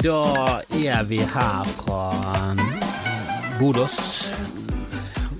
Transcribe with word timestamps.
Da 0.00 0.62
er 0.72 1.02
vi 1.04 1.18
her 1.20 1.64
fra 1.76 2.00
Bodos. 3.58 3.98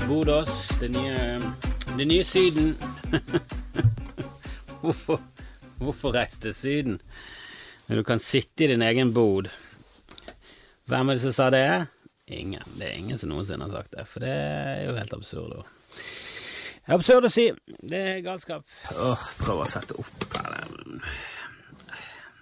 Bodos, 0.06 0.52
det 0.80 0.90
nye, 0.93 1.40
det 1.96 2.06
nye 2.11 2.25
Syden. 2.26 2.75
hvorfor, 4.82 5.20
hvorfor 5.80 6.14
reise 6.16 6.40
til 6.44 6.54
Syden 6.54 7.00
når 7.88 7.96
du 7.96 8.04
kan 8.07 8.20
sitte 8.22 8.64
i 8.66 8.70
din 8.70 8.82
egen 8.86 9.14
bod? 9.16 9.48
Hvem 10.90 11.08
er 11.11 11.16
det 11.18 11.24
som 11.24 11.34
sa 11.34 11.48
det? 11.54 11.64
Ingen. 12.30 12.63
Det 12.79 12.86
er 12.90 12.99
ingen 13.00 13.18
som 13.18 13.32
noensinne 13.32 13.66
har 13.66 13.72
sagt 13.80 13.94
det, 13.96 14.04
for 14.11 14.22
det 14.22 14.30
er 14.35 14.85
jo 14.90 14.96
helt 14.99 15.14
absurd. 15.16 15.57
å- 15.63 15.68
Absurd 16.90 17.27
å 17.27 17.30
si. 17.30 17.49
Det 17.86 17.99
er 18.16 18.22
galskap. 18.27 18.64
Åh, 18.99 19.24
prøv 19.40 19.61
å 19.63 19.66
sette 19.71 19.94
opp 19.99 20.36
her. 20.36 20.64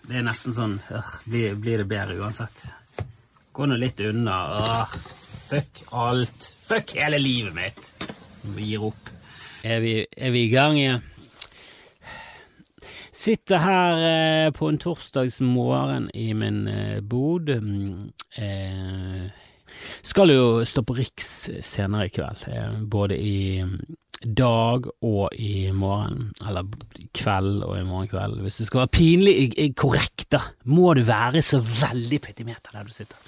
Det 0.08 0.16
er 0.16 0.24
nesten 0.24 0.54
sånn 0.56 0.78
øh, 0.94 1.12
blir, 1.28 1.56
blir 1.60 1.82
det 1.82 1.88
bedre 1.90 2.16
uansett? 2.22 2.64
Gå 3.52 3.66
nå 3.68 3.76
litt 3.80 4.00
unna. 4.00 4.38
Øh, 4.56 4.96
fuck 5.50 5.82
alt. 5.92 6.50
Fuck 6.68 6.96
hele 6.96 7.20
livet 7.20 7.56
mitt. 7.56 7.92
Vi 8.56 8.70
gir 8.72 8.88
opp. 8.88 9.12
Er 9.66 9.82
vi, 9.84 9.94
er 10.16 10.32
vi 10.32 10.46
i 10.46 10.52
gang 10.52 10.78
igjen? 10.78 11.04
Sitter 13.18 13.58
her 13.58 14.04
eh, 14.06 14.50
på 14.54 14.68
en 14.70 14.78
torsdagsmorgen 14.80 16.08
i 16.14 16.30
min 16.38 16.62
eh, 16.70 17.00
bod. 17.02 17.50
Mm, 17.50 18.12
Eh, 18.38 19.30
skal 20.02 20.30
jo 20.30 20.64
stå 20.64 20.82
på 20.82 20.94
Riks 20.94 21.50
senere 21.64 22.06
i 22.06 22.12
kveld. 22.14 22.44
Eh, 22.48 22.82
både 22.86 23.16
i 23.18 23.64
dag 24.24 24.86
og 25.04 25.34
i 25.38 25.70
morgen. 25.74 26.32
Eller 26.46 26.68
kveld 27.16 27.62
og 27.66 27.78
i 27.78 27.86
morgen 27.86 28.10
kveld. 28.10 28.40
Hvis 28.44 28.60
det 28.62 28.68
skal 28.68 28.84
være 28.84 28.94
pinlig 28.98 29.72
korrekt, 29.78 30.28
da, 30.34 30.42
må 30.64 30.94
du 30.98 31.04
være 31.08 31.42
så 31.44 31.60
veldig 31.62 32.20
petimeter 32.24 32.74
der 32.74 32.88
du 32.88 32.94
sitter. 32.94 33.18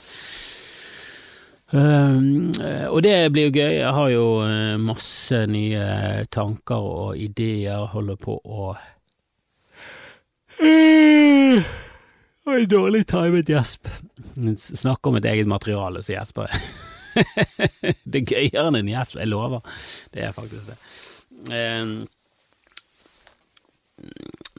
Um, 1.71 2.51
og 2.91 2.99
det 3.07 3.31
blir 3.31 3.47
jo 3.47 3.55
gøy. 3.55 3.75
Jeg 3.79 3.93
har 3.95 4.09
jo 4.11 4.25
eh, 4.43 4.81
masse 4.83 5.45
nye 5.47 5.85
tanker 6.35 6.83
og 6.83 7.19
ideer. 7.19 7.87
Holder 7.93 8.19
på 8.19 8.41
å 8.43 8.73
Oi, 12.51 12.65
dårlig 12.67 13.07
timet 13.09 13.49
gjesp. 13.49 13.89
Snakker 14.59 15.13
om 15.13 15.21
et 15.21 15.29
eget 15.31 15.49
materiale, 15.49 16.03
så 16.03 16.17
gjesper 16.17 16.51
jeg. 16.51 16.90
det 18.11 18.23
er 18.23 18.31
gøyere 18.33 18.67
enn 18.69 18.81
en 18.81 18.91
gjesp, 18.91 19.19
jeg 19.21 19.31
lover. 19.31 19.65
Det 20.15 20.25
er 20.27 20.37
faktisk 20.37 20.71
det. 20.71 20.79
Uh, 21.51 22.05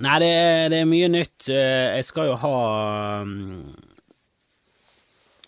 nei, 0.02 0.18
det 0.24 0.32
er, 0.34 0.68
det 0.74 0.82
er 0.82 0.90
mye 0.90 1.12
nytt. 1.14 1.40
Uh, 1.50 1.88
Jeg 1.98 2.06
skal 2.08 2.32
jo 2.32 2.36
ha 2.42 2.58
um, 3.22 3.40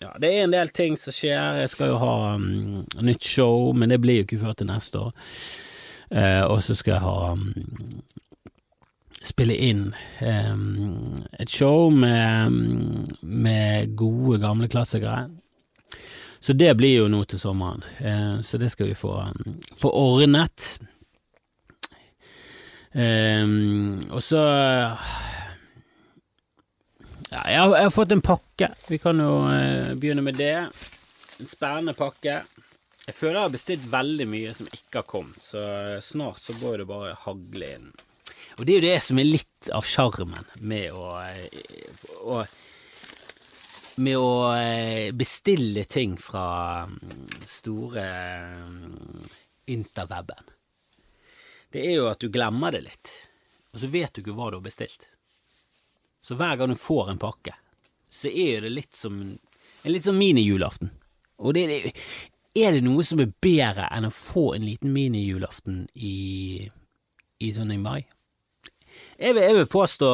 Ja, 0.02 0.12
det 0.20 0.30
er 0.30 0.44
en 0.44 0.54
del 0.54 0.72
ting 0.74 0.98
som 1.00 1.14
skjer. 1.14 1.62
Jeg 1.62 1.72
skal 1.74 1.94
jo 1.94 2.00
ha 2.02 2.16
um, 2.34 2.82
nytt 3.02 3.24
show, 3.24 3.72
men 3.72 3.94
det 3.94 4.02
blir 4.02 4.22
jo 4.22 4.28
ikke 4.28 4.42
før 4.42 4.58
til 4.58 4.70
neste 4.70 5.06
år. 5.06 5.14
Uh, 6.14 6.44
og 6.52 6.60
så 6.62 6.76
skal 6.78 6.98
jeg 6.98 7.06
ha 7.06 7.32
um, 7.32 8.02
spille 9.24 9.56
inn 9.56 9.86
um, 10.20 11.24
et 11.40 11.50
show 11.50 11.88
med, 11.90 12.52
med 13.22 13.96
gode, 13.96 14.38
gamle 14.42 14.68
klassikere. 14.68 15.28
Så 16.44 16.52
det 16.52 16.74
blir 16.76 16.98
jo 16.98 17.06
noe 17.08 17.24
til 17.24 17.40
sommeren. 17.40 17.80
Eh, 18.04 18.40
så 18.44 18.58
det 18.60 18.68
skal 18.74 18.90
vi 18.90 18.96
få, 18.98 19.14
um, 19.16 19.54
få 19.80 19.88
ordnet. 19.96 20.66
Eh, 22.92 23.46
og 24.12 24.20
så 24.22 24.42
ja, 27.32 27.40
jeg, 27.48 27.60
har, 27.60 27.72
jeg 27.78 27.86
har 27.88 27.94
fått 27.94 28.12
en 28.12 28.22
pakke. 28.22 28.68
Vi 28.90 28.98
kan 29.00 29.22
jo 29.24 29.38
eh, 29.50 29.94
begynne 29.96 30.22
med 30.26 30.36
det. 30.38 30.68
En 31.40 31.48
spennende 31.48 31.96
pakke. 31.96 32.42
Jeg 33.04 33.16
føler 33.16 33.38
jeg 33.38 33.46
har 33.46 33.54
bestilt 33.56 33.86
veldig 33.92 34.26
mye 34.30 34.52
som 34.56 34.68
ikke 34.68 35.00
har 35.02 35.08
kommet, 35.08 35.40
så 35.44 35.60
snart 36.00 36.40
så 36.40 36.54
går 36.56 36.80
det 36.80 36.86
bare 36.88 37.16
hagle 37.24 37.72
inn. 37.76 37.90
Og 38.56 38.64
det 38.64 38.76
er 38.76 38.78
jo 38.78 38.86
det 38.86 39.00
som 39.04 39.18
er 39.20 39.28
litt 39.28 39.72
av 39.74 39.84
sjarmen 39.88 40.46
med 40.60 40.94
å, 40.94 41.10
eh, 41.24 41.48
å 42.22 42.44
Med 43.96 44.18
å 44.18 44.50
eh, 44.58 45.12
bestille 45.14 45.84
ting 45.86 46.16
fra 46.18 46.46
mm, 46.90 47.44
store 47.46 48.06
mm, 48.66 49.28
interweben. 49.70 50.50
Det 51.70 51.82
er 51.86 51.98
jo 52.00 52.08
at 52.10 52.22
du 52.22 52.30
glemmer 52.30 52.74
det 52.74 52.84
litt, 52.88 53.12
og 53.70 53.82
så 53.82 53.90
vet 53.90 54.14
du 54.14 54.22
ikke 54.22 54.34
hva 54.34 54.50
du 54.50 54.58
har 54.58 54.66
bestilt. 54.66 55.06
Så 56.22 56.34
hver 56.38 56.56
gang 56.58 56.72
du 56.72 56.78
får 56.78 57.12
en 57.12 57.22
pakke, 57.22 57.54
så 58.10 58.30
er 58.30 58.66
det 58.66 58.72
litt 58.74 58.98
som 58.98 59.20
en 59.84 59.92
litt 59.92 60.06
sånn 60.06 60.18
minijulaften. 60.18 60.90
Og 61.44 61.54
det, 61.56 61.64
er 62.56 62.76
det 62.76 62.82
noe 62.86 63.04
som 63.06 63.20
er 63.20 63.32
bedre 63.42 63.88
enn 63.92 64.08
å 64.08 64.14
få 64.14 64.54
en 64.54 64.64
liten 64.64 64.94
minijulaften 64.94 65.84
i, 65.94 66.64
i 67.42 67.50
sånn 67.52 67.74
i 67.74 67.80
mai? 67.82 68.00
Jeg 69.18 69.34
vil, 69.36 69.42
jeg 69.42 69.56
vil 69.60 69.68
påstå 69.70 70.08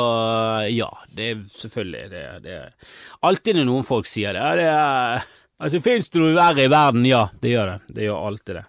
ja. 0.74 0.88
Det 1.08 1.28
er 1.30 1.44
selvfølgelig 1.56 2.10
det, 2.12 2.24
det 2.44 2.56
er 2.58 2.96
Alltid 3.24 3.56
når 3.56 3.68
noen 3.68 3.86
folk 3.88 4.08
sier 4.08 4.36
det. 4.36 4.42
Ja, 4.42 4.52
det 4.58 4.66
er, 4.68 5.24
altså, 5.58 5.80
Fins 5.84 6.12
det 6.12 6.20
noe 6.20 6.36
verre 6.36 6.66
i 6.66 6.72
verden? 6.72 7.08
Ja, 7.08 7.24
det 7.40 7.54
gjør 7.54 7.72
det. 7.72 7.96
Det 7.96 8.06
gjør 8.06 8.28
alltid 8.28 8.60
det. 8.60 8.66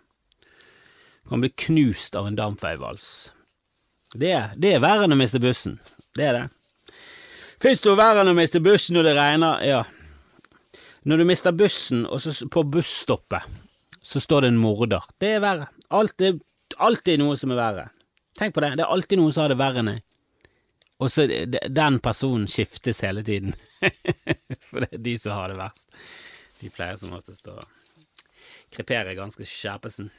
Kan 1.31 1.43
bli 1.43 1.51
knust 1.65 2.15
av 2.19 2.27
en 2.27 2.39
dampveivals. 2.39 3.07
Det, 4.13 4.33
det 4.59 4.75
er 4.75 4.83
verre 4.83 5.07
enn 5.07 5.15
å 5.15 5.19
miste 5.19 5.39
bussen. 5.43 5.77
Det 6.17 6.27
er 6.27 6.39
det. 6.39 6.45
Fins 7.61 7.83
det 7.83 7.91
noe 7.91 7.99
verre 7.99 8.23
enn 8.23 8.31
å 8.33 8.37
miste 8.37 8.59
bussen 8.63 8.97
når 8.97 9.07
det 9.07 9.17
regner? 9.19 9.63
Ja. 9.67 9.81
Når 11.07 11.21
du 11.21 11.25
mister 11.29 11.55
bussen, 11.55 12.03
og 12.05 12.21
så 12.21 12.33
på 12.51 12.63
busstoppet, 12.67 13.45
så 14.01 14.19
står 14.21 14.45
det 14.45 14.51
en 14.51 14.59
morder. 14.61 15.05
Det 15.21 15.35
er 15.37 15.43
verre. 15.43 15.69
alt 15.89 16.21
alltid 16.77 17.19
noe 17.21 17.37
som 17.37 17.53
er 17.53 17.59
verre. 17.59 17.85
Tenk 18.41 18.55
på 18.55 18.61
det. 18.61 18.71
Det 18.75 18.81
er 18.81 18.89
alltid 18.89 19.19
noen 19.19 19.33
som 19.35 19.43
har 19.43 19.51
det 19.51 19.59
verre 19.59 19.81
enn. 19.83 19.89
Og 20.97 21.11
så 21.13 21.27
den 21.29 21.99
personen 22.01 22.47
skiftes 22.49 23.03
hele 23.05 23.21
tiden. 23.21 23.53
For 24.71 24.81
det 24.81 24.87
er 24.97 25.03
de 25.05 25.13
som 25.21 25.35
har 25.37 25.51
det 25.51 25.59
verst. 25.59 25.85
De 26.57 26.71
pleier 26.73 26.97
som 26.97 27.13
oftest 27.13 27.51
å 27.53 27.59
krepere 28.73 29.13
ganske 29.13 29.45
skjerpesen. 29.45 30.09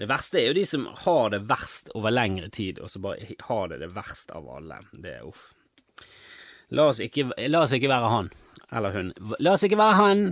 Det 0.00 0.08
verste 0.08 0.40
er 0.40 0.48
jo 0.48 0.56
de 0.62 0.64
som 0.70 0.88
har 1.02 1.36
det 1.36 1.42
verst 1.44 1.92
over 1.92 2.16
lengre 2.16 2.48
tid, 2.48 2.80
og 2.80 2.88
så 2.88 3.04
bare 3.04 3.36
har 3.50 3.68
det 3.68 3.82
det 3.84 3.92
verst 3.92 4.32
av 4.32 4.48
alle. 4.56 4.80
Det 4.96 5.18
er 5.18 5.28
uff. 5.28 5.50
La 6.72 6.88
oss 6.88 7.04
ikke, 7.04 7.28
la 7.52 7.66
oss 7.66 7.76
ikke 7.76 7.92
være 7.92 8.12
han. 8.16 8.34
Eller 8.72 8.96
hun. 8.96 9.14
La 9.44 9.58
oss 9.58 9.68
ikke 9.68 9.82
være 9.84 10.00
han! 10.00 10.26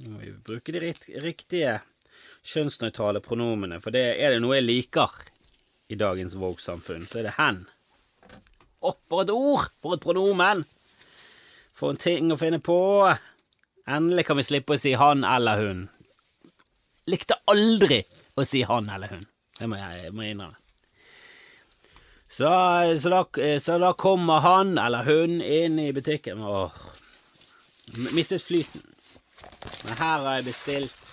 Nå 0.00 0.16
må 0.16 0.24
vi 0.24 0.32
bruke 0.40 0.72
de 0.72 0.96
riktige 1.20 1.78
kjønnsnøytrale 2.48 3.20
pronomene, 3.20 3.84
for 3.84 3.92
det 3.92 4.14
er 4.16 4.32
det 4.32 4.40
noe 4.40 4.56
jeg 4.56 4.70
liker 4.70 5.26
i 5.88 5.98
dagens 5.98 6.34
Vogue-samfunn, 6.34 7.06
så 7.06 7.20
er 7.20 7.28
det 7.28 7.36
hen. 7.38 7.62
Å, 8.82 8.92
for 9.08 9.22
et 9.22 9.32
ord! 9.32 9.70
For 9.82 9.96
et 9.96 10.02
pronomen! 10.02 10.64
For 11.76 11.92
en 11.92 12.00
ting 12.00 12.32
å 12.32 12.38
finne 12.40 12.60
på! 12.64 12.78
Endelig 13.86 14.26
kan 14.26 14.40
vi 14.40 14.46
slippe 14.48 14.74
å 14.74 14.80
si 14.80 14.96
han 14.98 15.22
eller 15.26 15.62
hun. 15.62 15.82
Likte 17.06 17.38
aldri 17.46 18.00
å 18.34 18.44
si 18.46 18.64
han 18.66 18.90
eller 18.90 19.14
hun. 19.14 19.26
Det 19.56 19.68
må 19.70 19.78
jeg, 19.78 20.10
må 20.12 20.26
innrømme. 20.26 20.58
Så, 22.26 22.48
så, 23.00 23.08
da, 23.12 23.20
så 23.62 23.78
da 23.80 23.92
kommer 23.96 24.42
han 24.44 24.74
eller 24.82 25.06
hun 25.06 25.38
inn 25.40 25.78
i 25.80 25.92
butikken 25.94 26.42
Åh, 26.44 26.74
mistet 28.12 28.42
flyten. 28.44 28.82
Men 29.86 29.94
her 29.96 30.24
har 30.24 30.34
jeg 30.34 30.48
bestilt 30.50 31.05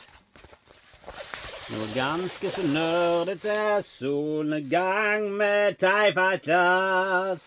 noe 1.72 1.88
ganske 1.96 2.50
så 2.52 2.64
nerdete. 2.68 3.56
Solnedgang 3.88 5.30
med 5.38 5.80
Fighters. 5.80 7.46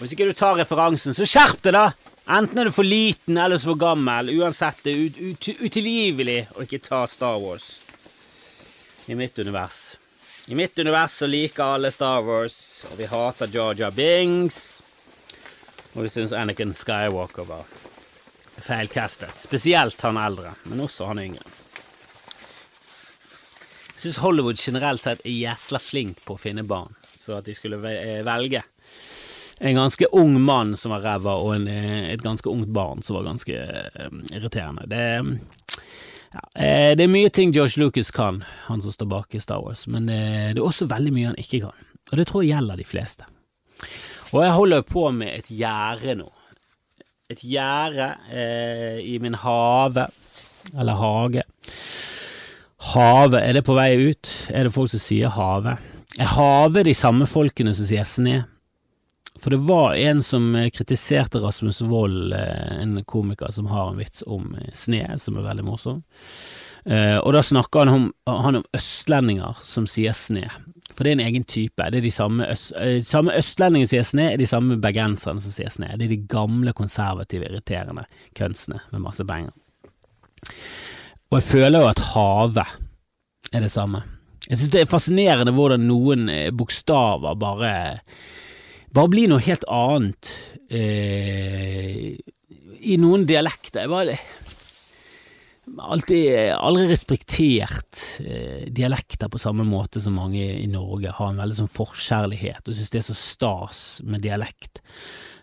Hvis 0.00 0.14
ikke 0.14 0.30
du 0.30 0.32
tar 0.32 0.56
referansen, 0.56 1.12
så 1.12 1.28
skjerp 1.28 1.60
deg, 1.66 1.76
da! 1.76 1.90
Enten 2.30 2.60
er 2.60 2.68
du 2.68 2.72
for 2.72 2.86
liten 2.86 3.36
eller 3.40 3.58
så 3.58 3.72
for 3.72 3.80
gammel. 3.80 4.30
Uansett, 4.38 4.80
det 4.86 4.92
er 4.94 5.00
ut, 5.04 5.18
ut, 5.18 5.48
utilgivelig 5.66 6.40
å 6.54 6.64
ikke 6.64 6.80
ta 6.84 7.02
Star 7.10 7.40
Wars 7.42 7.72
i 9.10 9.16
mitt 9.18 9.38
univers. 9.38 9.98
I 10.46 10.54
mitt 10.54 10.78
univers 10.78 11.18
så 11.20 11.28
liker 11.28 11.76
alle 11.76 11.90
Star 11.92 12.22
Wars, 12.24 12.86
og 12.90 12.96
vi 13.00 13.08
hater 13.10 13.50
Georgia 13.50 13.90
Bings. 13.90 14.80
Og 15.92 16.06
vi 16.06 16.12
syns 16.12 16.32
Anakin 16.32 16.72
Skywalker 16.76 17.48
var 17.48 17.66
feilkastet. 18.60 19.36
Spesielt 19.40 20.00
han 20.06 20.20
eldre, 20.20 20.54
men 20.70 20.86
også 20.86 21.10
han 21.10 21.20
yngre. 21.22 21.59
Jeg 24.00 24.06
syns 24.06 24.22
Hollywood 24.24 24.56
generelt 24.56 25.02
sett 25.04 25.20
er 25.28 25.34
jæsla 25.34 25.76
flink 25.76 26.22
på 26.24 26.38
å 26.38 26.40
finne 26.40 26.62
barn, 26.64 26.94
så 27.20 27.34
at 27.36 27.44
de 27.44 27.52
skulle 27.52 27.76
eh, 27.84 28.22
velge 28.24 28.62
en 29.60 29.76
ganske 29.76 30.06
ung 30.16 30.38
mann 30.40 30.72
som 30.80 30.94
var 30.94 31.02
ræva, 31.04 31.34
og 31.36 31.50
en, 31.58 31.66
eh, 31.68 32.06
et 32.14 32.22
ganske 32.24 32.48
ungt 32.48 32.70
barn 32.72 33.02
som 33.04 33.18
var 33.18 33.26
ganske 33.28 33.52
eh, 33.52 34.14
irriterende. 34.32 34.86
Det, 34.88 35.02
ja, 36.32 36.44
det 36.96 37.04
er 37.04 37.12
mye 37.12 37.28
ting 37.28 37.52
George 37.52 37.76
Lucas 37.76 38.08
kan, 38.10 38.40
han 38.70 38.80
som 38.80 38.94
står 38.94 39.10
bak 39.12 39.36
i 39.36 39.40
Star 39.44 39.60
Wars, 39.60 39.84
men 39.84 40.08
eh, 40.08 40.54
det 40.54 40.62
er 40.62 40.64
også 40.64 40.88
veldig 40.88 41.12
mye 41.12 41.32
han 41.34 41.42
ikke 41.44 41.60
kan. 41.66 41.86
Og 42.08 42.16
det 42.16 42.30
tror 42.30 42.46
jeg 42.46 42.54
gjelder 42.54 42.80
de 42.80 42.88
fleste. 42.88 43.28
Og 44.32 44.46
jeg 44.46 44.56
holder 44.56 44.88
på 44.88 45.04
med 45.12 45.34
et 45.34 45.52
gjerde 45.52 46.16
nå. 46.22 46.30
et 47.28 47.44
gjerde 47.44 48.14
eh, 48.32 48.96
i 49.04 49.18
min 49.20 49.36
have, 49.44 50.08
eller 50.72 50.96
hage. 51.04 51.44
Have, 52.80 53.36
er 53.36 53.52
det 53.56 53.66
på 53.66 53.76
vei 53.76 53.92
ut? 54.10 54.30
Er 54.48 54.66
det 54.66 54.74
folk 54.74 54.92
som 54.92 55.02
sier 55.02 55.32
havet? 55.34 55.82
Er 56.18 56.32
havet 56.32 56.88
de 56.88 56.94
samme 56.96 57.28
folkene 57.28 57.74
som 57.76 57.88
sier 57.88 58.08
sne? 58.08 58.40
For 59.40 59.52
det 59.54 59.60
var 59.68 59.94
en 59.96 60.22
som 60.24 60.52
kritiserte 60.74 61.40
Rasmus 61.40 61.80
Wold, 61.86 62.32
eh, 62.36 62.80
en 62.80 62.98
komiker 63.08 63.52
som 63.52 63.68
har 63.70 63.90
en 63.90 64.00
vits 64.00 64.24
om 64.26 64.56
eh, 64.58 64.72
sne, 64.76 65.04
som 65.20 65.36
er 65.36 65.46
veldig 65.48 65.66
morsom. 65.68 66.02
Og 66.80 67.34
da 67.36 67.42
snakker 67.44 67.84
han 67.84 67.90
om, 67.92 68.04
han 68.24 68.56
om, 68.56 68.62
østlendinger 68.72 69.58
som 69.68 69.84
sier 69.90 70.14
sne. 70.16 70.46
For 70.94 71.04
det 71.04 71.10
er 71.10 71.18
en 71.18 71.26
egen 71.26 71.44
type. 71.44 71.90
Det 71.92 72.00
er 72.00 72.06
de 72.06 72.12
samme, 72.14 72.46
øst, 72.48 72.72
de 72.72 73.04
samme 73.04 73.34
østlendingene 73.36 73.88
som 73.88 73.92
sier 73.92 74.06
sne, 74.08 74.26
er 74.32 74.40
de 74.40 74.48
samme 74.48 74.78
bergenserne 74.80 75.44
som 75.44 75.52
sier 75.52 75.68
sne. 75.72 75.92
Det 76.00 76.08
er 76.08 76.14
de 76.14 76.22
gamle, 76.32 76.72
konservative, 76.72 77.50
irriterende 77.50 78.06
kønsene 78.36 78.80
med 78.94 79.04
masse 79.04 79.26
penger. 79.28 79.52
Og 81.30 81.38
jeg 81.38 81.46
føler 81.46 81.78
jo 81.78 81.90
at 81.90 82.00
havet 82.10 83.52
er 83.54 83.62
det 83.62 83.70
samme. 83.70 84.02
Jeg 84.48 84.58
synes 84.58 84.72
det 84.74 84.80
er 84.82 84.90
fascinerende 84.90 85.54
hvordan 85.54 85.84
noen 85.86 86.28
eh, 86.32 86.50
bokstaver 86.50 87.36
bare 87.38 87.72
bare 88.90 89.10
blir 89.12 89.30
noe 89.30 89.42
helt 89.44 89.62
annet 89.70 90.30
eh, 90.74 92.16
i 92.80 92.96
noen 92.98 93.26
dialekter. 93.28 93.84
Jeg 93.84 93.92
var 93.92 94.10
alltid 95.94 96.50
aldri 96.56 96.88
respektert 96.90 98.00
eh, 98.24 98.66
dialekter 98.66 99.30
på 99.30 99.38
samme 99.38 99.66
måte 99.68 100.02
som 100.02 100.18
mange 100.18 100.42
i 100.42 100.66
Norge 100.70 101.14
har 101.14 101.30
en 101.30 101.38
veldig 101.44 101.60
sånn 101.60 101.70
forkjærlighet 101.70 102.66
og 102.66 102.74
syns 102.74 102.90
det 102.90 103.04
er 103.04 103.08
så 103.12 103.18
stas 103.20 103.84
med 104.02 104.26
dialekt. 104.26 104.82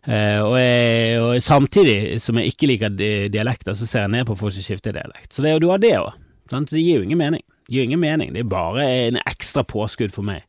Eh, 0.08 0.40
og, 0.40 0.56
jeg, 0.56 1.20
og, 1.20 1.44
samtidig 1.44 2.22
som 2.24 2.40
jeg 2.40 2.54
ikke 2.54 2.70
liker 2.72 2.96
dialekter, 3.34 3.76
så 3.76 3.88
ser 3.88 4.06
jeg 4.06 4.14
ned 4.16 4.28
på 4.30 4.38
folk 4.40 4.56
som 4.56 4.64
skifter 4.64 4.96
dialekt. 4.96 5.34
Så 5.36 5.44
det, 5.44 5.58
du 5.62 5.68
har 5.72 5.84
det 5.84 5.98
òg. 6.00 6.14
Det 6.48 6.80
gir 6.80 7.02
jo 7.02 7.08
ingen 7.08 7.20
mening. 7.20 7.44
Det 7.68 7.76
gir 7.76 7.90
ingen 7.90 8.00
mening. 8.00 8.32
Det 8.34 8.46
er 8.46 8.52
bare 8.52 8.88
en 9.08 9.20
ekstra 9.26 9.66
påskudd 9.68 10.16
for 10.16 10.28
meg 10.28 10.46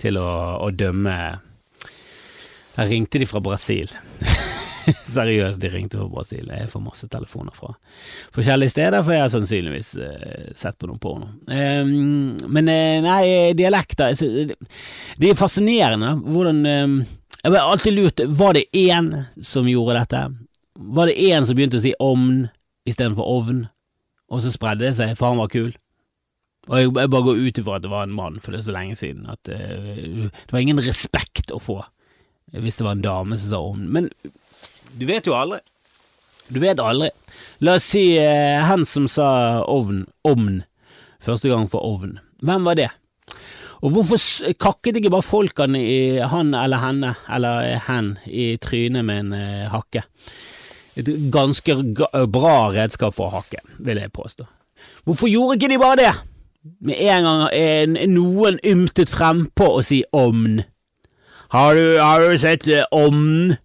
til 0.00 0.18
å, 0.20 0.30
å 0.62 0.70
dømme 0.72 1.16
Der 2.76 2.88
ringte 2.88 3.18
de 3.18 3.26
fra 3.26 3.42
Brasil. 3.42 3.90
Seriøst, 5.10 5.60
de 5.60 5.68
ringte 5.72 5.98
fra 5.98 6.06
Brasil. 6.08 6.46
Jeg 6.46 6.70
får 6.70 6.82
masse 6.84 7.08
telefoner 7.10 7.54
fra 7.54 7.74
forskjellige 8.32 8.72
steder, 8.72 9.02
for 9.02 9.14
jeg 9.14 9.24
har 9.24 9.32
sannsynligvis 9.34 9.90
uh, 9.98 10.52
sett 10.56 10.78
på 10.78 10.88
noe 10.88 11.02
porno. 11.02 11.32
Um, 11.50 12.38
men 12.46 12.70
uh, 12.70 13.02
nei, 13.04 13.24
dialekter 13.58 14.14
Det 14.14 15.28
er 15.32 15.38
fascinerende 15.38 16.14
hvordan 16.22 16.62
um, 16.64 16.96
Jeg 17.40 17.52
har 17.56 17.70
alltid 17.72 17.96
lurt 17.96 18.20
Var 18.20 18.56
det 18.56 18.64
én 18.76 19.12
som 19.42 19.68
gjorde 19.68 20.00
dette? 20.00 20.22
Var 20.74 21.06
det 21.06 21.20
én 21.20 21.46
som 21.46 21.56
begynte 21.56 21.80
å 21.80 21.84
si 21.84 21.92
ovn 22.00 22.48
istedenfor 22.88 23.26
ovn, 23.28 23.64
og 24.32 24.40
så 24.40 24.52
spredde 24.52 24.86
det 24.86 24.94
seg, 24.96 25.12
for 25.18 25.28
han 25.28 25.40
var 25.40 25.50
kul? 25.52 25.74
Og 26.68 26.76
jeg, 26.78 26.88
jeg 26.88 27.10
bare 27.12 27.26
går 27.26 27.40
ut 27.40 27.60
ifra 27.60 27.76
at 27.76 27.84
det 27.84 27.90
var 27.92 28.06
en 28.06 28.14
mann, 28.16 28.38
for 28.40 28.52
det 28.52 28.60
er 28.60 28.66
så 28.68 28.74
lenge 28.76 28.96
siden 28.96 29.28
at 29.30 29.50
uh, 29.52 30.28
det 30.30 30.52
var 30.54 30.62
ingen 30.62 30.80
respekt 30.84 31.52
å 31.52 31.60
få 31.60 31.82
hvis 32.50 32.80
det 32.80 32.86
var 32.86 32.96
en 32.96 33.04
dame 33.04 33.36
som 33.38 33.52
sa 33.52 33.60
ovn. 33.62 33.84
Men 33.94 34.08
du 34.98 35.04
vet 35.06 35.28
jo 35.28 35.36
aldri. 35.38 35.60
Du 36.50 36.58
vet 36.58 36.80
aldri. 36.82 37.12
La 37.62 37.76
oss 37.78 37.86
si 37.92 38.04
uh, 38.18 38.58
han 38.66 38.86
som 38.88 39.06
sa 39.10 39.28
ovn, 39.70 40.02
ovn, 40.26 40.62
første 41.22 41.52
gang 41.52 41.68
for 41.70 41.84
ovn. 41.86 42.16
Hvem 42.42 42.66
var 42.66 42.80
det? 42.80 42.88
Og 43.80 43.94
hvorfor 43.94 44.20
kakket 44.60 44.98
ikke 45.00 45.12
bare 45.12 45.24
folkene 45.24 45.80
i 45.80 46.00
han 46.20 46.54
eller 46.54 46.82
henne, 46.82 47.14
eller 47.32 47.78
hen, 47.86 48.10
i 48.26 48.56
trynet 48.60 49.06
med 49.08 49.24
en 49.24 49.36
eh, 49.36 49.68
hakke? 49.72 50.04
Et 51.00 51.08
ganske 51.32 51.76
bra 52.28 52.56
redskap 52.74 53.16
for 53.16 53.30
å 53.30 53.38
hakke, 53.38 53.62
vil 53.80 54.02
jeg 54.02 54.12
påstå. 54.12 54.44
Hvorfor 55.08 55.30
gjorde 55.30 55.56
ikke 55.56 55.70
de 55.72 55.80
bare 55.80 56.00
det? 56.00 56.12
Med 56.84 57.00
en 57.08 57.24
gang 57.24 57.46
en, 57.56 57.96
noen 58.12 58.60
ymtet 58.68 59.12
frempå 59.12 59.70
og 59.78 59.86
si 59.88 60.02
omn. 60.12 60.60
Har 61.54 61.74
du, 61.74 61.96
har 61.98 62.20
du 62.20 62.36
sett 62.38 62.68
omn? 62.92 63.56
ovn? 63.56 63.58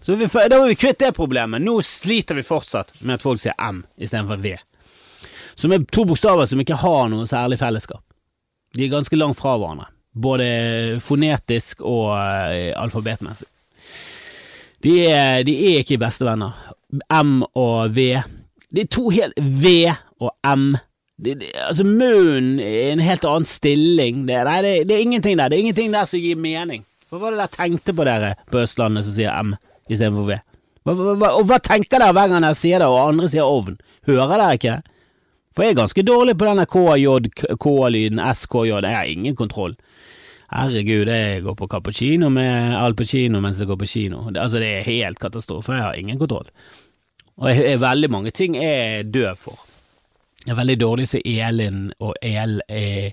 Så 0.00 0.14
vi, 0.14 0.26
da 0.26 0.58
var 0.58 0.66
vi 0.66 0.74
kvitt 0.74 0.98
det 0.98 1.12
problemet. 1.12 1.62
Nå 1.62 1.76
sliter 1.84 2.34
vi 2.38 2.42
fortsatt 2.42 2.94
med 3.04 3.18
at 3.18 3.22
folk 3.22 3.42
sier 3.42 3.54
M 3.60 3.82
istedenfor 4.00 4.40
V. 4.42 4.54
Som 5.60 5.74
er 5.76 5.84
to 5.92 6.06
bokstaver 6.08 6.48
som 6.48 6.60
ikke 6.62 6.78
har 6.80 7.08
noe 7.12 7.28
særlig 7.28 7.60
fellesskap. 7.60 8.02
De 8.76 8.86
er 8.86 8.92
ganske 8.92 9.16
langt 9.18 9.38
fra 9.38 9.56
hverandre, 9.58 9.90
både 10.14 10.50
fonetisk 11.04 11.82
og 11.84 12.14
uh, 12.14 12.70
alfabetmessig. 12.80 13.48
De 14.80 14.94
er, 15.04 15.42
de 15.44 15.56
er 15.72 15.82
ikke 15.82 16.00
bestevenner. 16.00 16.54
M 17.12 17.42
og 17.58 17.92
V. 17.92 18.14
Det 18.70 18.86
er 18.86 18.94
to 18.94 19.10
helt 19.12 19.36
V 19.36 19.90
og 20.22 20.32
M. 20.48 20.70
Det, 21.20 21.34
det, 21.42 21.50
altså 21.60 21.84
Munnen 21.84 22.62
er 22.64 22.94
en 22.94 23.02
helt 23.04 23.26
annen 23.28 23.48
stilling. 23.48 24.22
Det, 24.28 24.38
nei, 24.46 24.60
det, 24.64 24.76
det, 24.88 24.96
er 24.96 25.04
ingenting 25.04 25.36
der. 25.36 25.50
Det 25.52 25.58
er 25.58 25.66
ingenting 25.66 25.92
der 25.92 26.08
som 26.08 26.22
gir 26.22 26.38
mening. 26.40 26.86
Hva 27.10 27.20
var 27.20 27.34
det 27.34 27.42
dere 27.42 27.56
tenkte 27.58 27.92
på 27.92 28.06
dere 28.06 28.30
på 28.48 28.62
Østlandet 28.62 29.04
som 29.04 29.18
sier 29.18 29.34
M? 29.34 29.58
istedenfor 29.90 30.28
V. 30.28 30.38
Hva, 30.86 30.94
hva, 30.94 31.32
og 31.34 31.48
hva 31.50 31.58
tenker 31.62 31.98
dere 31.98 32.14
hver 32.16 32.30
gang 32.30 32.46
jeg 32.48 32.58
sier 32.60 32.80
det, 32.80 32.88
og 32.88 33.10
andre 33.10 33.28
sier 33.28 33.44
ovn? 33.44 33.76
Hører 34.08 34.32
dere 34.32 34.50
ikke 34.56 34.76
det? 34.78 34.89
For 35.60 35.66
jeg 35.68 35.74
er 35.74 35.82
ganske 35.82 36.02
dårlig 36.08 36.32
på 36.40 36.46
denne 36.48 36.64
KJ-K-lyden, 36.72 38.20
SKJ, 38.32 38.70
jeg 38.80 38.96
har 38.96 39.08
ingen 39.12 39.34
kontroll. 39.36 39.74
Herregud, 40.48 41.10
jeg 41.12 41.42
går 41.44 41.56
på 41.58 41.66
cappuccino 41.68 42.30
med 42.32 42.78
Al 42.78 42.94
Pacino 42.96 43.42
mens 43.44 43.60
jeg 43.60 43.68
går 43.68 43.76
på 43.82 43.88
kino. 43.92 44.22
Det, 44.30 44.40
altså, 44.40 44.56
det 44.56 44.70
er 44.78 44.86
helt 44.86 45.20
katastrofe, 45.20 45.74
jeg 45.76 45.84
har 45.84 45.98
ingen 46.00 46.16
kontroll. 46.18 46.46
Og 47.36 47.50
jeg, 47.50 47.66
jeg, 47.66 47.80
veldig 47.82 48.10
mange 48.10 48.32
ting 48.32 48.56
er 48.56 49.02
død 49.04 49.36
for. 49.36 49.60
Jeg 50.46 50.54
er 50.54 50.58
veldig 50.62 50.78
dårlig 50.80 51.08
som 51.12 51.28
Elin 51.28 51.90
og 52.00 52.16
El... 52.22 52.62
Eh, 52.68 53.12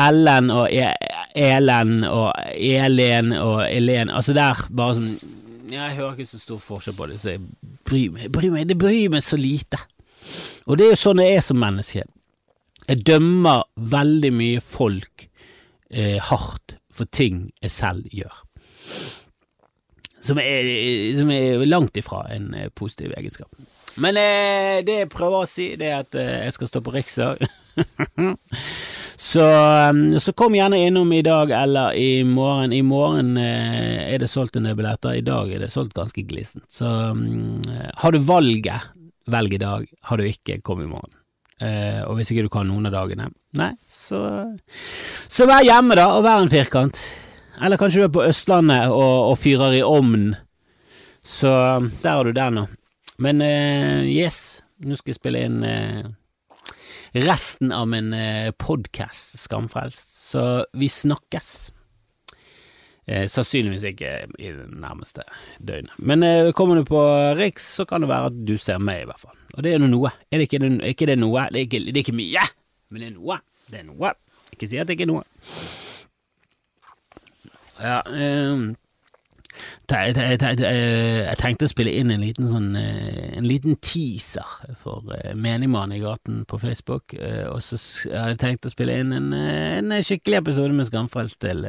Ellen 0.00 0.50
og 0.50 0.72
e, 0.72 0.90
Elen 1.36 2.04
og 2.08 2.32
Elin 2.56 3.34
og 3.36 3.66
Elen 3.68 4.08
Altså 4.08 4.32
der, 4.32 4.62
bare 4.72 4.96
sånn 4.96 5.10
jeg 5.70 5.96
hører 6.00 6.16
ikke 6.16 6.26
så 6.32 6.40
stor 6.40 6.58
forskjell 6.64 6.96
på 6.98 7.06
det, 7.12 7.20
så 7.22 7.34
jeg 7.36 7.42
bryr 7.86 8.10
meg, 8.10 8.30
bryr 8.32 8.50
meg, 8.50 8.66
det 8.66 8.78
bryr 8.80 9.12
meg 9.12 9.22
så 9.22 9.38
lite. 9.38 9.78
Og 10.66 10.78
det 10.78 10.86
er 10.86 10.94
jo 10.94 11.00
sånn 11.00 11.22
jeg 11.22 11.38
er 11.38 11.44
som 11.44 11.60
menneske. 11.60 12.04
Jeg 12.86 13.02
dømmer 13.06 13.66
veldig 13.92 14.30
mye 14.34 14.60
folk 14.64 15.26
eh, 15.90 16.18
hardt 16.30 16.76
for 16.90 17.08
ting 17.14 17.48
jeg 17.62 17.74
selv 17.74 18.08
gjør. 18.14 18.38
Som 20.20 20.40
er, 20.42 20.66
som 21.16 21.30
er 21.32 21.62
langt 21.64 21.96
ifra 21.96 22.26
en 22.34 22.50
eh, 22.54 22.68
positiv 22.76 23.14
egenskap. 23.16 23.48
Men 24.00 24.18
eh, 24.20 24.80
det 24.86 25.02
jeg 25.02 25.12
prøver 25.12 25.44
å 25.44 25.48
si, 25.48 25.72
det 25.80 25.90
er 25.90 26.02
at 26.04 26.18
eh, 26.18 26.44
jeg 26.46 26.56
skal 26.56 26.70
stå 26.70 26.82
på 26.84 26.94
Riksdag. 26.94 27.46
Så, 29.20 29.44
um, 29.44 30.14
så, 30.16 30.32
kom 30.32 30.54
gjerne 30.56 30.78
innom 30.80 31.10
i 31.12 31.20
dag 31.22 31.50
eller 31.52 31.92
i 31.92 32.22
morgen. 32.24 32.72
I 32.72 32.80
morgen 32.82 33.34
eh, 33.38 34.14
er 34.14 34.22
det 34.22 34.30
solgt 34.32 34.56
en 34.56 34.64
del 34.64 34.78
billetter, 34.78 35.12
i 35.18 35.22
dag 35.22 35.52
er 35.52 35.60
det 35.60 35.68
solgt 35.70 35.92
ganske 35.94 36.24
glissent. 36.24 36.64
Så 36.72 36.88
um, 36.88 37.60
har 38.00 38.16
du 38.16 38.18
valget, 38.24 38.88
velg 39.32 39.56
i 39.56 39.62
dag. 39.62 39.88
Har 40.08 40.20
du 40.20 40.26
ikke, 40.26 40.60
kom 40.66 40.82
i 40.84 40.90
morgen. 40.90 41.14
Eh, 41.60 42.00
og 42.06 42.16
hvis 42.16 42.30
ikke 42.32 42.46
du 42.46 42.52
kan 42.52 42.68
noen 42.68 42.88
av 42.88 42.94
dagene, 42.94 43.26
nei, 43.58 43.72
så, 43.84 44.20
så 45.28 45.48
vær 45.48 45.64
hjemme, 45.66 45.98
da, 45.98 46.06
og 46.16 46.24
vær 46.24 46.40
en 46.40 46.52
firkant. 46.52 47.00
Eller 47.60 47.80
kanskje 47.80 48.00
du 48.00 48.06
er 48.06 48.14
på 48.14 48.24
Østlandet 48.24 48.88
og, 48.88 49.32
og 49.32 49.36
fyrer 49.40 49.76
i 49.76 49.82
ovnen. 49.84 50.32
Så 51.20 51.50
um, 51.50 51.90
der 52.00 52.16
har 52.16 52.24
du 52.24 52.32
den 52.32 52.56
nå. 52.56 52.64
Men 53.20 53.42
eh, 53.44 54.06
yes, 54.08 54.62
nå 54.80 54.96
skal 54.96 55.12
jeg 55.12 55.18
spille 55.18 55.42
inn 55.44 55.58
eh, 55.68 56.06
resten 57.20 57.74
av 57.76 57.90
min 57.92 58.14
eh, 58.16 58.48
podkast, 58.56 59.36
Skamfrelst. 59.42 60.16
Så 60.30 60.46
vi 60.72 60.88
snakkes. 60.88 61.50
Eh, 63.10 63.26
sannsynligvis 63.26 63.84
ikke 63.88 64.10
i 64.38 64.52
det 64.54 64.68
nærmeste 64.70 65.24
døgnet. 65.58 65.96
Men 65.98 66.22
eh, 66.22 66.52
kommer 66.54 66.78
du 66.78 66.84
på 66.86 67.00
Riks, 67.34 67.64
så 67.80 67.86
kan 67.88 68.04
det 68.04 68.10
være 68.10 68.30
at 68.30 68.36
du 68.46 68.54
ser 68.60 68.78
meg, 68.78 69.02
i 69.02 69.08
hvert 69.08 69.22
fall. 69.24 69.34
Og 69.56 69.64
det 69.66 69.72
er 69.74 69.82
noe. 69.82 70.12
Er 70.30 70.38
det 70.38 70.46
ikke, 70.46 70.60
er 70.62 70.92
ikke 70.92 71.08
det 71.10 71.16
noe? 71.18 71.48
Det 71.50 71.58
er 71.58 71.66
ikke, 71.66 71.80
det 71.88 71.96
er 71.96 72.04
ikke 72.04 72.14
mye, 72.20 72.44
men 72.90 73.02
det 73.02 73.08
er 73.08 73.16
noe. 73.16 73.40
Det 73.66 73.80
er 73.80 73.88
noe. 73.88 74.12
Ikke 74.54 74.68
si 74.70 74.78
at 74.78 74.86
det 74.86 74.94
ikke 74.94 75.08
er 75.08 75.10
noe. 75.10 75.24
Ja, 77.80 77.98
um, 78.06 78.70
jeg 79.90 81.36
tenkte 81.40 81.66
å 81.66 81.70
spille 81.70 81.92
inn 81.98 82.12
en 82.14 82.22
liten, 82.22 82.48
sånn, 82.50 82.68
eh, 82.78 83.36
en 83.38 83.46
liten 83.46 83.76
teaser 83.82 84.76
for 84.82 85.06
eh, 85.16 85.34
Menigmann 85.34 85.92
i 85.94 86.00
gaten 86.02 86.44
på 86.48 86.60
Facebook, 86.62 87.14
eh, 87.14 87.46
og 87.50 87.62
så 87.64 87.78
hadde 88.10 88.34
jeg 88.34 88.40
tenkt 88.42 88.68
å 88.68 88.72
spille 88.72 88.98
inn 89.02 89.12
en, 89.16 89.32
en 89.34 89.94
skikkelig 90.06 90.40
episode 90.40 90.76
med 90.76 90.88
Skamfrelst 90.88 91.40
til 91.42 91.66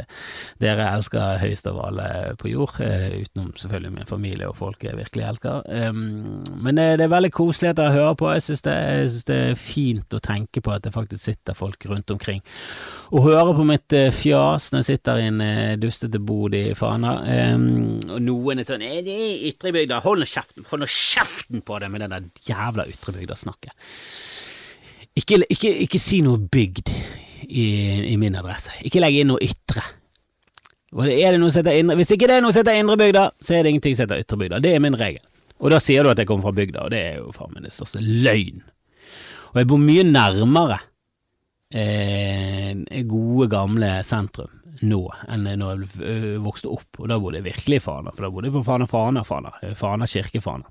dere 0.61 0.89
elsker 0.91 1.41
høyest 1.41 1.69
av 1.71 1.79
alle 1.81 2.07
på 2.41 2.51
jord, 2.51 2.77
utenom 2.81 3.51
selvfølgelig 3.57 3.93
min 3.95 4.09
familie 4.09 4.49
og 4.49 4.57
folk 4.59 4.83
jeg 4.85 4.97
virkelig 4.97 5.25
elsker. 5.27 5.67
Men 5.91 6.77
det, 6.77 7.01
er 7.01 7.11
veldig 7.11 7.31
koselig 7.33 7.71
at 7.71 7.79
dere 7.79 7.95
hører 7.95 8.17
på, 8.19 8.29
jeg 8.35 8.45
syns 8.45 8.65
det, 8.67 8.75
det, 9.27 9.39
er 9.51 9.59
fint 9.59 10.17
å 10.17 10.21
tenke 10.23 10.63
på 10.63 10.73
at 10.73 10.85
det 10.85 10.93
faktisk 10.95 11.23
sitter 11.23 11.57
folk 11.57 11.85
rundt 11.89 12.11
omkring 12.13 12.41
og 13.11 13.25
hører 13.25 13.53
på 13.55 13.65
mitt 13.67 13.95
fjas 14.15 14.69
når 14.71 14.83
jeg 14.83 14.89
sitter 14.93 15.19
i 15.19 15.27
en 15.29 15.41
dustete 15.81 16.21
bod 16.23 16.55
i 16.55 16.63
Fana. 16.77 17.17
Og 18.11 18.21
noen 18.23 18.61
er 18.61 18.67
sånn 18.67 18.83
Er 18.85 19.01
Det 19.05 19.17
ytrebygda. 19.51 20.01
Hold 20.05 20.23
nå 20.23 20.27
kjeften 20.29 20.67
Hold 20.69 20.85
kjeften 20.87 21.63
på 21.65 21.79
deg 21.81 21.91
med 21.93 22.03
det 22.03 22.11
der 22.13 22.51
jævla 22.51 22.87
ytrebygda-snakket. 22.91 23.73
Ikke, 25.19 25.41
ikke, 25.51 25.73
ikke 25.85 25.99
si 25.99 26.21
noe 26.23 26.39
bygd 26.39 26.91
i, 27.47 27.65
i 28.13 28.15
min 28.19 28.37
adresse. 28.39 28.71
Ikke 28.87 29.01
legg 29.03 29.17
inn 29.19 29.31
noe 29.33 29.43
ytre. 29.43 29.83
Det 30.91 31.17
indre, 31.19 31.95
Hvis 31.99 32.11
ikke 32.15 32.27
det 32.27 32.37
er 32.37 32.43
noe 32.43 32.51
som 32.51 32.63
heter 32.63 32.79
indrebygda, 32.79 33.25
så 33.39 33.55
er 33.55 33.63
det 33.63 33.73
ingenting 33.73 33.95
som 33.95 34.05
heter 34.07 34.23
ytrebygda. 34.23 34.59
Det 34.63 34.73
er 34.75 34.83
min 34.83 34.97
regel. 34.99 35.23
Og 35.61 35.71
da 35.71 35.79
sier 35.83 36.03
du 36.03 36.11
at 36.11 36.19
jeg 36.19 36.27
kommer 36.27 36.49
fra 36.49 36.55
bygda, 36.57 36.85
og 36.85 36.91
det 36.91 37.01
er 37.11 37.19
jo 37.19 37.33
faen 37.35 37.51
meg 37.53 37.67
den 37.67 37.73
største 37.73 38.01
løgn. 38.01 38.63
Og 39.51 39.59
jeg 39.61 39.69
bor 39.69 39.81
mye 39.81 40.03
nærmere 40.07 40.79
eh, 41.75 43.03
gode, 43.07 43.49
gamle 43.51 43.91
sentrum 44.07 44.60
nå 44.79 45.01
enn 45.29 45.47
når 45.59 45.71
jeg 45.71 45.89
øh, 46.07 46.37
vokste 46.43 46.71
opp, 46.71 47.01
og 47.01 47.09
da 47.11 47.17
bodde 47.21 47.41
jeg 47.41 47.49
virkelig 47.49 47.81
i 47.81 47.83
Fana, 47.83 48.13
for 48.15 48.25
da 48.25 48.31
bodde 48.33 48.49
jeg 48.49 48.55
på 48.55 48.63
Fana 48.65 48.87
Fana 48.89 49.23
Fana, 49.27 49.51
Fana 49.77 50.07
kirke 50.09 50.41
Fana. 50.41 50.69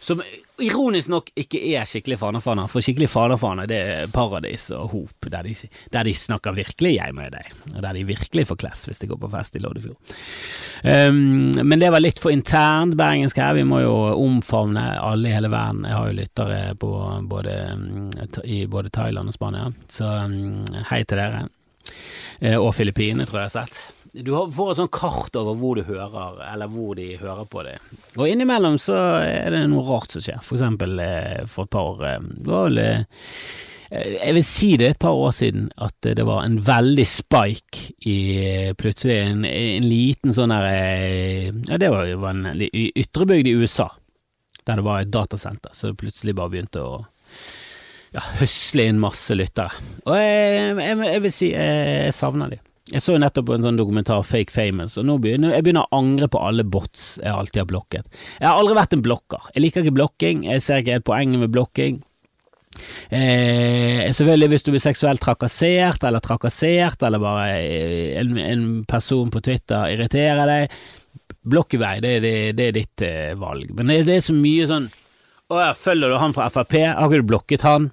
Som 0.00 0.22
ironisk 0.60 1.10
nok 1.12 1.30
ikke 1.38 1.60
er 1.74 1.88
skikkelig 1.88 2.18
Fana 2.20 2.40
Fana, 2.44 2.66
for 2.70 2.84
skikkelig 2.84 3.08
Fana 3.12 3.36
Fana 3.40 3.66
det 3.68 3.80
er 3.80 4.12
paradis 4.12 4.68
og 4.76 4.94
hop, 4.94 5.28
der 5.32 5.48
de, 5.48 5.54
der 5.92 6.08
de 6.08 6.14
snakker 6.16 6.56
virkelig 6.56 6.94
jeg 6.96 7.16
med 7.16 7.34
deg, 7.36 7.52
og 7.74 7.80
der 7.84 7.98
de 7.98 8.06
virkelig 8.08 8.46
får 8.50 8.60
kless 8.64 8.86
hvis 8.88 9.02
de 9.02 9.10
går 9.10 9.20
på 9.20 9.32
fest 9.32 9.56
i 9.56 9.62
Loddefjord. 9.64 10.16
Um, 10.84 11.52
men 11.60 11.80
det 11.80 11.92
var 11.92 12.04
litt 12.04 12.20
for 12.22 12.32
internt 12.32 12.96
bergensk 13.00 13.40
her, 13.40 13.56
vi 13.58 13.66
må 13.68 13.82
jo 13.84 13.94
omfavne 14.16 14.84
alle 15.00 15.30
i 15.30 15.34
hele 15.34 15.52
verden. 15.52 15.86
Jeg 15.88 15.96
har 15.96 16.10
jo 16.10 16.18
lyttere 16.20 16.60
på 16.80 16.92
både, 17.30 17.56
i 18.44 18.64
både 18.70 18.92
Thailand 18.94 19.32
og 19.32 19.36
Spania, 19.36 19.70
så 19.88 20.12
um, 20.26 20.64
hei 20.92 21.02
til 21.04 21.20
dere. 21.20 21.48
Eh, 22.40 22.56
og 22.56 22.72
Filippinene, 22.74 23.26
tror 23.28 23.42
jeg 23.42 23.48
jeg 23.48 23.52
har 23.52 23.66
sett. 23.68 23.80
Du 24.10 24.32
får 24.32 24.72
et 24.72 24.80
sånt 24.80 24.94
kart 24.94 25.36
over 25.38 25.58
hvor 25.60 25.78
du 25.78 25.84
hører, 25.86 26.40
eller 26.50 26.70
hvor 26.72 26.96
de 26.98 27.12
hører 27.20 27.46
på 27.46 27.62
det. 27.66 27.76
Og 28.16 28.26
innimellom 28.26 28.78
så 28.80 28.96
er 29.22 29.52
det 29.54 29.66
noe 29.70 29.84
rart 29.86 30.16
som 30.16 30.24
skjer. 30.24 30.40
For 30.42 30.58
eksempel 30.58 31.02
eh, 31.04 31.42
for 31.50 31.68
et 31.68 31.74
par 31.76 32.06
eh, 32.08 32.22
det 32.40 32.48
var 32.50 32.70
vel 32.70 32.80
jeg 33.90 34.34
vil 34.36 34.44
si 34.46 34.68
det 34.78 34.86
et 34.86 35.00
par 35.02 35.18
år 35.18 35.32
siden 35.34 35.64
at 35.82 36.06
det 36.14 36.22
var 36.22 36.44
en 36.46 36.60
veldig 36.62 37.06
spike 37.10 37.88
i 38.06 38.18
plutselig 38.78 39.16
en, 39.18 39.40
en 39.48 39.88
liten 39.90 40.30
sånn 40.30 40.54
her 40.54 40.68
Ja, 41.66 41.74
det 41.74 41.88
var, 41.90 42.06
var 42.22 42.36
en 42.36 42.62
ytrebygd 42.70 43.50
i 43.50 43.56
USA, 43.58 43.88
der 44.62 44.78
det 44.78 44.86
var 44.86 45.02
et 45.02 45.10
datasenter, 45.10 45.74
så 45.74 45.90
det 45.90 45.98
plutselig 46.04 46.36
bare 46.38 46.54
begynte 46.54 46.84
å 46.86 46.92
ja, 48.16 48.24
høsle 48.40 48.88
inn 48.90 49.00
masse 49.02 49.36
lyttere. 49.36 49.70
Og 50.06 50.16
jeg, 50.18 50.74
jeg, 50.80 50.98
jeg 51.14 51.22
vil 51.26 51.34
si 51.34 51.52
jeg, 51.52 51.86
jeg 52.06 52.16
savner 52.16 52.52
de. 52.54 52.60
Jeg 52.90 53.04
så 53.04 53.14
jo 53.14 53.22
nettopp 53.22 53.52
en 53.54 53.62
sånn 53.62 53.78
dokumentar, 53.78 54.24
Fake 54.26 54.50
Famous, 54.50 54.96
og 54.98 55.04
nå 55.06 55.14
begynner 55.22 55.52
jeg 55.54 55.62
begynner 55.62 55.86
å 55.86 56.00
angre 56.00 56.26
på 56.30 56.40
alle 56.42 56.64
bots 56.66 57.20
jeg 57.20 57.30
alltid 57.30 57.62
har 57.62 57.68
blokket. 57.70 58.22
Jeg 58.40 58.48
har 58.48 58.58
aldri 58.58 58.78
vært 58.80 58.96
en 58.96 59.04
blokker. 59.04 59.50
Jeg 59.54 59.62
liker 59.62 59.84
ikke 59.84 59.98
blokking, 60.00 60.46
jeg 60.48 60.64
ser 60.64 60.82
ikke 60.82 61.04
poenget 61.12 61.44
med 61.44 61.52
blokking. 61.54 62.00
Eh, 63.10 64.08
selvfølgelig 64.14 64.48
hvis 64.52 64.66
du 64.66 64.72
blir 64.72 64.82
seksuelt 64.82 65.22
trakassert, 65.22 66.02
eller 66.06 66.24
trakassert, 66.24 67.02
eller 67.06 67.22
bare 67.22 67.46
eh, 67.60 68.18
en, 68.20 68.34
en 68.42 68.66
person 68.90 69.30
på 69.30 69.42
Twitter 69.44 69.94
irriterer 69.94 70.50
deg, 70.50 70.76
blokk 71.50 71.78
i 71.78 71.82
vei, 71.82 71.94
det, 72.02 72.16
det, 72.24 72.34
det, 72.58 72.66
er 72.66 72.76
ditt 72.76 73.06
eh, 73.06 73.38
valg. 73.38 73.70
Men 73.76 73.92
det, 73.92 74.02
det, 74.08 74.18
er 74.18 74.26
så 74.26 74.36
mye 74.36 74.66
sånn 74.68 74.90
Å 75.50 75.62
ja, 75.62 75.70
følger 75.78 76.12
du 76.12 76.18
han 76.20 76.34
fra 76.34 76.50
Frp? 76.52 76.76
Har 76.90 77.06
ikke 77.06 77.22
du 77.22 77.30
blokket 77.32 77.66
han? 77.66 77.90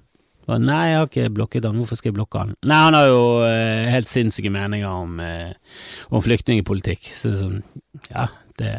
Og 0.48 0.62
nei, 0.64 0.82
jeg 0.88 0.96
har 0.98 1.08
ikke 1.10 1.32
blokket 1.36 1.66
han, 1.68 1.76
hvorfor 1.76 1.98
skal 1.98 2.10
jeg 2.10 2.16
blokke 2.16 2.40
han? 2.40 2.54
Nei, 2.64 2.78
han 2.86 2.96
har 2.96 3.08
jo 3.10 3.24
eh, 3.44 3.88
helt 3.92 4.08
sinnssyke 4.08 4.52
meninger 4.52 4.88
om, 4.88 5.18
eh, 5.20 5.82
om 6.08 6.24
flyktningpolitikk. 6.24 7.10
Så 7.12 7.34
sånn, 7.36 7.60
ja, 8.08 8.30
det 8.60 8.72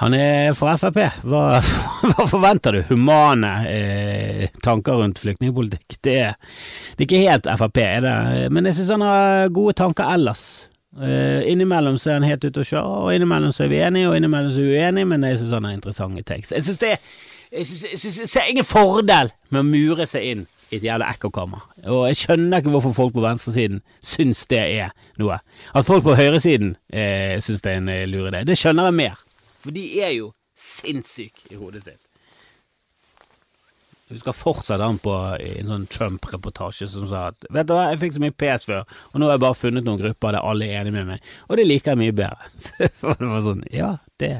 Han 0.00 0.14
er 0.16 0.54
fra 0.56 0.72
Frp. 0.80 0.98
Hva, 1.28 1.60
hva 2.08 2.24
forventer 2.26 2.78
du? 2.78 2.80
Humane 2.88 3.50
eh, 3.68 4.46
tanker 4.64 4.96
rundt 5.02 5.20
flyktningpolitikk. 5.20 5.98
Det, 6.00 6.16
det, 6.32 6.96
er 6.96 7.04
ikke 7.04 7.24
helt 7.26 7.50
Frp, 7.60 7.82
er 7.84 8.00
det? 8.06 8.18
men 8.56 8.66
jeg 8.66 8.80
synes 8.80 8.94
han 8.96 9.04
har 9.04 9.52
gode 9.52 9.76
tanker 9.78 10.08
ellers. 10.08 10.46
Uh, 10.92 11.40
innimellom 11.48 11.94
så 11.96 12.10
er 12.10 12.18
han 12.18 12.26
helt 12.28 12.42
ute 12.44 12.60
å 12.60 12.66
kjøre, 12.68 12.96
og 13.04 13.14
innimellom 13.14 13.52
så 13.56 13.62
er 13.64 13.70
vi 13.72 13.78
enige, 13.80 14.10
og 14.10 14.16
innimellom 14.18 14.50
så 14.52 14.60
er 14.60 14.66
vi 14.66 14.80
uenige, 14.80 15.08
men 15.08 15.22
jeg 15.24 15.38
synes 15.40 15.54
han 15.56 15.64
har 15.64 15.76
interessante 15.78 16.24
tekst. 16.28 16.52
Jeg 16.52 16.66
synes 16.66 16.82
det 16.82 16.90
er 16.96 17.06
jeg, 17.52 17.66
synes, 17.66 18.18
jeg, 18.18 18.28
ser 18.28 18.50
ingen 18.50 18.64
fordel 18.64 19.32
med 19.50 19.60
å 19.62 19.66
mure 19.66 20.06
seg 20.08 20.28
inn 20.30 20.44
i 20.72 20.78
et 20.78 20.86
jævla 20.86 21.10
ekkokammer. 21.12 21.64
Og 21.84 22.06
jeg 22.08 22.22
skjønner 22.22 22.62
ikke 22.62 22.72
hvorfor 22.72 22.94
folk 22.96 23.16
på 23.16 23.24
venstresiden 23.24 23.82
syns 24.00 24.46
det 24.50 24.62
er 24.62 24.94
noe. 25.20 25.42
At 25.76 25.88
folk 25.88 26.06
på 26.06 26.16
høyresiden 26.16 26.76
eh, 26.88 27.36
syns 27.44 27.64
det 27.64 27.74
er 27.74 27.82
en 27.82 27.90
eh, 27.92 28.06
lur 28.08 28.30
idé, 28.30 28.44
det 28.48 28.56
skjønner 28.60 28.88
jeg 28.88 28.98
mer. 29.02 29.20
For 29.62 29.74
de 29.74 29.84
er 30.00 30.14
jo 30.16 30.32
sinnssyke 30.58 31.52
i 31.52 31.60
hodet 31.60 31.84
sitt. 31.84 32.00
Husker 34.12 34.36
fortsatt 34.36 34.82
han 34.82 35.00
på 35.02 35.14
en 35.34 35.70
sånn 35.72 35.88
Trump-reportasje 35.90 36.88
som 36.92 37.08
sa 37.10 37.28
at 37.32 37.46
Vet 37.52 37.68
du 37.68 37.74
hva, 37.76 37.88
jeg 37.92 38.02
fikk 38.02 38.16
så 38.16 38.24
mye 38.24 38.36
PS 38.42 38.68
før, 38.68 38.98
og 39.12 39.20
nå 39.20 39.28
har 39.28 39.38
jeg 39.38 39.44
bare 39.46 39.60
funnet 39.60 39.86
noen 39.86 40.00
grupper 40.00 40.36
der 40.36 40.50
alle 40.52 40.68
er 40.68 40.82
enige 40.82 40.98
med 40.98 41.14
meg, 41.14 41.32
og 41.48 41.58
det 41.58 41.68
liker 41.68 41.94
jeg 41.94 42.02
mye 42.02 42.18
bedre. 42.22 42.52
Så 42.62 43.16
det 43.18 43.30
var 43.32 43.46
sånn, 43.46 43.64
ja, 43.72 43.94
det 44.22 44.34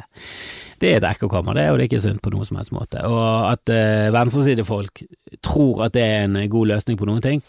det 0.82 0.90
er 0.90 0.98
et 0.98 1.04
ekkokammer, 1.12 1.54
det, 1.54 1.68
og 1.70 1.78
det 1.78 1.84
er 1.84 1.90
ikke 1.92 2.02
sunt 2.02 2.22
på 2.24 2.32
noen 2.32 2.46
som 2.48 2.58
helst 2.58 2.72
måte. 2.74 3.02
Og 3.06 3.52
at 3.52 3.70
uh, 3.70 4.08
venstresidefolk 4.14 5.04
tror 5.44 5.84
at 5.86 5.94
det 5.94 6.02
er 6.02 6.24
en 6.26 6.38
god 6.50 6.72
løsning 6.72 6.98
på 6.98 7.06
noen 7.08 7.22
ting, 7.22 7.42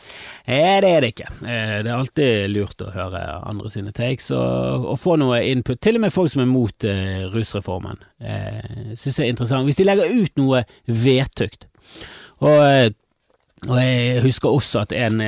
eh, 0.45 0.77
det 0.83 0.91
er 0.91 1.01
det 1.01 1.11
ikke. 1.13 1.29
Eh, 1.41 1.75
det 1.81 1.89
er 1.89 1.95
alltid 1.95 2.53
lurt 2.53 2.85
å 2.85 2.91
høre 2.93 3.23
andre 3.41 3.73
sine 3.73 3.93
takes 3.95 4.29
og, 4.33 4.87
og 4.93 5.01
få 5.01 5.17
noe 5.21 5.41
input. 5.49 5.81
Til 5.81 5.97
og 5.97 6.05
med 6.05 6.13
folk 6.13 6.31
som 6.33 6.45
er 6.45 6.49
mot 6.51 6.87
uh, 6.87 7.25
rusreformen, 7.33 8.01
eh, 8.21 8.93
syns 8.93 9.19
jeg 9.19 9.25
er 9.25 9.33
interessant. 9.33 9.67
Hvis 9.67 9.81
de 9.81 9.89
legger 9.89 10.13
ut 10.13 10.41
noe 10.41 10.63
vedtugt, 10.85 11.67
og, 12.43 12.57
eh, 12.67 12.91
og 13.67 13.77
jeg 13.79 14.21
husker 14.23 14.49
også 14.49 14.83
at 14.83 14.95
en 14.97 15.21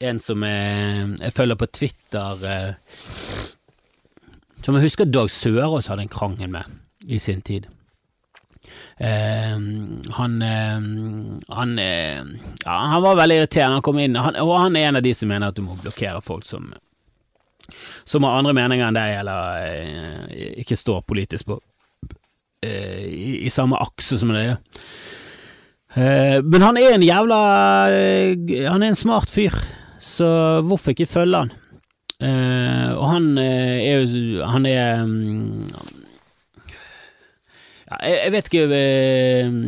en 0.00 0.18
som 0.20 0.42
jeg 0.44 1.32
følger 1.32 1.56
på 1.56 1.66
Twitter 1.72 2.74
som 4.66 4.74
jeg 4.74 4.88
husker 4.88 5.06
Dag 5.06 5.30
Sørås 5.30 5.86
hadde 5.86 6.02
en 6.02 6.12
krangel 6.12 6.50
med 6.50 6.64
i 7.06 7.18
sin 7.22 7.42
tid. 7.42 7.68
Uh, 8.98 9.60
han 10.16 10.32
uh, 10.42 10.86
han, 11.54 11.78
uh, 11.78 12.22
ja, 12.64 12.76
han 12.90 13.02
var 13.04 13.20
veldig 13.20 13.36
irriterende. 13.36 13.76
Han 13.78 13.84
kom 13.86 14.00
inn, 14.02 14.16
han, 14.18 14.38
og 14.42 14.56
han 14.58 14.76
er 14.76 14.88
en 14.88 14.98
av 14.98 15.04
de 15.04 15.12
som 15.14 15.30
mener 15.30 15.52
at 15.52 15.58
du 15.58 15.62
må 15.62 15.76
blokkere 15.82 16.24
folk 16.24 16.46
som 16.48 16.72
som 18.06 18.22
har 18.22 18.38
andre 18.38 18.54
meninger 18.54 18.86
enn 18.86 18.94
deg, 18.94 19.12
eller 19.20 19.64
eh, 19.66 20.50
ikke 20.62 20.76
står 20.78 21.00
politisk 21.02 21.48
på 21.50 21.56
i, 22.62 23.42
i, 23.42 23.50
samme 23.50 23.78
akse 23.82 24.18
som 24.20 24.30
deg. 24.30 24.54
Men 25.96 26.60
han 26.60 26.76
er 26.76 26.92
en 26.92 27.04
jævla 27.04 27.36
Han 28.68 28.82
er 28.84 28.90
en 28.90 28.98
smart 28.98 29.30
fyr, 29.32 29.54
så 30.02 30.60
hvorfor 30.66 30.92
ikke 30.92 31.08
følge 31.08 31.46
han? 31.46 31.54
Uh, 32.16 32.96
og 32.96 33.10
han 33.10 33.24
er 33.36 34.00
jo 34.00 34.44
Han 34.48 34.64
er 34.66 35.02
ja, 37.90 37.96
jeg, 38.08 38.30
vet 38.32 38.48
ikke 38.48 38.62
uh, 38.70 39.58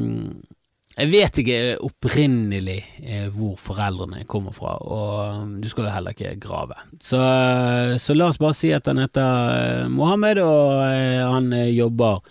Jeg 0.97 1.11
vet 1.13 1.41
ikke 1.43 1.59
opprinnelig 1.85 2.79
hvor 3.37 3.61
foreldrene 3.61 4.25
kommer 4.25 4.57
fra, 4.57 4.79
og 4.81 5.43
um, 5.43 5.53
du 5.61 5.69
skal 5.69 5.85
jo 5.87 5.93
heller 5.93 6.17
ikke 6.17 6.41
grave. 6.41 6.75
Så, 6.99 7.21
så 8.01 8.17
la 8.17 8.33
oss 8.33 8.41
bare 8.41 8.57
si 8.57 8.73
at 8.75 8.89
han 8.91 8.99
heter 8.99 9.87
Mohammed, 9.93 10.41
og 10.43 10.83
han 11.37 11.53
jobber 11.71 12.25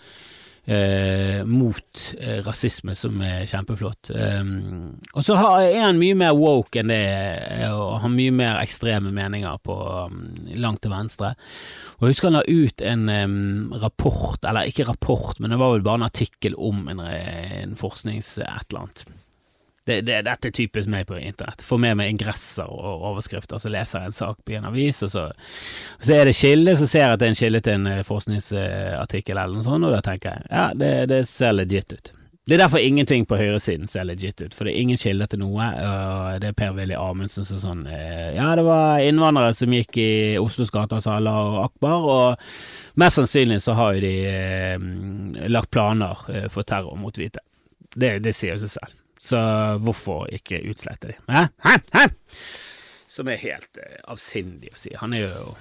eh, 0.68 1.44
mot 1.44 2.00
eh, 2.20 2.40
rasisme, 2.44 2.94
som 2.98 3.20
er 3.24 3.46
kjempeflott. 3.48 4.10
Um, 4.12 4.98
og 5.14 5.24
så 5.24 5.36
er 5.62 5.80
han 5.80 6.00
mye 6.00 6.16
mer 6.18 6.36
woke 6.36 6.82
enn 6.82 6.92
det, 6.92 7.00
eh, 7.00 7.68
og 7.72 8.02
har 8.04 8.12
mye 8.12 8.34
mer 8.34 8.60
ekstreme 8.62 9.12
meninger 9.14 9.62
på 9.64 9.76
um, 10.08 10.18
langt 10.60 10.82
til 10.84 10.92
venstre. 10.92 11.32
Og 11.98 12.06
jeg 12.06 12.16
husker 12.16 12.30
han 12.30 12.38
la 12.38 12.44
ut 12.48 12.84
en 12.84 13.08
um, 13.08 13.78
rapport, 13.80 14.42
eller 14.44 14.68
ikke 14.68 14.88
rapport, 14.90 15.40
men 15.40 15.54
det 15.54 15.60
var 15.62 15.74
vel 15.74 15.86
bare 15.86 16.02
en 16.02 16.10
artikkel 16.10 16.58
om 16.58 16.84
en, 16.92 17.00
en 17.00 17.78
forsknings 17.78 18.36
et 18.44 18.68
eller 18.68 18.84
annet 18.84 19.08
det, 19.88 20.02
det, 20.06 20.18
dette 20.26 20.50
er 20.50 20.54
typisk 20.54 20.90
meg 20.92 21.06
på 21.08 21.16
internett. 21.18 21.64
Får 21.64 21.80
med 21.82 21.96
meg 22.00 22.12
ingresser 22.12 22.68
og 22.68 23.06
overskrifter, 23.12 23.60
så 23.62 23.72
leser 23.72 24.04
jeg 24.04 24.12
en 24.12 24.18
sak 24.18 24.42
på 24.44 24.58
en 24.58 24.68
avis, 24.68 25.00
og 25.06 25.14
så, 25.14 25.24
så 25.98 26.18
er 26.18 26.28
det 26.28 26.36
kilde, 26.38 26.76
så 26.76 26.90
ser 26.90 27.06
jeg 27.06 27.16
at 27.16 27.22
det 27.22 27.30
er 27.30 27.34
en 27.34 27.40
kilde 27.42 27.64
til 27.64 27.78
en 27.78 27.90
eh, 27.94 28.04
forskningsartikkel 28.06 29.34
eller 29.36 29.58
noe 29.58 29.66
sånt, 29.66 29.88
og 29.88 29.96
da 29.96 30.04
tenker 30.04 30.36
jeg 30.36 30.52
ja, 30.52 30.68
det, 30.76 30.92
det 31.12 31.24
ser 31.30 31.56
legit 31.56 31.96
ut. 31.96 32.12
Det 32.48 32.54
er 32.56 32.62
derfor 32.62 32.80
ingenting 32.80 33.26
på 33.28 33.36
høyresiden 33.36 33.90
ser 33.92 34.06
legit 34.08 34.40
ut, 34.40 34.54
for 34.56 34.64
det 34.64 34.72
er 34.72 34.80
ingen 34.80 34.96
kilder 34.96 35.28
til 35.28 35.42
noe. 35.42 35.66
og 35.68 36.38
Det 36.40 36.48
er 36.48 36.54
Per-Willy 36.56 36.96
Amundsen 36.96 37.44
som 37.44 37.60
sånn 37.60 37.82
eh, 37.92 38.30
Ja, 38.38 38.54
det 38.56 38.64
var 38.64 39.04
innvandrere 39.04 39.52
som 39.52 39.74
gikk 39.76 39.98
i 40.00 40.12
Oslos 40.40 40.72
gater 40.72 40.96
og 40.96 41.04
sa 41.04 41.18
Allah 41.18 41.36
og 41.42 41.58
Akbar, 41.66 42.06
og 42.08 42.96
mest 42.96 43.20
sannsynlig 43.20 43.60
så 43.60 43.76
har 43.76 43.98
jo 43.98 44.04
de 44.06 44.14
eh, 44.30 44.88
lagt 45.52 45.68
planer 45.76 46.24
eh, 46.32 46.48
for 46.48 46.64
terror 46.64 46.96
mot 46.96 47.20
hvite. 47.20 47.44
Det, 47.92 48.14
det 48.24 48.32
sier 48.32 48.56
jo 48.56 48.64
seg 48.64 48.78
selv. 48.78 48.97
Så 49.18 49.38
hvorfor 49.82 50.28
ikke 50.32 50.62
utslette 50.70 51.12
de? 51.12 51.16
Hæ? 51.28 51.48
Hæ? 51.64 51.74
Hæ? 51.94 52.06
Som 53.10 53.28
er 53.28 53.40
helt 53.42 53.80
uh, 53.80 53.98
avsindig 54.12 54.70
å 54.72 54.78
si. 54.78 54.92
Han 55.00 55.16
er 55.16 55.26
jo 55.26 55.56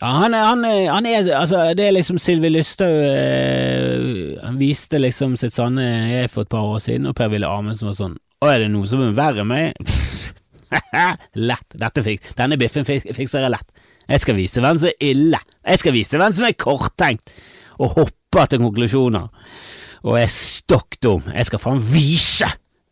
Ja, 0.00 0.08
han 0.22 0.34
er, 0.34 0.46
han 0.48 0.64
er, 0.64 0.78
han 0.88 1.06
er 1.06 1.26
altså, 1.36 1.66
Det 1.76 1.84
er 1.84 1.92
liksom 1.92 2.16
Sylvi 2.18 2.48
Lysthaug 2.48 2.94
eh, 3.04 4.38
Han 4.40 4.56
viste 4.58 4.98
liksom 4.98 5.36
sitt 5.36 5.52
sanne 5.52 5.84
jeg 5.84 6.30
for 6.32 6.46
et 6.46 6.52
par 6.54 6.64
år 6.64 6.80
siden, 6.80 7.10
og 7.10 7.16
Per 7.18 7.28
Wille 7.30 7.50
Amundsen 7.50 7.90
var 7.90 7.98
sånn 7.98 8.16
Å, 8.16 8.48
er 8.48 8.64
det 8.64 8.70
noe 8.72 8.88
som 8.88 9.04
er 9.04 9.12
verre 9.18 9.44
enn 9.44 9.50
meg? 9.52 9.76
lett. 11.50 11.76
Dette 11.78 12.02
fik, 12.06 12.32
denne 12.38 12.56
biffen 12.58 12.86
fik, 12.88 13.04
fikser 13.14 13.44
jeg 13.44 13.52
lett. 13.52 13.84
Jeg 14.08 14.22
skal 14.24 14.38
vise 14.38 14.62
hvem 14.64 14.80
som 14.80 14.88
er 14.88 15.04
ille. 15.12 15.40
Jeg 15.68 15.82
skal 15.82 15.94
vise 15.94 16.18
hvem 16.18 16.34
som 16.34 16.46
er 16.48 16.56
korttenkt, 16.58 17.34
og 17.78 17.94
hopper 17.98 18.48
til 18.50 18.62
konklusjoner. 18.64 19.28
Og 20.02 20.18
er 20.18 20.32
stokk 20.32 20.98
dum. 21.04 21.28
Jeg 21.30 21.46
skal 21.46 21.62
faen 21.62 21.84
vise 21.92 22.48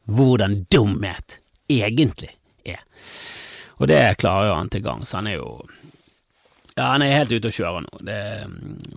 hvordan 0.09 0.65
dumhet 0.73 1.41
egentlig 1.71 2.33
er. 2.65 2.83
Og 3.81 3.89
det 3.89 4.03
klarer 4.21 4.51
jo 4.51 4.59
han 4.59 4.73
til 4.73 4.85
gangs. 4.85 5.13
Han 5.17 5.31
er 5.31 5.39
jo 5.39 5.55
ja, 6.77 6.93
han 6.95 7.03
er 7.03 7.17
helt 7.19 7.33
ute 7.35 7.51
å 7.51 7.53
kjøre 7.53 7.83
nå. 7.85 8.01
Det, 8.07 8.19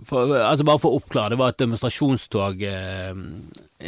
for, 0.08 0.30
altså 0.38 0.64
bare 0.66 0.80
for 0.80 0.94
å 0.94 1.00
oppklare, 1.02 1.34
det 1.34 1.40
var 1.40 1.52
et 1.52 1.60
demonstrasjonstog 1.60 2.62
eh, 2.64 3.18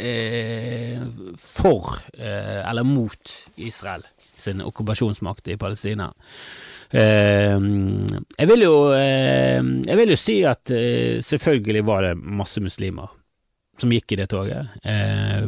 eh, 0.05 1.05
for, 1.41 1.95
eh, 2.13 2.59
eller 2.61 2.85
mot, 2.85 3.33
Israel 3.57 4.05
sin 4.37 4.61
okkupasjonsmakt 4.61 5.49
i 5.49 5.57
Palestina. 5.57 6.11
Eh, 6.91 7.57
jeg 7.57 8.47
vil 8.47 8.61
jo 8.63 8.75
eh, 8.95 9.57
Jeg 9.59 9.97
vil 9.99 10.13
jo 10.13 10.15
si 10.15 10.37
at 10.47 10.71
eh, 10.71 11.17
selvfølgelig 11.25 11.81
var 11.83 12.05
det 12.05 12.13
masse 12.15 12.61
muslimer 12.63 13.09
som 13.81 13.91
gikk 13.93 14.13
i 14.13 14.19
det 14.21 14.29
toget, 14.31 14.73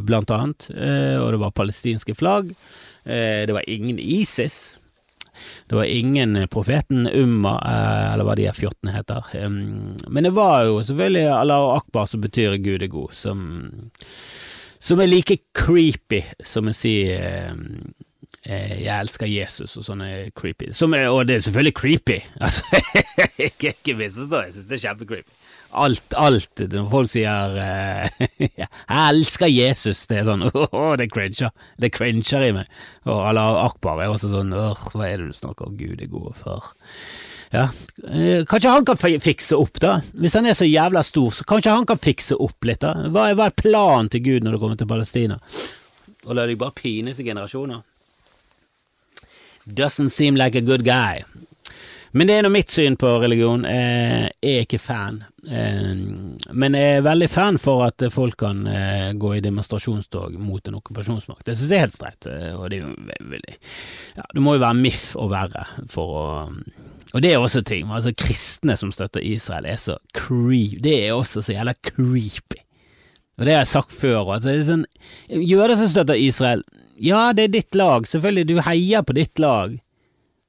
blant 0.06 0.30
annet, 0.30 0.68
og 0.70 1.26
det 1.34 1.40
var 1.42 1.56
palestinske 1.56 2.14
flagg. 2.14 2.52
det 3.04 3.52
var 3.52 3.66
ingen 3.66 3.98
ISIS. 3.98 4.76
Det 5.66 5.74
var 5.74 5.84
ingen 5.84 6.48
profeten 6.52 7.06
Umma, 7.06 7.56
eller 8.12 8.26
hva 8.28 8.36
de 8.38 8.46
her 8.46 8.56
fjottene 8.56 8.94
heter. 8.94 9.24
men 10.08 10.24
det 10.24 10.34
var 10.36 10.64
jo 10.68 10.82
selvfølgelig 10.82 11.26
Allah 11.32 11.76
akbar, 11.76 12.06
som 12.06 12.20
betyr 12.20 12.58
Gud 12.62 12.82
er 12.82 12.92
god, 12.92 13.12
som, 13.12 13.90
som 14.78 15.00
er 15.00 15.10
like 15.10 15.38
creepy 15.54 16.22
som 16.44 16.68
å 16.68 16.76
si 16.76 16.96
Eh, 17.10 17.54
jeg 18.46 18.88
elsker 18.88 19.28
Jesus 19.28 19.74
og 19.76 19.84
sånne 19.84 20.30
creepy 20.32 20.70
Som 20.72 20.94
Og 20.96 21.26
det 21.28 21.34
er 21.34 21.42
selvfølgelig 21.44 21.74
creepy. 21.76 22.18
Altså, 22.40 22.62
ikke, 23.38 23.94
misforstå, 23.94 24.40
jeg 24.46 24.52
synes 24.54 24.68
det 24.70 24.78
er 24.78 24.84
kjempecreepy. 24.88 25.34
Alt, 25.76 26.14
alt 26.18 26.62
når 26.72 26.86
folk 26.90 27.10
sier 27.12 27.52
uh, 27.60 28.30
'jeg 28.40 28.68
elsker 28.96 29.46
Jesus', 29.46 30.06
det 30.08 30.18
er 30.18 30.24
sånn 30.26 30.46
åh, 30.48 30.72
oh, 30.72 30.94
det 30.98 31.10
cringer. 31.12 31.52
Det 31.78 31.92
cringer 31.94 32.46
i 32.46 32.52
meg. 32.56 32.70
Og 33.06 33.20
Allah 33.28 33.60
akbar 33.66 34.00
er 34.00 34.10
også 34.10 34.32
sånn 34.32 34.54
åh, 34.56 34.88
hva 34.94 35.06
er 35.06 35.20
det 35.20 35.30
du 35.30 35.36
snakker 35.36 35.68
om, 35.68 35.76
Gud 35.78 36.00
er 36.00 36.10
god 36.10 36.32
for 36.40 36.72
ja, 37.50 37.66
uh, 38.06 38.40
Kanskje 38.46 38.72
han 38.72 38.86
kan 38.86 38.98
fikse 38.98 39.58
opp, 39.58 39.80
da? 39.82 39.98
Hvis 40.14 40.38
han 40.38 40.46
er 40.46 40.56
så 40.58 40.66
jævla 40.68 41.02
stor, 41.06 41.30
så 41.34 41.44
kanskje 41.44 41.76
han 41.76 41.86
kan 41.86 41.98
fikse 42.00 42.38
opp 42.38 42.64
litt, 42.64 42.80
da? 42.82 43.10
Hva 43.10 43.28
er, 43.30 43.38
hva 43.38 43.50
er 43.50 43.58
planen 43.58 44.10
til 44.10 44.24
Gud 44.26 44.46
når 44.46 44.56
det 44.56 44.62
kommer 44.62 44.78
til 44.78 44.90
Palestina? 44.90 45.40
Og 46.26 46.36
la 46.36 46.46
deg 46.46 46.58
bare 46.60 46.76
pines 46.76 47.18
i 47.18 47.26
generasjoner? 47.26 47.82
Doesn't 49.66 50.10
seem 50.10 50.36
like 50.36 50.58
a 50.58 50.60
good 50.60 50.84
guy. 50.84 51.24
Men 52.12 52.26
det 52.26 52.36
er 52.36 52.42
nå 52.42 52.50
mitt 52.50 52.72
syn 52.74 52.96
på 52.98 53.10
religion. 53.22 53.62
Jeg 53.62 54.32
er 54.42 54.64
ikke 54.64 54.80
fan. 54.82 55.20
Eh, 55.46 55.92
men 56.50 56.76
jeg 56.76 56.96
er 56.96 57.04
veldig 57.06 57.28
fan 57.30 57.58
for 57.62 57.84
at 57.86 58.02
folk 58.10 58.40
kan 58.42 58.64
eh, 58.66 59.12
gå 59.14 59.36
i 59.36 59.42
demonstrasjonstog 59.44 60.34
mot 60.42 60.66
en 60.66 60.80
okkupasjonsmakt. 60.80 61.44
Det 61.46 61.54
syns 61.58 61.70
jeg 61.70 61.78
er 61.78 61.86
helt 61.86 61.94
streit. 61.94 62.26
Eh, 62.26 62.48
og 62.56 62.66
det 62.72 62.80
er 62.80 62.88
jo 62.88 63.38
ja, 64.16 64.26
Du 64.34 64.42
må 64.42 64.56
jo 64.56 64.64
være 64.64 64.80
miff 64.80 65.12
og 65.14 65.30
verre 65.30 65.68
for 65.90 66.16
å 66.18 66.26
Og 67.14 67.22
det 67.22 67.30
er 67.30 67.38
også 67.38 67.62
ting. 67.66 67.86
Altså, 67.90 68.14
kristne 68.14 68.76
som 68.78 68.90
støtter 68.94 69.22
Israel, 69.22 69.70
er 69.70 69.78
så 69.78 70.00
creepy. 70.14 70.82
Det 70.82 70.96
er 71.04 71.14
også 71.14 71.42
så 71.46 71.54
jævla 71.54 71.78
creepy. 71.78 72.64
Og 73.38 73.46
det 73.46 73.54
har 73.54 73.62
jeg 73.62 73.70
sagt 73.70 73.94
før. 73.96 74.34
Altså, 74.34 74.50
det 74.50 74.58
er 74.58 74.68
sånn, 74.68 74.86
Jøder 75.30 75.78
som 75.78 75.88
støtter 75.90 76.18
Israel, 76.18 76.66
ja, 77.00 77.30
det 77.36 77.48
er 77.48 77.54
ditt 77.58 77.78
lag, 77.78 78.08
selvfølgelig, 78.08 78.48
du 78.50 78.58
heier 78.66 79.06
på 79.06 79.16
ditt 79.16 79.40
lag. 79.40 79.78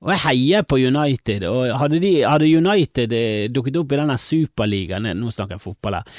Og 0.01 0.09
jeg 0.15 0.21
heier 0.23 0.63
på 0.65 0.79
United, 0.81 1.43
og 1.45 1.75
hadde, 1.77 1.99
de, 2.01 2.09
hadde 2.25 2.47
United 2.49 3.11
eh, 3.13 3.43
dukket 3.53 3.75
opp 3.77 3.91
i 3.93 3.99
denne 3.99 4.15
superligaen 4.17 5.05
Nå 5.13 5.29
snakker 5.29 5.59
jeg 5.59 5.61
fotball 5.61 5.99
her, 5.99 6.15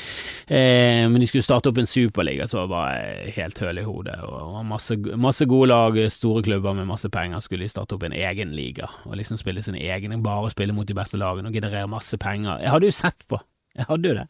eh, 0.46 1.02
men 1.10 1.18
de 1.18 1.26
skulle 1.26 1.42
starte 1.42 1.72
opp 1.72 1.80
en 1.82 1.90
superliga, 1.90 2.46
så 2.46 2.62
var 2.70 2.92
jeg 2.94 3.34
helt 3.40 3.58
høl 3.64 3.82
i 3.82 3.86
hodet. 3.88 4.14
Og 4.22 4.60
masse, 4.68 4.94
masse, 5.18 5.48
gode 5.50 5.72
lag, 5.72 5.98
store 6.14 6.44
klubber 6.46 6.78
med 6.78 6.86
masse 6.92 7.10
penger, 7.10 7.42
skulle 7.42 7.66
de 7.66 7.74
starte 7.74 7.98
opp 7.98 8.06
en 8.06 8.14
egen 8.14 8.54
liga. 8.54 8.86
Og 9.08 9.18
liksom 9.18 9.40
spille 9.40 9.66
sin 9.66 9.80
egen, 9.80 10.14
bare 10.22 10.54
spille 10.54 10.76
mot 10.76 10.86
de 10.86 10.96
beste 10.96 11.18
lagene 11.18 11.50
og 11.50 11.58
generere 11.58 11.90
masse 11.90 12.20
penger. 12.22 12.62
Jeg 12.62 12.76
hadde 12.76 12.92
jo 12.92 13.00
sett 13.02 13.26
på, 13.26 13.42
jeg 13.74 13.90
hadde 13.90 14.14
jo 14.14 14.20
det. 14.22 14.28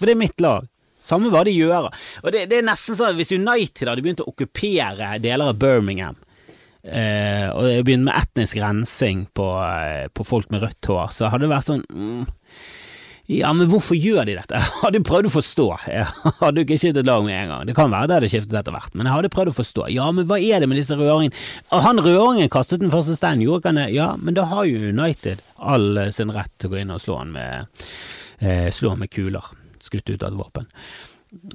For 0.00 0.08
det 0.08 0.16
er 0.16 0.24
mitt 0.24 0.40
lag. 0.40 0.64
Samme 1.04 1.32
hva 1.32 1.44
de 1.44 1.52
gjør. 1.54 1.90
Og 2.22 2.30
det, 2.32 2.46
det 2.50 2.60
er 2.60 2.68
nesten 2.68 2.96
sånn 2.98 3.18
hvis 3.18 3.34
United 3.36 3.90
hadde 3.90 4.04
begynt 4.04 4.22
å 4.24 4.30
okkupere 4.32 5.16
deler 5.22 5.52
av 5.52 5.58
Birmingham, 5.60 6.16
eh, 6.84 7.48
og 7.52 7.84
begynt 7.84 8.08
med 8.08 8.16
etnisk 8.16 8.60
rensing 8.62 9.26
på, 9.36 9.50
eh, 9.64 10.06
på, 10.12 10.26
folk 10.28 10.48
med 10.54 10.64
rødt 10.64 10.90
hår, 10.90 11.12
så 11.12 11.32
hadde 11.32 11.46
det 11.46 11.54
vært 11.54 11.68
sånn 11.68 11.84
mm, 11.90 12.24
ja, 13.32 13.48
men 13.56 13.70
hvorfor 13.72 13.96
gjør 13.96 14.26
de 14.28 14.34
dette? 14.36 14.58
Jeg 14.60 14.80
hadde 14.82 15.00
prøvd 15.08 15.30
å 15.30 15.32
forstå. 15.32 15.66
Jeg 15.88 16.08
hadde 16.42 16.64
ikke 16.64 16.76
skiftet 16.80 17.08
lag 17.08 17.24
med 17.24 17.38
en 17.38 17.52
gang. 17.54 17.62
Det 17.70 17.76
kan 17.76 17.92
være 17.92 18.10
det 18.10 18.18
hadde 18.18 18.30
skiftet 18.34 18.58
etter 18.60 18.76
hvert, 18.76 18.92
men 18.92 19.08
jeg 19.08 19.16
hadde 19.16 19.30
prøvd 19.32 19.52
å 19.54 19.56
forstå. 19.56 19.86
Ja, 19.94 20.10
men 20.12 20.28
hva 20.28 20.36
er 20.36 20.60
det 20.60 20.68
med 20.68 20.76
disse 20.76 20.98
røringene? 21.00 21.32
Han 21.72 22.04
røringen 22.04 22.52
kastet 22.52 22.84
den 22.84 22.92
første 22.92 23.16
steinen, 23.16 23.46
gjorde 23.46 23.62
ikke 23.62 23.72
han 23.72 23.80
det? 23.80 23.88
Ja, 23.96 24.10
men 24.20 24.36
da 24.36 24.44
har 24.52 24.68
jo 24.68 24.92
United 24.92 25.40
all 25.56 26.04
sin 26.12 26.36
rett 26.36 26.52
til 26.60 26.68
å 26.68 26.74
gå 26.74 26.82
inn 26.82 26.92
og 26.92 27.00
slå 27.00 27.16
han 27.22 27.32
med, 27.32 27.84
eh, 28.44 28.68
slå 28.68 28.92
han 28.92 29.00
med 29.00 29.12
kuler 29.14 29.48
skutt 29.84 30.08
ut 30.10 30.22
av 30.22 30.32
et 30.32 30.40
våpen. 30.40 30.70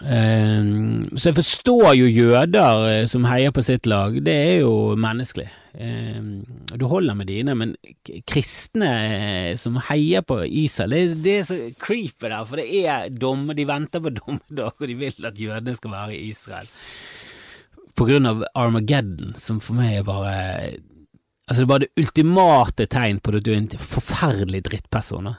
Uh, 0.03 1.07
så 1.15 1.29
jeg 1.29 1.37
forstår 1.37 1.93
jo 1.95 2.09
jøder 2.11 2.81
uh, 2.83 3.07
som 3.07 3.27
heier 3.29 3.53
på 3.55 3.63
sitt 3.63 3.87
lag, 3.87 4.17
det 4.25 4.35
er 4.35 4.55
jo 4.65 4.97
menneskelig. 4.99 5.47
Uh, 5.79 6.43
du 6.75 6.83
holder 6.91 7.15
med 7.15 7.29
dine, 7.31 7.55
men 7.55 7.75
kristne 8.27 8.89
eh, 8.89 9.53
som 9.59 9.79
heier 9.89 10.25
på 10.25 10.41
Israel, 10.43 10.91
det, 10.91 11.21
det, 11.23 11.37
er 11.37 11.47
så 11.47 11.59
creepy 11.79 12.27
der, 12.27 12.43
for 12.49 12.59
det 12.59 12.83
er 12.83 13.07
dommer, 13.13 13.55
de 13.55 13.67
venter 13.69 14.03
på 14.03 14.13
dommedag, 14.19 14.75
og 14.75 14.91
de 14.91 14.99
vil 14.99 15.29
at 15.29 15.39
jødene 15.39 15.77
skal 15.79 15.95
være 15.95 16.17
i 16.17 16.29
Israel. 16.33 16.69
På 17.95 18.07
grunn 18.07 18.27
av 18.27 18.45
Armageddon, 18.59 19.35
som 19.39 19.63
for 19.63 19.79
meg 19.79 20.01
er 20.01 20.07
bare 20.07 20.37
Altså, 21.49 21.63
det 21.63 21.69
bare 21.71 21.81
det 21.81 21.97
ultimate 21.97 22.85
tegn 22.93 23.17
på 23.25 23.31
at 23.33 23.41
du 23.41 23.47
er 23.49 23.55
en 23.57 23.71
forferdelig 23.81 24.59
drittperson. 24.67 25.31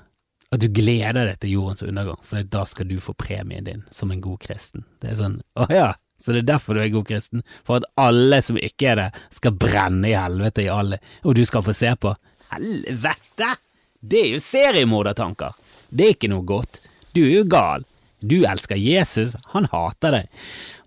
At 0.51 0.63
du 0.65 0.67
gleder 0.75 1.29
deg 1.29 1.37
til 1.39 1.53
jordens 1.55 1.85
undergang, 1.87 2.19
for 2.27 2.43
da 2.43 2.65
skal 2.67 2.89
du 2.91 2.97
få 3.03 3.15
premien 3.15 3.67
din 3.67 3.85
som 3.95 4.11
en 4.11 4.23
god 4.23 4.41
kristen. 4.43 4.83
Det 4.99 5.13
er 5.13 5.21
sånn, 5.21 5.37
å 5.55 5.69
ja, 5.71 5.93
så 6.21 6.35
det 6.35 6.43
er 6.43 6.49
derfor 6.51 6.77
du 6.77 6.83
er 6.83 6.91
god 6.93 7.07
kristen? 7.09 7.45
For 7.65 7.79
at 7.79 7.87
alle 8.01 8.41
som 8.43 8.59
ikke 8.59 8.91
er 8.91 8.99
det, 9.01 9.09
skal 9.37 9.55
brenne 9.57 10.11
i 10.11 10.17
helvete 10.19 10.67
i 10.67 10.73
alle, 10.73 10.99
og 11.23 11.39
du 11.39 11.45
skal 11.49 11.65
få 11.67 11.75
se 11.77 11.93
på? 12.03 12.13
Helvete! 12.51 13.55
Det 14.01 14.25
er 14.25 14.35
jo 14.35 14.43
seriemordertanker. 14.43 15.55
Det 15.89 16.07
er 16.07 16.15
ikke 16.17 16.33
noe 16.33 16.47
godt. 16.49 16.81
Du 17.15 17.23
er 17.23 17.35
jo 17.35 17.47
gal. 17.51 17.87
Du 18.21 18.41
elsker 18.45 18.77
Jesus, 18.81 19.37
han 19.55 19.69
hater 19.73 20.19
deg. 20.19 20.43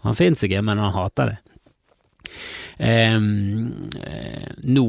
Han 0.06 0.18
fins 0.18 0.44
ikke, 0.46 0.62
men 0.66 0.82
han 0.82 0.94
hater 0.94 1.34
deg. 1.34 1.40
Um, 2.84 3.90
nå 4.64 4.88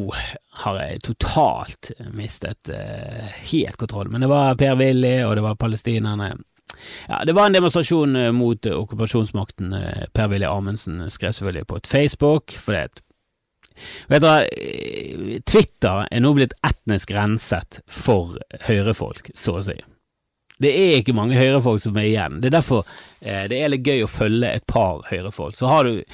har 0.64 0.80
jeg 0.80 1.02
totalt 1.06 1.92
mistet 2.14 2.70
eh, 2.72 3.28
helt 3.52 3.78
kontroll, 3.78 4.10
men 4.10 4.24
det 4.24 4.30
var 4.32 4.58
Per-Willy, 4.58 5.20
og 5.26 5.36
det 5.38 5.44
var 5.44 5.58
palestinerne. 5.60 6.32
Ja, 7.06 7.20
det 7.26 7.36
var 7.36 7.46
en 7.46 7.54
demonstrasjon 7.54 8.18
uh, 8.18 8.32
mot 8.34 8.66
okkupasjonsmakten. 8.66 9.74
Per-Willy 10.14 10.46
Amundsen 10.48 11.04
skrev 11.10 11.36
selvfølgelig 11.36 11.68
på 11.70 11.80
et 11.80 11.90
Facebook, 11.90 12.56
for 12.58 12.78
det 12.78 13.02
Vet 14.06 14.22
dere, 14.22 15.40
Twitter 15.50 16.04
er 16.06 16.22
nå 16.22 16.30
blitt 16.36 16.54
etnisk 16.62 17.10
renset 17.16 17.80
for 17.90 18.36
høyrefolk, 18.68 19.32
så 19.34 19.58
å 19.58 19.64
si. 19.66 19.74
Det 20.62 20.70
er 20.70 21.00
ikke 21.00 21.14
mange 21.16 21.38
høyrefolk 21.38 21.82
som 21.82 21.96
er 21.98 22.06
igjen. 22.06 22.38
Det 22.42 22.48
er 22.50 22.56
derfor 22.60 22.84
eh, 23.20 23.46
det 23.50 23.58
er 23.58 23.72
litt 23.72 23.86
gøy 23.86 24.04
å 24.04 24.10
følge 24.10 24.52
et 24.54 24.66
par 24.70 25.02
høyrefolk. 25.08 25.56
Så 25.56 25.66
har 25.70 25.88
du 25.88 26.04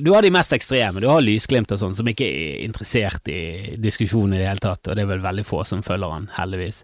Du 0.00 0.12
har 0.14 0.24
de 0.24 0.32
mest 0.32 0.54
ekstreme. 0.56 1.02
Du 1.02 1.08
har 1.10 1.20
Lysglimt 1.20 1.72
og 1.72 1.82
sånn, 1.82 1.96
som 1.98 2.08
ikke 2.08 2.24
er 2.24 2.64
interessert 2.64 3.28
i 3.28 3.76
diskusjonen 3.76 4.38
i 4.38 4.40
det 4.40 4.48
hele 4.48 4.64
tatt, 4.64 4.88
og 4.88 4.96
det 4.96 5.04
er 5.04 5.12
vel 5.12 5.24
veldig 5.24 5.44
få 5.44 5.64
som 5.68 5.84
følger 5.84 6.14
han, 6.14 6.30
heldigvis. 6.38 6.82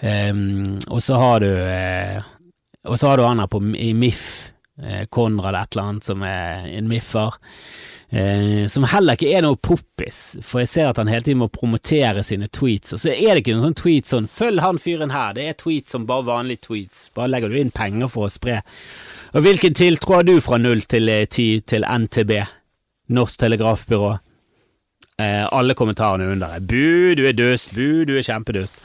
Um, 0.00 0.80
og 0.88 1.04
så 1.04 1.20
har 1.20 1.44
du 1.44 1.50
eh, 1.52 2.24
Og 2.84 2.98
så 3.00 3.08
har 3.08 3.16
du 3.16 3.24
han 3.24 3.40
her 3.40 3.48
på, 3.48 3.60
i 3.76 3.92
MIF, 3.96 4.53
Konrad 5.10 5.54
et 5.54 5.76
eller 5.76 5.88
annet, 5.88 6.04
som 6.04 6.22
er 6.26 6.64
en 6.66 6.88
MIF-er. 6.90 7.36
Eh, 8.14 8.68
som 8.68 8.84
heller 8.86 9.16
ikke 9.16 9.32
er 9.34 9.42
noe 9.42 9.58
poppis, 9.58 10.36
for 10.44 10.62
jeg 10.62 10.70
ser 10.70 10.90
at 10.90 11.00
han 11.00 11.08
hele 11.10 11.24
tiden 11.24 11.40
må 11.40 11.48
promotere 11.50 12.22
sine 12.22 12.46
tweets, 12.52 12.92
og 12.94 13.00
så 13.02 13.10
er 13.10 13.32
det 13.32 13.42
ikke 13.42 13.56
noen 13.56 13.64
sånn 13.70 13.80
tweet 13.80 14.10
sånn 14.10 14.28
'følg 14.30 14.62
han 14.62 14.78
fyren 14.78 15.10
her', 15.10 15.32
det 15.34 15.46
er 15.48 15.56
tweets 15.58 15.90
som 15.90 16.06
bare 16.06 16.28
vanlige 16.28 16.62
tweets, 16.68 17.08
bare 17.14 17.32
legger 17.32 17.48
du 17.48 17.56
inn 17.58 17.72
penger 17.74 18.08
for 18.12 18.28
å 18.28 18.30
spre. 18.30 18.60
Og 19.34 19.42
hvilken 19.42 19.74
tiltro 19.74 20.14
har 20.14 20.22
du 20.22 20.38
fra 20.40 20.58
null 20.58 20.82
til 20.82 21.08
eh, 21.08 21.24
ti 21.26 21.60
til 21.66 21.82
NTB, 21.82 22.46
Norsk 23.08 23.38
Telegrafbyrå? 23.40 24.12
Eh, 25.18 25.48
alle 25.50 25.74
kommentarene 25.74 26.30
under 26.30 26.54
er 26.54 26.60
'bu, 26.60 27.16
du 27.16 27.26
er 27.26 27.32
dust', 27.32 27.74
'bu, 27.74 28.04
du 28.04 28.14
er 28.16 28.22
kjempedust'. 28.22 28.78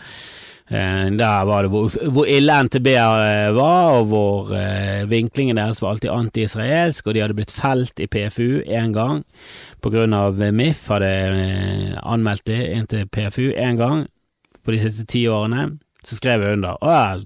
Eh, 0.69 1.05
der 1.17 1.45
var 1.49 1.65
det 1.65 1.71
hvor, 1.73 1.89
hvor 2.13 2.27
ille 2.29 2.59
NTB 2.67 2.87
eh, 2.93 3.49
var, 3.57 3.95
og 3.99 4.05
hvor 4.11 4.51
eh, 4.53 5.07
vinklingen 5.09 5.57
deres 5.57 5.81
var 5.81 5.95
alltid 5.95 6.13
anti-israelsk, 6.13 7.07
og 7.07 7.15
de 7.15 7.23
hadde 7.23 7.37
blitt 7.37 7.53
felt 7.53 7.99
i 7.99 8.07
PFU 8.07 8.61
én 8.65 8.93
gang 8.93 9.23
grunn 9.81 10.13
av 10.13 10.37
MIF, 10.53 10.87
hadde 10.91 11.09
eh, 11.09 11.97
anmeldt 12.03 12.45
det 12.49 12.59
inn 12.73 12.87
til 12.89 13.07
PFU 13.09 13.49
én 13.55 13.79
gang 13.79 14.05
på 14.63 14.75
de 14.75 14.81
siste 14.83 15.05
ti 15.09 15.25
årene. 15.31 15.79
Så 16.05 16.19
skrev 16.19 16.43
jeg 16.43 16.59
under. 16.59 16.77
Å, 16.79 16.93
ja, 16.93 17.17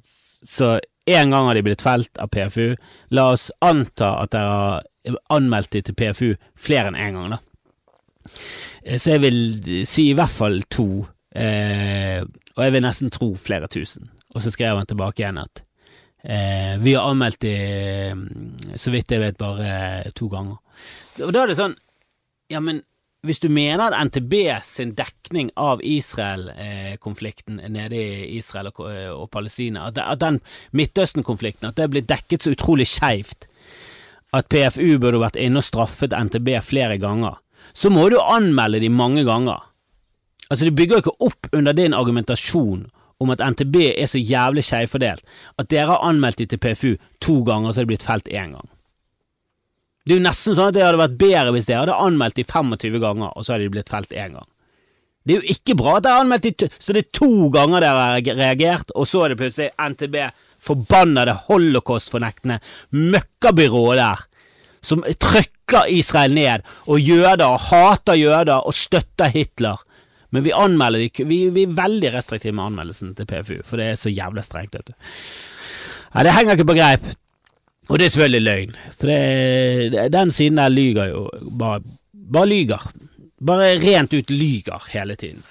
så 0.47 0.75
én 1.09 1.33
gang 1.33 1.47
har 1.49 1.57
de 1.57 1.65
blitt 1.65 1.83
felt 1.83 2.21
av 2.21 2.31
PFU. 2.33 2.73
La 3.13 3.31
oss 3.33 3.49
anta 3.61 4.15
at 4.23 4.33
dere 4.33 4.53
har 4.53 5.17
anmeldt 5.33 5.73
de 5.75 5.83
til 5.83 5.97
PFU 5.99 6.29
flere 6.55 6.91
enn 6.91 6.99
én 6.99 7.17
gang, 7.17 7.35
da. 7.35 7.41
Eh, 8.83 8.97
Så 8.97 9.15
jeg 9.17 9.23
vil 9.25 9.85
si 9.89 10.09
i 10.11 10.15
hvert 10.17 10.31
fall 10.31 10.61
to. 10.71 11.05
Eh, 11.35 12.23
og 12.53 12.63
jeg 12.65 12.75
vil 12.75 12.85
nesten 12.85 13.13
tro 13.13 13.33
flere 13.39 13.69
tusen. 13.71 14.09
Og 14.33 14.41
så 14.43 14.53
skrev 14.53 14.77
han 14.77 14.89
tilbake 14.89 15.23
igjen 15.23 15.41
at 15.41 15.63
eh, 16.23 16.75
vi 16.81 16.95
har 16.95 17.09
anmeldt 17.09 17.41
det, 17.45 17.57
mm, 18.17 18.73
så 18.77 18.93
vidt 18.93 19.13
jeg 19.13 19.23
vet, 19.23 19.37
bare 19.39 20.11
to 20.17 20.29
ganger. 20.31 20.57
Og 21.21 21.33
da 21.33 21.43
er 21.43 21.53
det 21.53 21.59
sånn, 21.59 21.77
ja, 22.53 22.61
men 22.63 22.81
hvis 23.23 23.39
du 23.39 23.47
mener 23.53 23.85
at 23.85 23.95
NTB 24.09 24.33
sin 24.67 24.91
dekning 24.97 25.49
av 25.55 25.79
Israel-konflikten 25.79 27.61
nede 27.71 27.95
i 27.95 28.33
Israel 28.35 28.73
og, 28.73 28.81
og 28.83 29.29
Palestina, 29.31 29.87
at, 29.87 30.01
at 30.01 30.19
den 30.19 30.41
Midtøsten-konflikten, 30.75 31.69
at 31.69 31.79
det 31.79 31.85
er 31.85 31.93
blitt 31.93 32.09
dekket 32.11 32.43
så 32.43 32.51
utrolig 32.51 32.89
skeivt, 32.91 33.47
at 34.33 34.49
PFU 34.51 34.97
burde 34.99 35.21
vært 35.21 35.39
inne 35.39 35.61
og 35.61 35.67
straffet 35.67 36.15
NTB 36.17 36.57
flere 36.65 36.97
ganger, 36.99 37.39
så 37.71 37.89
må 37.93 38.09
du 38.11 38.17
anmelde 38.19 38.81
de 38.83 38.91
mange 38.91 39.23
ganger. 39.23 39.61
Altså, 40.49 40.65
det 40.65 40.75
bygger 40.75 40.97
jo 40.97 41.03
ikke 41.03 41.25
opp 41.29 41.49
under 41.53 41.73
din 41.73 41.93
argumentasjon 41.93 42.87
om 43.23 43.31
at 43.33 43.41
NTB 43.53 43.75
er 43.93 44.09
så 44.09 44.19
jævlig 44.19 44.65
skjevfordelt 44.67 45.23
at 45.61 45.69
dere 45.71 45.93
har 45.93 46.05
anmeldt 46.05 46.41
de 46.41 46.47
til 46.49 46.59
PFU 46.61 46.95
to 47.23 47.41
ganger, 47.47 47.69
og 47.69 47.75
så 47.75 47.81
er 47.81 47.87
de 47.87 47.93
blitt 47.93 48.07
felt 48.07 48.27
én 48.27 48.55
gang. 48.55 48.69
Det 50.03 50.15
er 50.15 50.19
jo 50.19 50.25
nesten 50.25 50.57
sånn 50.57 50.73
at 50.73 50.75
det 50.75 50.83
hadde 50.83 50.99
vært 50.99 51.19
bedre 51.21 51.53
hvis 51.55 51.69
dere 51.69 51.85
hadde 51.85 52.01
anmeldt 52.07 52.35
de 52.39 52.43
25 52.43 52.99
ganger, 52.99 53.29
og 53.31 53.45
så 53.45 53.55
hadde 53.55 53.69
de 53.69 53.75
blitt 53.77 53.93
felt 53.93 54.11
én 54.11 54.35
gang. 54.35 54.49
Det 55.23 55.35
er 55.35 55.39
jo 55.39 55.55
ikke 55.55 55.77
bra 55.79 55.95
at 55.97 56.03
dere 56.03 56.17
har 56.17 56.25
anmeldt 56.25 56.49
de 56.49 56.67
så 56.75 56.95
det 56.95 57.05
er 57.05 57.13
to 57.15 57.31
ganger 57.53 57.85
dere 57.85 58.07
har 58.09 58.27
reagert, 58.41 58.91
og 58.91 59.07
så 59.07 59.23
er 59.23 59.31
det 59.31 59.39
plutselig 59.39 59.71
NTB, 59.79 60.17
forbannede 60.63 61.37
holocaust-fornektende 61.47 62.59
møkkabyrået 62.91 63.99
der, 63.99 64.27
som 64.83 65.03
trykker 65.07 65.87
Israel 65.95 66.35
ned, 66.35 66.67
og 66.91 66.99
jøder, 66.99 67.47
og 67.47 67.59
hater 67.69 68.19
jøder, 68.19 68.59
og 68.59 68.75
støtter 68.75 69.31
Hitler. 69.31 69.79
Men 70.33 70.45
vi 70.45 70.53
anmelder 70.57 71.03
de, 71.03 71.25
vi, 71.29 71.39
vi 71.53 71.65
er 71.67 71.75
veldig 71.77 72.13
restriktive 72.15 72.55
med 72.57 72.71
anmeldelsen 72.71 73.13
til 73.17 73.27
PFU, 73.29 73.57
for 73.67 73.81
det 73.81 73.91
er 73.91 73.99
så 74.01 74.11
jævla 74.11 74.41
strengt, 74.45 74.75
vet 74.79 74.89
du. 74.89 75.11
Nei, 76.13 76.23
det 76.25 76.33
henger 76.33 76.57
ikke 76.57 76.69
på 76.71 76.77
greip. 76.77 77.09
Og 77.91 77.99
det 77.99 78.05
er 78.05 78.13
selvfølgelig 78.13 78.43
løgn, 78.47 78.77
for 78.97 79.11
det, 79.11 80.05
den 80.13 80.31
siden 80.31 80.61
der 80.61 80.71
lyger 80.71 81.09
jo 81.11 81.25
bare, 81.59 81.81
bare 82.13 82.49
lyger. 82.49 82.85
Bare 83.43 83.73
rent 83.81 84.15
ut 84.15 84.31
lyger 84.31 84.87
hele 84.93 85.17
tiden. 85.19 85.43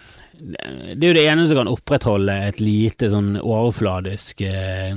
Det 0.43 1.05
er 1.05 1.11
jo 1.13 1.15
det 1.15 1.27
ene 1.29 1.45
som 1.47 1.61
kan 1.61 1.71
opprettholde 1.71 2.35
et 2.49 2.59
lite 2.59 3.13
sånn 3.13 3.37
overfladisk 3.39 4.41
eh, 4.43 4.97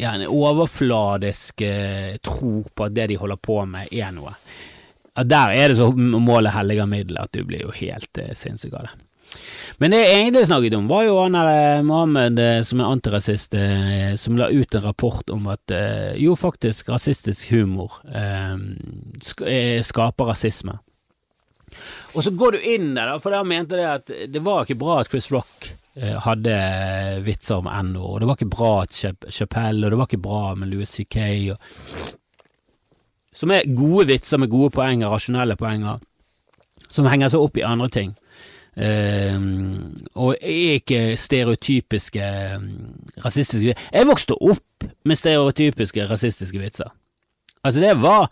Ja, 0.00 0.14
en 0.14 0.24
overfladisk 0.30 1.60
eh, 1.66 2.14
tro 2.24 2.62
på 2.64 2.86
at 2.86 2.94
det 2.96 3.10
de 3.10 3.18
holder 3.20 3.40
på 3.42 3.58
med, 3.68 3.90
er 3.92 4.14
noe. 4.16 4.32
Der 5.24 5.52
er 5.56 5.72
det 5.72 5.78
så 5.78 5.90
målet 5.96 6.52
helliger 6.52 6.88
middelet 6.90 7.28
at 7.28 7.32
du 7.32 7.44
blir 7.48 7.64
jo 7.64 7.74
helt 7.76 8.20
eh, 8.20 8.34
sinnssyk 8.36 8.74
av 8.76 8.88
det. 8.88 8.96
Men 9.80 9.92
det 9.92 10.00
jeg 10.00 10.16
egentlig 10.22 10.46
snakket 10.48 10.76
om, 10.78 10.88
var 10.88 11.04
jo 11.04 11.18
han 11.20 11.36
der 11.36 11.50
eh, 11.52 11.84
Mohammed 11.84 12.40
eh, 12.40 12.60
som 12.64 12.80
er 12.80 12.92
antirasist, 12.94 13.56
eh, 13.58 14.14
som 14.20 14.38
la 14.38 14.48
ut 14.48 14.76
en 14.76 14.84
rapport 14.86 15.32
om 15.34 15.48
at 15.52 15.74
jo, 16.20 16.36
faktisk, 16.38 16.88
rasistisk 16.92 17.50
humor 17.52 17.98
eh, 18.08 19.82
skaper 19.84 20.32
rasisme. 20.32 20.78
Og 22.14 22.22
så 22.24 22.32
går 22.32 22.56
du 22.56 22.68
inn 22.72 22.94
der, 22.96 23.18
for 23.20 23.34
der 23.34 23.48
mente 23.48 23.76
det 23.76 23.88
at 23.90 24.12
det 24.32 24.40
var 24.44 24.64
ikke 24.64 24.78
bra 24.80 25.00
at 25.02 25.10
Chris 25.12 25.28
Rock 25.34 25.72
hadde 25.96 26.52
vitser 27.24 27.62
om 27.62 27.68
NO, 27.88 28.02
og 28.04 28.20
det 28.20 28.28
var 28.28 28.36
ikke 28.36 28.52
bra 28.52 28.70
at 28.82 28.92
Chap 28.92 29.24
Chappelle, 29.32 29.80
og 29.84 29.92
det 29.92 29.98
var 29.98 30.08
ikke 30.08 30.24
bra 30.24 30.40
med 30.56 30.68
Louis 30.72 30.92
C.K. 30.92 31.24
Og... 31.54 32.16
Som 33.36 33.52
er 33.52 33.66
gode 33.76 34.06
vitser 34.08 34.40
med 34.40 34.52
gode 34.52 34.72
poenger, 34.74 35.12
rasjonelle 35.12 35.58
poenger, 35.60 36.00
som 36.88 37.08
henger 37.10 37.32
seg 37.32 37.42
opp 37.44 37.58
i 37.60 37.66
andre 37.66 37.90
ting. 37.92 38.14
Eh, 38.76 39.36
og 40.20 40.36
er 40.36 40.78
ikke 40.78 41.02
stereotypiske 41.20 42.30
rasistiske 43.24 43.70
vitser. 43.70 43.86
Jeg 43.92 44.08
vokste 44.08 44.36
opp 44.36 44.88
med 45.04 45.20
stereotypiske 45.20 46.08
rasistiske 46.10 46.60
vitser. 46.60 46.92
Altså, 47.64 47.80
det 47.82 47.94
var 48.00 48.28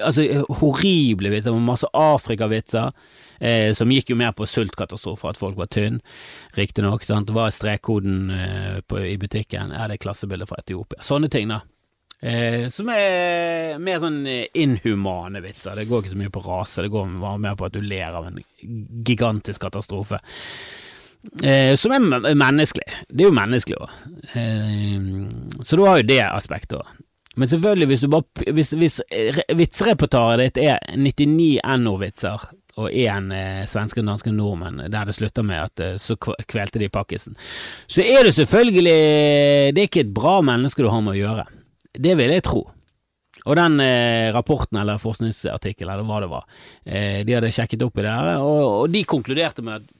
altså, 0.00 0.44
horrible 0.60 1.30
vitser, 1.32 1.52
med 1.52 1.68
masse 1.68 1.88
Afrikavitser, 1.92 2.92
eh, 3.40 3.72
som 3.76 3.92
gikk 3.92 4.12
jo 4.12 4.18
mer 4.20 4.34
på 4.36 4.48
sultkatastrofer, 4.48 5.32
at 5.32 5.40
folk 5.40 5.56
var 5.58 5.70
tynne, 5.72 6.00
riktignok. 6.56 7.04
Det 7.06 7.36
var 7.36 7.54
strekkoden 7.54 8.30
eh, 8.30 8.80
på, 8.86 9.00
i 9.04 9.16
butikken, 9.20 9.72
er 9.72 9.88
det 9.92 10.00
klassebildet 10.04 10.48
fra 10.50 10.60
Etiopia? 10.62 11.02
Sånne 11.04 11.32
ting, 11.32 11.50
da. 11.52 11.62
Eh, 12.22 12.68
som 12.72 12.88
er 12.88 13.76
mer 13.82 14.00
sånn 14.00 14.22
eh, 14.30 14.46
inhumane 14.56 15.42
vitser. 15.44 15.76
Det 15.76 15.88
går 15.88 16.02
ikke 16.02 16.14
så 16.14 16.20
mye 16.22 16.32
på 16.32 16.44
rase, 16.46 16.86
det 16.86 16.92
går 16.94 17.10
mer 17.20 17.56
på 17.58 17.68
at 17.68 17.76
du 17.76 17.82
ler 17.84 18.16
av 18.16 18.30
en 18.30 18.40
gigantisk 19.06 19.66
katastrofe. 19.66 20.22
Eh, 21.42 21.74
som 21.76 21.92
er 21.92 22.34
menneskelig. 22.34 22.86
Det 23.08 23.24
er 23.24 23.28
jo 23.28 23.36
menneskelig 23.36 23.80
òg. 23.82 23.96
Eh, 24.38 25.10
så 25.62 25.76
du 25.76 25.84
har 25.84 26.00
jo 26.00 26.08
det 26.08 26.22
aspektet 26.28 26.78
òg. 26.80 26.94
Men 27.36 27.50
selvfølgelig, 27.50 27.86
hvis 27.90 28.00
du 28.00 28.08
bare 28.08 28.52
Hvis, 28.56 28.70
hvis 28.72 29.00
vitserepertoaret 29.52 30.54
ditt 30.54 30.62
er 30.70 30.78
99 30.96 31.60
NO-vitser 31.82 32.46
og 32.76 32.92
én 32.92 33.28
eh, 33.32 33.66
svenske 33.68 34.00
og 34.00 34.08
danske 34.08 34.32
nordmenn, 34.32 34.86
der 34.92 35.04
det 35.08 35.14
slutter 35.16 35.44
med 35.44 35.60
at 35.60 35.80
eh, 35.84 35.98
så 36.00 36.16
kvelte 36.16 36.80
de 36.80 36.88
pakkisen, 36.92 37.36
så 37.88 38.00
er 38.04 38.24
det 38.24 38.34
selvfølgelig 38.36 38.96
Det 39.76 39.82
er 39.82 39.88
ikke 39.88 40.04
et 40.06 40.14
bra 40.16 40.40
menneske 40.40 40.82
du 40.82 40.88
har 40.88 41.04
med 41.04 41.16
å 41.16 41.20
gjøre. 41.20 41.46
Det 41.96 42.14
vil 42.18 42.32
jeg 42.34 42.44
tro. 42.46 42.62
Og 43.46 43.56
den 43.58 43.78
eh, 43.84 44.32
rapporten 44.34 44.78
eller 44.80 45.00
forskningsartikkelen 45.00 45.92
eller 45.92 46.08
hva 46.08 46.22
det 46.22 46.30
var, 46.32 46.46
eh, 46.84 47.20
de 47.26 47.36
hadde 47.36 47.52
sjekket 47.54 47.84
opp 47.84 48.00
i 48.00 48.06
det 48.06 48.14
her, 48.14 48.30
og, 48.40 48.62
og 48.82 48.90
de 48.90 49.04
konkluderte 49.08 49.64
med 49.64 49.82
at 49.82 49.92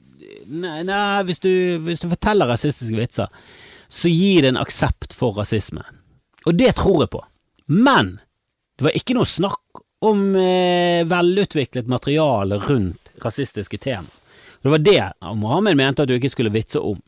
nei, 0.49 0.81
nei 0.89 1.23
hvis, 1.29 1.43
du, 1.45 1.53
hvis 1.85 2.03
du 2.03 2.09
forteller 2.11 2.49
rasistiske 2.51 2.97
vitser, 2.97 3.33
så 3.89 4.11
gir 4.11 4.43
det 4.43 4.55
en 4.55 4.63
aksept 4.63 5.15
for 5.15 5.37
rasisme. 5.37 5.85
Og 6.47 6.57
det 6.59 6.73
tror 6.79 7.05
jeg 7.05 7.13
på. 7.13 7.23
Men 7.71 8.17
det 8.79 8.89
var 8.89 8.97
ikke 8.99 9.17
noe 9.19 9.29
snakk 9.29 9.83
om 10.07 10.35
eh, 10.39 11.03
velutviklet 11.09 11.89
materiale 11.91 12.59
rundt 12.67 13.13
rasistiske 13.25 13.79
tema. 13.83 14.11
Det 14.63 14.73
var 14.73 14.83
det 14.83 15.03
Mohammed 15.39 15.79
mente 15.79 16.03
at 16.03 16.11
du 16.11 16.17
ikke 16.17 16.33
skulle 16.33 16.53
vitse 16.55 16.81
om. 16.83 16.99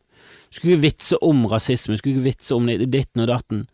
Du 0.49 0.57
skulle 0.57 0.77
ikke 0.77 0.87
vitse 0.87 1.19
om 1.25 1.43
rasisme, 1.51 1.95
du 1.95 2.01
skulle 2.01 2.17
ikke 2.17 2.31
vitse 2.31 2.55
om 2.55 2.69
ditten 2.69 3.25
og 3.25 3.31
datten. 3.33 3.67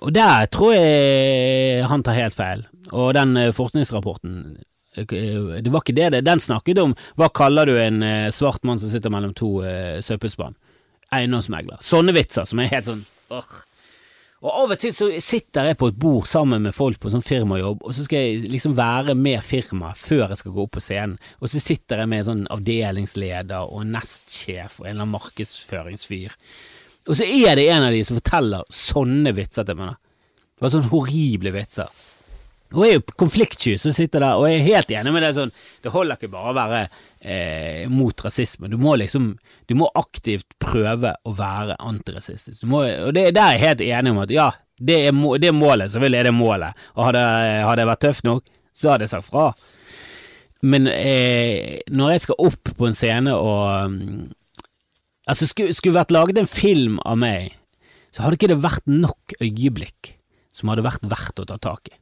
Og 0.00 0.12
der 0.16 0.48
tror 0.52 0.74
jeg 0.74 1.86
han 1.90 2.02
tar 2.04 2.16
helt 2.16 2.36
feil. 2.36 2.66
Og 2.90 3.14
den 3.14 3.36
eh, 3.36 3.52
forskningsrapporten 3.54 4.34
eh, 4.96 5.60
Det 5.62 5.70
var 5.70 5.84
ikke 5.84 5.96
det 5.96 6.08
det 6.16 6.24
Den 6.26 6.40
snakket 6.42 6.80
om 6.82 6.96
hva 7.20 7.28
kaller 7.30 7.68
du 7.68 7.76
en 7.78 8.02
eh, 8.02 8.30
svart 8.34 8.64
mann 8.64 8.80
som 8.80 8.90
sitter 8.90 9.12
mellom 9.12 9.34
to 9.36 9.60
søppelspann? 10.02 10.56
Eiendomsmegler. 11.10 11.82
Sånne 11.82 12.14
vitser 12.14 12.46
som 12.46 12.62
er 12.62 12.70
helt 12.70 12.86
sånn 12.86 13.04
åh. 13.34 13.58
Og 14.40 14.48
av 14.48 14.70
og 14.72 14.78
til 14.80 14.92
så 14.96 15.06
sitter 15.20 15.66
jeg 15.68 15.76
på 15.76 15.90
et 15.90 15.98
bord 16.00 16.24
sammen 16.24 16.62
med 16.64 16.72
folk 16.72 16.96
på 17.02 17.10
sånn 17.12 17.24
firmajobb, 17.24 17.82
og 17.84 17.92
så 17.92 18.06
skal 18.06 18.22
jeg 18.24 18.46
liksom 18.48 18.72
være 18.78 19.12
med 19.12 19.42
firmaet 19.44 20.00
før 20.00 20.30
jeg 20.30 20.40
skal 20.40 20.54
gå 20.54 20.64
opp 20.64 20.78
på 20.78 20.80
scenen, 20.80 21.18
og 21.44 21.52
så 21.52 21.60
sitter 21.60 22.00
jeg 22.00 22.08
med 22.08 22.22
en 22.22 22.28
sånn 22.30 22.46
avdelingsleder 22.54 23.68
og 23.68 23.84
nestsjef 23.90 24.78
og 24.80 24.86
en 24.86 24.94
eller 24.94 25.04
annen 25.04 25.12
markedsføringsfyr. 25.18 26.38
Og 27.08 27.16
så 27.16 27.24
er 27.24 27.56
det 27.56 27.68
en 27.72 27.86
av 27.88 27.94
de 27.94 28.04
som 28.04 28.18
forteller 28.18 28.66
sånne 28.74 29.32
vitser 29.36 29.66
til 29.66 29.78
meg. 29.78 29.96
Det 30.56 30.66
var 30.66 30.74
sånne 30.74 30.92
horrible 30.92 31.52
vitser. 31.54 31.88
Hun 32.70 32.84
jeg 32.86 32.94
er 32.94 32.98
jo 33.00 33.14
konfliktsky 33.18 33.72
som 33.82 33.94
sitter 33.94 34.22
der, 34.22 34.38
og 34.38 34.46
jeg 34.46 34.60
er 34.60 34.66
helt 34.68 34.92
enig 34.94 35.12
med 35.14 35.24
det. 35.24 35.32
sånn, 35.34 35.50
Det 35.82 35.90
holder 35.90 36.18
ikke 36.20 36.30
bare 36.30 36.52
å 36.52 36.54
være 36.54 36.82
eh, 37.18 37.88
mot 37.90 38.22
rasisme. 38.22 38.68
Du 38.70 38.76
må 38.78 38.94
liksom 39.00 39.32
Du 39.66 39.74
må 39.74 39.88
aktivt 39.98 40.46
prøve 40.62 41.16
å 41.24 41.32
være 41.34 41.78
antirasistisk. 41.78 42.62
Må, 42.70 42.84
og 43.08 43.14
det, 43.14 43.32
der 43.34 43.42
er 43.42 43.56
jeg 43.56 43.64
helt 43.64 43.84
enig 43.88 44.12
om 44.14 44.22
at 44.22 44.30
ja, 44.34 44.50
det 44.78 45.00
er, 45.08 45.18
det 45.42 45.50
er 45.50 45.56
målet. 45.56 45.90
Selvfølgelig 45.90 46.20
er 46.20 46.30
det 46.30 46.34
målet. 46.36 46.86
Og 46.94 47.04
hadde, 47.08 47.26
hadde 47.66 47.82
jeg 47.82 47.90
vært 47.90 48.04
tøff 48.06 48.22
nok, 48.28 48.44
så 48.76 48.92
hadde 48.92 49.08
jeg 49.08 49.14
sagt 49.16 49.30
fra. 49.30 49.50
Men 50.62 50.86
eh, 50.92 51.80
når 51.90 52.14
jeg 52.14 52.26
skal 52.26 52.44
opp 52.46 52.74
på 52.76 52.86
en 52.86 52.98
scene 52.98 53.34
og 53.34 54.30
Altså, 55.30 55.46
skulle, 55.46 55.74
skulle 55.76 55.98
vært 56.00 56.14
laget 56.14 56.40
en 56.40 56.50
film 56.50 56.98
av 57.06 57.18
meg, 57.22 57.54
så 58.10 58.24
hadde 58.24 58.40
ikke 58.40 58.50
det 58.50 58.62
vært 58.64 58.90
nok 58.90 59.36
øyeblikk 59.38 60.14
som 60.54 60.72
hadde 60.72 60.84
vært 60.84 61.06
verdt 61.08 61.42
å 61.42 61.46
ta 61.46 61.58
tak 61.62 61.92
i. 61.92 61.96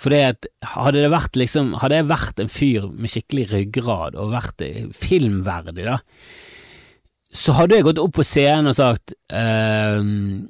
Fordi 0.00 0.20
at 0.28 0.46
hadde 0.76 1.02
det 1.02 1.10
vært 1.10 1.34
liksom 1.34 1.72
Hadde 1.82 1.96
jeg 1.98 2.06
vært 2.06 2.38
en 2.38 2.50
fyr 2.52 2.84
med 2.94 3.10
skikkelig 3.10 3.48
ryggrad 3.50 4.14
og 4.14 4.30
vært 4.36 4.62
eh, 4.62 4.84
filmverdig, 4.94 5.82
da, 5.88 5.96
så 7.34 7.54
hadde 7.58 7.78
jeg 7.78 7.86
gått 7.86 8.00
opp 8.02 8.16
på 8.18 8.26
scenen 8.26 8.70
og 8.70 8.76
sagt 8.78 9.12
ehm, 9.34 10.48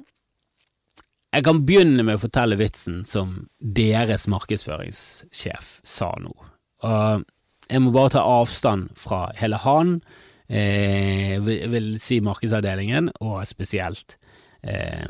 Jeg 1.33 1.45
kan 1.45 1.61
begynne 1.65 2.05
med 2.05 2.17
å 2.17 2.23
fortelle 2.23 2.57
vitsen 2.59 3.03
som 3.07 3.35
deres 3.61 4.27
markedsføringssjef 4.31 5.77
sa 5.85 6.09
nå. 6.21 6.33
Og 6.85 7.25
jeg 7.69 7.83
må 7.83 7.93
bare 7.95 8.15
ta 8.17 8.25
avstand 8.25 8.89
fra 8.99 9.27
hele 9.39 9.61
han, 9.63 9.99
eh, 10.51 11.37
vil, 11.41 11.95
si 12.03 12.19
markedsavdelingen, 12.23 13.09
og 13.23 13.41
spesielt 13.49 14.17
eh, 14.61 15.07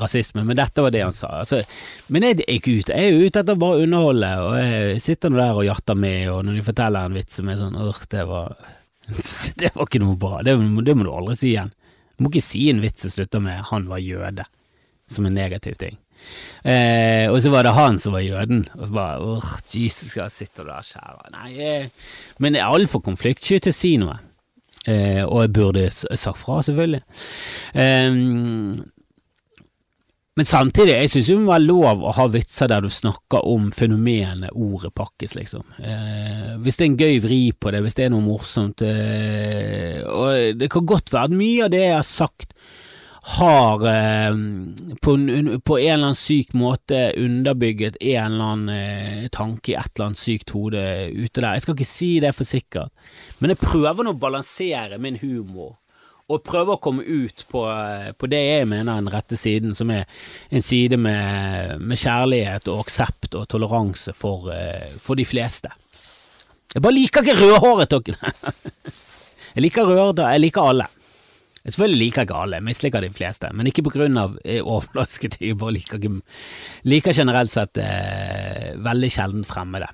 rasisme. 0.00 0.44
Men 0.46 0.58
dette 0.58 0.84
var 0.84 0.94
det 0.94 1.04
han 1.04 1.16
sa. 1.16 1.34
Altså, 1.42 1.62
men 2.08 2.26
jeg 2.26 2.42
ikke 2.46 2.78
ute. 2.80 2.96
Jeg 2.96 3.12
er 3.12 3.24
ute 3.26 3.42
etter 3.42 3.56
å 3.56 3.62
bare 3.62 3.84
underholde, 3.84 4.34
og 4.46 4.58
jeg 4.58 5.02
sitter 5.04 5.32
nå 5.32 5.40
der 5.42 5.62
og 5.62 5.66
jatter 5.68 5.98
med, 5.98 6.20
og 6.32 6.44
når 6.46 6.60
de 6.60 6.68
forteller 6.70 7.08
en 7.08 7.18
vits 7.20 7.40
som 7.40 7.50
er 7.50 7.60
sånn 7.60 7.80
Åh, 7.80 8.04
det 8.10 8.28
var 8.30 8.54
Det 9.60 9.72
var 9.74 9.88
ikke 9.88 10.02
noe 10.02 10.18
bra. 10.20 10.44
Det, 10.46 10.54
det 10.86 10.96
må 10.96 11.06
du 11.06 11.12
aldri 11.12 11.36
si 11.38 11.52
igjen. 11.54 11.74
Du 12.16 12.26
må 12.26 12.30
ikke 12.32 12.44
si 12.44 12.68
en 12.70 12.82
vits 12.82 13.02
som 13.06 13.12
slutter 13.14 13.40
med 13.42 13.64
'han 13.70 13.88
var 13.88 13.98
jøde', 14.04 14.44
som 15.08 15.26
en 15.26 15.34
negativ 15.34 15.74
ting. 15.80 15.96
Eh, 16.62 17.24
og 17.32 17.40
så 17.40 17.50
var 17.50 17.64
det 17.64 17.72
han 17.72 17.98
som 17.98 18.12
var 18.12 18.20
jøden. 18.20 18.66
Og 18.76 18.86
så 18.86 18.92
bare 18.92 19.20
åh, 19.24 19.52
Jesus, 19.72 20.16
jeg 20.16 20.30
sitte 20.30 20.66
der, 20.66 20.84
kjære. 20.84 21.30
Nei, 21.32 21.50
eh, 21.58 21.88
men 22.38 22.52
det 22.52 22.60
er 22.60 22.68
altfor 22.68 23.00
konfliktsky 23.00 23.58
til 23.58 23.72
å 23.72 23.78
si 23.78 23.94
noe. 24.00 24.18
Eh, 24.88 25.20
og 25.26 25.42
jeg 25.44 25.52
burde 25.58 25.90
sagt 25.90 26.40
fra, 26.40 26.62
selvfølgelig. 26.64 27.02
Eh, 27.74 28.16
men 30.40 30.46
samtidig, 30.46 30.94
jeg 30.94 31.10
synes 31.10 31.26
det 31.26 31.34
må 31.36 31.50
være 31.50 31.66
lov 31.66 32.04
å 32.06 32.12
ha 32.16 32.24
vitser 32.32 32.70
der 32.70 32.80
du 32.80 32.88
snakker 32.88 33.44
om 33.50 33.66
fenomenet 33.76 34.54
ordet 34.56 34.92
pakkes, 34.96 35.34
liksom. 35.36 35.66
Eh, 35.82 36.54
hvis 36.62 36.78
det 36.78 36.86
er 36.86 36.88
en 36.88 37.00
gøy 37.02 37.18
vri 37.26 37.40
på 37.52 37.72
det, 37.74 37.82
hvis 37.84 37.98
det 37.98 38.06
er 38.06 38.12
noe 38.14 38.24
morsomt 38.24 38.80
eh, 38.86 40.00
Og 40.06 40.56
det 40.56 40.70
kan 40.72 40.86
godt 40.88 41.12
være 41.12 41.28
at 41.28 41.36
mye 41.36 41.66
av 41.66 41.74
det 41.74 41.82
jeg 41.82 41.96
har 41.98 42.08
sagt 42.08 42.54
har 43.22 43.86
eh, 43.86 44.36
på, 45.00 45.14
en, 45.14 45.60
på, 45.60 45.78
en, 45.78 45.92
eller 45.92 46.06
annen 46.06 46.16
syk 46.16 46.54
måte 46.56 47.12
underbygget 47.20 47.98
en 48.00 48.32
eller 48.32 48.44
annen 48.44 48.68
eh, 48.68 49.28
tanke 49.32 49.74
i 49.74 49.76
et 49.76 49.92
eller 49.94 50.10
annet 50.10 50.22
sykt 50.22 50.54
hode 50.56 50.84
ute 51.12 51.42
der. 51.42 51.52
Jeg 51.52 51.66
skal 51.66 51.76
ikke 51.76 51.90
si 51.90 52.10
det 52.24 52.32
for 52.36 52.48
sikkert, 52.48 52.92
men 53.38 53.52
jeg 53.52 53.60
prøver 53.60 54.06
nå 54.06 54.16
å 54.16 54.20
balansere 54.22 55.00
min 55.02 55.20
humor 55.20 55.76
og 56.30 56.44
prøve 56.46 56.76
å 56.76 56.80
komme 56.82 57.02
ut 57.02 57.42
på, 57.50 57.64
på, 58.14 58.28
det 58.30 58.38
jeg 58.38 58.68
mener 58.70 58.92
er 58.92 59.02
den 59.02 59.10
rette 59.10 59.38
siden, 59.38 59.74
som 59.74 59.90
er 59.90 60.06
en 60.54 60.62
side 60.62 60.94
med, 61.00 61.80
med 61.82 61.98
kjærlighet 61.98 62.70
og 62.70 62.84
aksept 62.84 63.34
og 63.34 63.48
toleranse 63.50 64.14
for, 64.14 64.46
uh, 64.54 64.86
for, 65.02 65.18
de 65.18 65.26
fleste. 65.26 65.72
Jeg 66.70 66.84
bare 66.84 66.94
liker 66.94 67.26
ikke 67.26 67.34
rødhåret 67.40 67.96
jeg 69.56 69.64
liker 69.64 69.90
rødhåret, 69.90 70.22
jeg 70.22 70.44
liker 70.46 70.70
alle. 70.70 70.86
Jeg 71.60 71.74
selvfølgelig 71.74 72.00
liker 72.00 72.24
ikke 72.24 72.40
alle, 72.40 72.58
jeg 72.60 72.66
misliker 72.70 73.04
de 73.04 73.12
fleste, 73.12 73.50
men 73.52 73.68
ikke 73.68 73.84
på 73.84 73.92
grunn 73.92 74.16
av 74.16 74.36
eh, 74.44 74.62
overflaske 74.64 75.28
Jeg 75.36 75.58
liker, 75.60 76.06
liker 76.88 77.16
generelt 77.16 77.52
sett 77.52 77.80
eh, 77.82 78.70
veldig 78.80 79.10
sjelden 79.12 79.44
fremmede. 79.44 79.90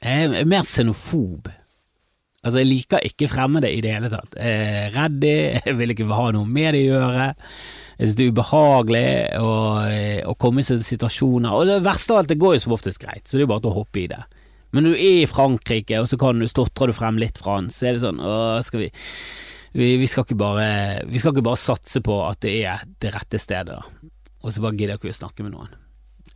Jeg 0.00 0.30
er 0.30 0.48
mer 0.48 0.64
xenofob 0.64 1.50
Altså, 2.46 2.60
jeg 2.62 2.68
liker 2.68 3.02
ikke 3.02 3.26
fremmede 3.28 3.70
i 3.74 3.80
det 3.82 3.90
hele 3.96 4.08
tatt. 4.12 4.36
Jeg 4.38 4.66
er 4.86 4.92
redd 4.94 5.16
de, 5.24 5.34
jeg 5.58 5.74
vil 5.74 5.92
ikke 5.92 6.06
ha 6.14 6.28
noe 6.36 6.46
med 6.46 6.76
det 6.76 6.84
å 6.86 7.00
gjøre. 7.00 7.24
Jeg 7.98 8.06
synes 8.06 8.14
det 8.16 8.24
er 8.24 8.30
ubehagelig 8.30 9.08
å, 9.42 9.54
å 10.30 10.34
komme 10.38 10.62
i 10.62 10.78
situasjoner. 10.86 11.50
Og 11.50 11.66
det 11.66 11.80
verste 11.82 12.14
av 12.14 12.20
alt, 12.20 12.30
det 12.30 12.38
går 12.38 12.54
jo 12.54 12.62
som 12.62 12.76
oftest 12.76 13.02
greit, 13.02 13.24
så 13.26 13.34
det 13.34 13.42
er 13.42 13.48
jo 13.48 13.50
bare 13.50 13.64
til 13.66 13.72
å 13.72 13.80
hoppe 13.80 14.00
i 14.04 14.06
det. 14.12 14.20
Men 14.70 14.86
når 14.86 14.94
du 14.94 15.00
er 15.00 15.18
i 15.24 15.28
Frankrike, 15.28 15.98
og 15.98 16.06
så 16.10 16.18
kan 16.20 16.38
du, 16.38 16.46
stotrer 16.48 16.92
du 16.92 16.96
frem 16.96 17.18
litt 17.18 17.40
fransk, 17.42 17.74
så 17.74 17.88
er 17.88 17.96
det 17.96 18.04
sånn 18.04 18.22
Åh, 18.22 18.60
skal 18.62 18.84
vi, 18.84 18.88
vi, 19.72 19.96
vi, 20.00 20.06
skal 20.08 20.28
bare, 20.38 20.68
vi 21.08 21.20
skal 21.20 21.34
ikke 21.34 21.48
bare 21.50 21.60
satse 21.60 22.00
på 22.04 22.22
at 22.26 22.40
det 22.44 22.54
er 22.64 22.86
det 23.02 23.12
rette 23.14 23.40
stedet, 23.42 23.76
da. 23.76 24.14
Og 24.44 24.54
så 24.54 24.62
bare 24.62 24.78
gidder 24.78 24.98
ikke 24.98 25.10
å 25.10 25.18
snakke 25.18 25.44
med 25.44 25.56
noen. 25.56 25.76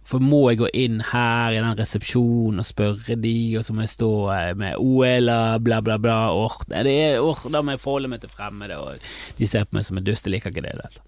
For 0.08 0.18
må 0.18 0.40
jeg 0.50 0.58
gå 0.58 0.68
inn 0.74 0.98
her 1.12 1.54
i 1.54 1.60
den 1.60 1.76
resepsjonen 1.78 2.60
og 2.60 2.66
spørre 2.66 3.14
de, 3.22 3.34
og 3.58 3.64
så 3.64 3.74
må 3.74 3.84
jeg 3.84 3.92
stå 3.94 4.10
eh, 4.34 4.48
med 4.58 4.80
og 4.82 5.62
bla, 5.62 5.78
bla, 5.84 5.98
bla. 6.02 6.16
Or, 6.34 6.58
det 6.68 6.82
er, 6.90 7.20
or, 7.22 7.38
da 7.54 7.62
må 7.62 7.76
jeg 7.76 7.82
forholde 7.84 8.10
meg 8.10 8.24
til 8.24 8.32
fremmede, 8.32 8.78
og 8.82 9.38
de 9.38 9.48
ser 9.48 9.68
på 9.68 9.78
meg 9.78 9.86
som 9.86 10.00
en 10.00 10.06
dust. 10.06 10.26
Jeg 10.26 10.34
liker 10.34 10.50
ikke 10.50 10.66
det. 10.66 10.74
Altså. 10.82 11.04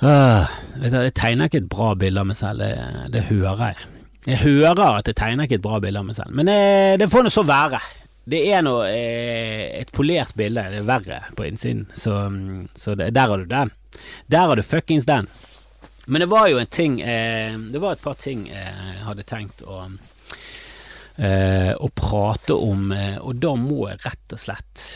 Ah, 0.00 0.52
jeg 0.80 1.12
tegner 1.18 1.50
ikke 1.50 1.64
et 1.64 1.72
bra 1.72 1.90
bilde 1.98 2.22
av 2.22 2.30
meg 2.30 2.38
selv, 2.38 2.62
det, 2.62 3.10
det, 3.16 3.26
hører 3.28 3.64
jeg. 3.66 3.88
Jeg 4.30 4.42
hører 4.46 5.00
at 5.00 5.10
jeg 5.10 5.18
tegner 5.18 5.48
ikke 5.48 5.58
et 5.58 5.66
bra 5.66 5.80
bilde 5.82 6.00
av 6.00 6.06
meg 6.06 6.16
selv, 6.16 6.32
men 6.36 6.48
det, 6.48 6.60
eh, 6.70 6.94
det 7.02 7.10
får 7.10 7.26
nå 7.26 7.34
så 7.34 7.44
være. 7.44 7.82
Det 8.30 8.40
er 8.52 8.62
nå 8.62 8.76
eh, 8.86 9.80
et 9.80 9.90
polert 9.94 10.36
bilde, 10.38 10.62
det 10.70 10.82
er 10.82 10.86
verre 10.88 11.20
på 11.36 11.48
innsiden, 11.48 11.86
så, 11.98 12.20
så 12.78 12.94
det, 12.98 13.10
der 13.16 13.32
har 13.32 13.42
du 13.42 13.48
den. 13.50 13.72
Der 14.30 14.46
har 14.46 14.56
du 14.56 14.62
fuckings 14.62 15.08
den. 15.08 15.26
Men 16.06 16.20
det 16.20 16.30
var 16.30 16.48
jo 16.48 16.58
en 16.58 16.66
ting 16.66 17.00
eh, 17.00 17.58
Det 17.58 17.78
var 17.78 17.92
et 17.92 18.02
par 18.02 18.16
ting 18.18 18.46
jeg 18.48 19.02
hadde 19.04 19.26
tenkt 19.28 19.60
å, 19.62 19.84
eh, 21.16 21.70
å 21.74 21.90
prate 21.94 22.56
om, 22.56 22.88
eh, 22.94 23.18
og 23.18 23.38
da 23.42 23.52
må 23.58 23.84
jeg 23.90 24.00
rett 24.06 24.34
og 24.34 24.42
slett 24.42 24.86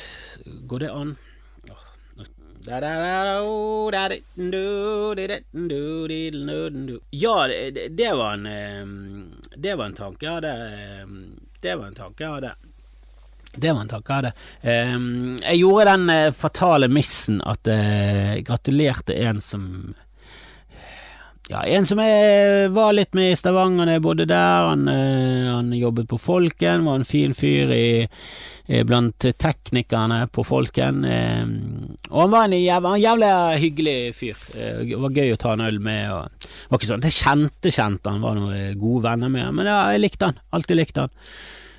Går 0.70 0.82
det 0.82 0.90
an? 0.90 1.14
Ja, 7.10 7.46
det, 7.50 7.88
det, 7.92 8.12
var 8.16 8.38
en 8.38 8.46
eh, 8.48 8.86
Det 9.56 9.74
var 9.76 9.90
en 9.90 9.98
tanke 9.98 10.24
jeg 10.24 10.38
hadde. 10.38 10.54
Eh, 10.72 11.50
det 11.60 11.76
var 11.76 11.90
en 11.90 11.98
tanke 11.98 12.24
jeg 12.24 12.38
hadde. 12.38 12.54
Det 13.54 13.70
var 13.70 13.84
en 13.84 13.90
tanke 13.90 14.16
jeg 14.16 14.24
det 14.26 14.32
Jeg 15.44 15.58
gjorde 15.60 15.92
den 15.92 16.32
fatale 16.34 16.88
missen 16.90 17.40
at 17.46 17.68
jeg 17.70 18.46
gratulerte 18.48 19.14
en 19.14 19.40
som 19.44 19.68
ja, 21.48 21.60
en 21.68 21.84
som 21.84 21.98
jeg 22.00 22.70
var 22.72 22.94
litt 22.96 23.12
med 23.16 23.34
i 23.34 23.36
Stavanger 23.36 23.84
da 23.84 23.98
jeg 23.98 24.02
bodde 24.04 24.24
der. 24.30 24.68
Han, 24.70 24.86
eh, 24.88 25.50
han, 25.50 25.72
jobbet 25.76 26.08
på 26.08 26.16
Folken, 26.16 26.86
var 26.86 26.96
en 26.96 27.04
fin 27.04 27.34
fyr 27.36 27.72
i, 27.74 27.88
blant 28.88 29.26
teknikerne 29.36 30.22
på 30.32 30.44
Folken. 30.48 31.02
Eh, 31.04 31.42
og 32.08 32.22
han 32.22 32.32
var 32.32 32.48
en 32.48 32.56
jævla, 32.56 32.94
jævlig 33.02 33.32
hyggelig 33.60 33.98
fyr. 34.16 34.46
Eh, 34.56 34.80
det 34.88 35.02
var 35.02 35.20
gøy 35.20 35.34
å 35.34 35.42
ta 35.42 35.52
en 35.52 35.66
øl 35.66 35.82
med. 35.84 36.14
Og, 36.14 36.48
var 36.70 36.80
ikke 36.80 36.92
sånn 36.94 37.04
det 37.04 37.12
kjente 37.12 37.74
kjente 37.74 38.14
han, 38.14 38.24
var 38.24 38.40
noen 38.40 38.80
gode 38.80 39.04
venner 39.10 39.32
med 39.36 39.52
men 39.58 39.68
ja, 39.68 39.82
jeg 39.92 40.06
likte 40.06 40.32
han. 40.32 40.40
Alltid 40.56 40.80
likte 40.80 41.04
han. 41.04 41.14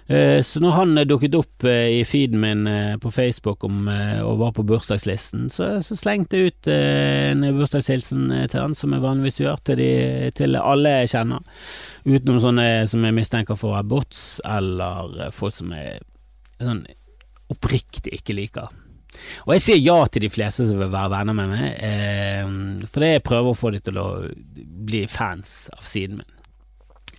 Eh, 0.08 0.42
så 0.46 0.62
når 0.62 0.76
han 0.76 0.98
eh, 1.00 1.08
dukket 1.10 1.34
opp 1.38 1.66
eh, 1.66 1.96
i 1.98 2.04
feeden 2.06 2.38
min 2.44 2.68
på 3.02 3.10
Facebook 3.12 3.64
om, 3.66 3.88
og 3.88 4.38
var 4.42 4.54
på 4.54 4.66
bursdagslisten, 4.68 5.50
så, 5.54 5.80
så 5.86 5.98
slengte 5.98 6.38
jeg 6.38 6.54
ut 6.54 6.70
en 6.72 7.46
bursdagshilsen 7.58 8.30
til 8.52 8.62
han, 8.62 8.76
som 8.78 8.94
jeg 8.94 9.06
vanligvis 9.06 9.42
gjør, 9.42 9.62
til, 9.66 9.82
de, 9.82 10.32
til 10.38 10.60
alle 10.62 10.94
jeg 11.02 11.14
kjenner. 11.16 11.64
Utenom 12.06 12.42
sånne 12.44 12.68
som 12.90 13.06
jeg 13.06 13.18
mistenker 13.18 13.58
for 13.60 13.74
å 13.74 13.80
være 13.80 13.92
bots, 13.96 14.24
eller 14.46 15.34
folk 15.36 15.58
som 15.58 15.74
jeg 15.76 16.02
sånn 16.62 16.86
oppriktig 17.52 18.14
ikke 18.16 18.36
liker. 18.38 18.74
Og 19.46 19.56
jeg 19.56 19.64
sier 19.64 19.82
ja 19.82 19.98
til 20.12 20.26
de 20.26 20.32
fleste 20.34 20.66
som 20.68 20.80
vil 20.80 20.92
være 20.92 21.12
venner 21.14 21.38
med 21.38 21.52
meg, 21.52 21.68
eh, 21.88 22.88
fordi 22.92 23.14
jeg 23.14 23.26
prøver 23.26 23.52
å 23.52 23.58
få 23.58 23.72
dem 23.76 23.86
til 23.86 24.00
å 24.02 24.08
bli 24.90 25.06
fans 25.12 25.66
av 25.76 25.86
siden 25.88 26.22
min. 26.22 26.35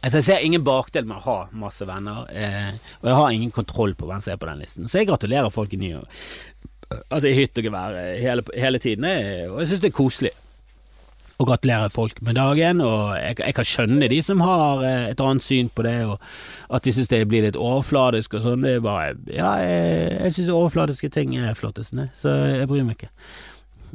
Altså, 0.07 0.21
jeg 0.21 0.27
ser 0.29 0.45
ingen 0.47 0.63
bakdel 0.63 1.07
med 1.09 1.19
å 1.19 1.25
ha 1.25 1.39
masse 1.59 1.83
venner, 1.89 2.29
eh, 2.31 2.77
og 3.01 3.09
jeg 3.11 3.17
har 3.19 3.33
ingen 3.35 3.51
kontroll 3.55 3.97
på 3.99 4.07
hvem 4.07 4.21
som 4.23 4.37
er 4.37 4.39
på 4.39 4.47
den 4.47 4.61
listen. 4.63 4.87
Så 4.87 5.01
jeg 5.01 5.09
gratulerer 5.11 5.51
folk 5.51 5.75
i 5.75 5.81
ny 5.81 5.97
Altså 7.11 7.27
i 7.27 7.35
hytt 7.35 7.59
og 7.59 7.67
gevær 7.67 7.97
eh, 7.99 8.21
hele, 8.23 8.45
hele, 8.55 8.79
tiden, 8.79 9.09
og 9.51 9.57
jeg 9.59 9.73
syns 9.73 9.81
det 9.83 9.89
er 9.91 9.97
koselig 9.97 10.31
å 11.37 11.47
gratulere 11.49 11.91
folk 11.91 12.21
med 12.23 12.39
dagen. 12.39 12.85
Og 12.85 13.17
jeg, 13.19 13.41
jeg, 13.43 13.57
kan 13.57 13.69
skjønne 13.69 14.11
de 14.13 14.21
som 14.23 14.45
har 14.47 14.85
eh, 14.87 15.09
et 15.11 15.25
annet 15.27 15.43
syn 15.43 15.73
på 15.75 15.83
det, 15.89 15.97
og 16.07 16.23
at 16.71 16.87
de 16.87 16.95
syns 16.95 17.11
det 17.11 17.25
blir 17.27 17.43
litt 17.49 17.59
overfladisk 17.59 18.39
og 18.39 18.47
sånn. 18.47 18.63
Det 18.63 18.79
er 18.79 18.87
bare 18.87 19.11
Ja, 19.27 19.57
jeg, 19.67 20.15
jeg 20.21 20.39
syns 20.39 20.55
overfladiske 20.55 21.11
ting 21.19 21.35
er 21.41 21.59
flottest, 21.59 21.99
så 22.23 22.39
jeg 22.55 22.71
bryr 22.71 22.87
meg 22.87 23.01
ikke. 23.01 23.13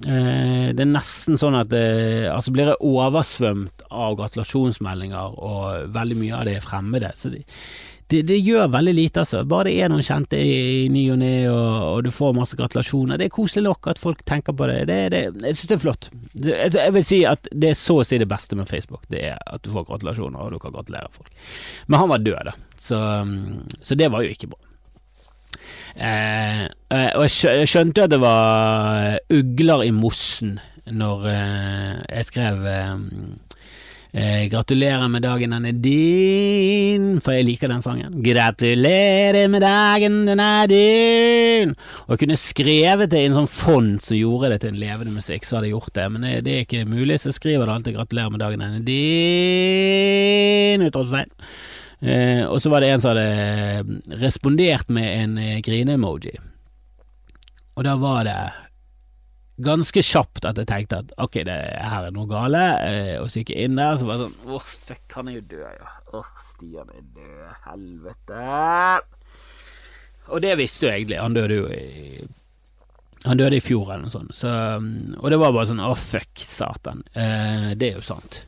Eh, 0.07 0.71
det 0.73 0.81
er 0.81 0.89
nesten 0.89 1.37
sånn 1.39 1.59
at 1.59 1.69
det, 1.71 1.85
altså 2.31 2.53
blir 2.55 2.71
jeg 2.71 2.81
oversvømt 2.81 3.85
av 3.91 4.17
gratulasjonsmeldinger, 4.19 5.37
og 5.37 5.93
veldig 5.93 6.19
mye 6.19 6.35
av 6.39 6.47
det 6.47 6.57
er 6.57 6.65
fremmede. 6.65 7.11
Så 7.17 7.31
det, 7.33 7.43
det, 8.11 8.23
det, 8.27 8.39
gjør 8.43 8.71
veldig 8.73 8.93
lite, 8.97 9.23
altså. 9.23 9.43
Bare 9.47 9.69
det 9.69 9.75
er 9.79 9.91
noen 9.91 10.03
kjente 10.03 10.39
i, 10.39 10.87
ny 10.91 11.05
og 11.13 11.19
ne, 11.21 11.35
og, 11.51 11.75
og, 11.85 11.99
du 12.07 12.11
får 12.15 12.33
masse 12.35 12.57
gratulasjoner. 12.59 13.21
Det 13.21 13.29
er 13.29 13.35
koselig 13.35 13.63
nok 13.69 13.91
at 13.93 14.01
folk 14.01 14.25
tenker 14.27 14.57
på 14.57 14.67
det. 14.71 14.81
det, 14.89 15.21
jeg 15.29 15.59
synes 15.59 15.69
det 15.69 15.77
er 15.77 15.85
flott. 15.85 16.09
jeg 16.49 16.97
vil 16.97 17.07
si 17.07 17.21
at 17.29 17.47
det 17.51 17.71
er 17.71 17.79
så 17.79 18.01
å 18.01 18.07
si 18.07 18.19
det 18.19 18.29
beste 18.31 18.59
med 18.59 18.69
Facebook. 18.69 19.05
Det 19.11 19.23
er 19.31 19.39
at 19.39 19.63
du 19.63 19.71
får 19.75 19.87
gratulasjoner, 19.91 20.41
og 20.41 20.57
du 20.57 20.59
kan 20.63 20.75
gratulere 20.75 21.13
folk. 21.13 21.31
Men 21.87 22.03
han 22.03 22.11
var 22.11 22.25
død, 22.25 22.51
da. 22.51 22.57
Så, 22.81 22.99
så 23.79 23.95
det 23.95 24.11
var 24.11 24.25
jo 24.25 24.35
ikke 24.35 24.51
bra. 24.51 24.70
Eh, 25.95 26.65
eh, 26.65 27.11
og 27.15 27.27
jeg 27.27 27.67
skjønte 27.69 28.05
at 28.05 28.13
det 28.13 28.21
var 28.21 29.19
ugler 29.33 29.85
i 29.87 29.93
mossen 29.95 30.59
når 30.91 31.25
eh, 31.29 31.95
jeg 32.17 32.29
skrev 32.31 32.67
Eh, 34.13 34.49
gratulerer 34.51 35.07
med 35.07 35.21
dagen, 35.23 35.53
den 35.55 35.65
er 35.65 35.71
din, 35.71 37.21
for 37.23 37.31
jeg 37.31 37.45
liker 37.47 37.67
den 37.71 37.81
sangen. 37.81 38.17
Gratulerer 38.23 39.47
med 39.47 39.61
dagen, 39.63 40.27
den 40.27 40.39
er 40.43 40.67
din. 40.67 41.75
Og 42.07 42.09
jeg 42.09 42.19
kunne 42.19 42.35
skrevet 42.35 43.11
det 43.13 43.21
i 43.21 43.29
en 43.29 43.37
sånn 43.39 43.47
fond 43.47 44.03
som 44.03 44.17
gjorde 44.19 44.49
det 44.51 44.59
til 44.65 44.73
en 44.73 44.81
levende 44.83 45.15
musikk, 45.15 45.47
så 45.47 45.55
hadde 45.55 45.69
jeg 45.69 45.77
gjort 45.77 45.95
det, 45.95 46.11
men 46.11 46.27
det 46.43 46.51
er 46.51 46.65
ikke 46.65 46.83
mulig, 46.91 47.21
så 47.21 47.31
jeg 47.31 47.39
skriver 47.39 47.63
det 47.63 47.75
alltid 47.77 47.95
gratulerer 48.01 48.31
med 48.35 48.43
dagen, 48.43 48.59
den 48.59 48.75
er 48.81 48.87
din, 50.75 50.83
utropstegn. 50.89 51.31
Eh, 52.01 52.43
og 52.47 52.57
så 52.61 52.71
var 52.73 52.81
det 52.81 52.89
en 52.89 53.03
som 53.03 53.13
hadde 53.13 54.17
respondert 54.21 54.89
med 54.89 55.07
en 55.19 55.37
eh, 55.37 55.59
grine-emoji. 55.61 56.33
Og 57.77 57.85
da 57.85 57.93
var 58.01 58.25
det 58.25 58.37
ganske 59.61 60.01
kjapt 60.01 60.47
at 60.49 60.57
jeg 60.57 60.69
tenkte 60.69 61.01
at 61.03 61.13
ok, 61.21 61.43
det 61.45 61.57
her 61.77 62.07
er 62.07 62.15
noe 62.15 62.29
gale, 62.29 62.63
eh, 62.87 63.15
og 63.21 63.29
så 63.29 63.41
gikk 63.41 63.53
jeg 63.53 63.69
inn 63.69 63.77
der, 63.77 63.99
så 63.99 64.07
var 64.09 64.17
det 64.17 64.27
sånn 64.31 64.57
åh, 64.57 64.67
fuck, 64.87 65.05
han 65.13 65.29
er 65.29 65.37
jo 65.37 65.45
død, 65.53 65.65
ja. 65.77 65.95
Åh, 66.17 66.29
Stian 66.47 66.93
er 66.95 67.05
død, 67.05 67.47
helvete. 67.67 68.45
Og 70.31 70.43
det 70.43 70.57
visste 70.59 70.87
jo 70.87 70.93
egentlig, 70.93 71.19
han 71.21 71.37
døde 71.37 71.59
jo 71.61 71.67
i 71.73 72.27
han 73.21 73.37
døde 73.37 73.59
i 73.59 73.61
fjor 73.61 73.85
eller 73.85 74.07
noe 74.07 74.13
sånt, 74.15 74.33
så, 74.33 74.51
og 75.21 75.27
det 75.29 75.37
var 75.37 75.53
bare 75.53 75.67
sånn 75.69 75.83
å 75.85 75.93
fuck, 75.93 76.41
satan. 76.41 77.03
Eh, 77.13 77.67
det 77.77 77.91
er 77.91 77.99
jo 77.99 78.05
sant. 78.05 78.39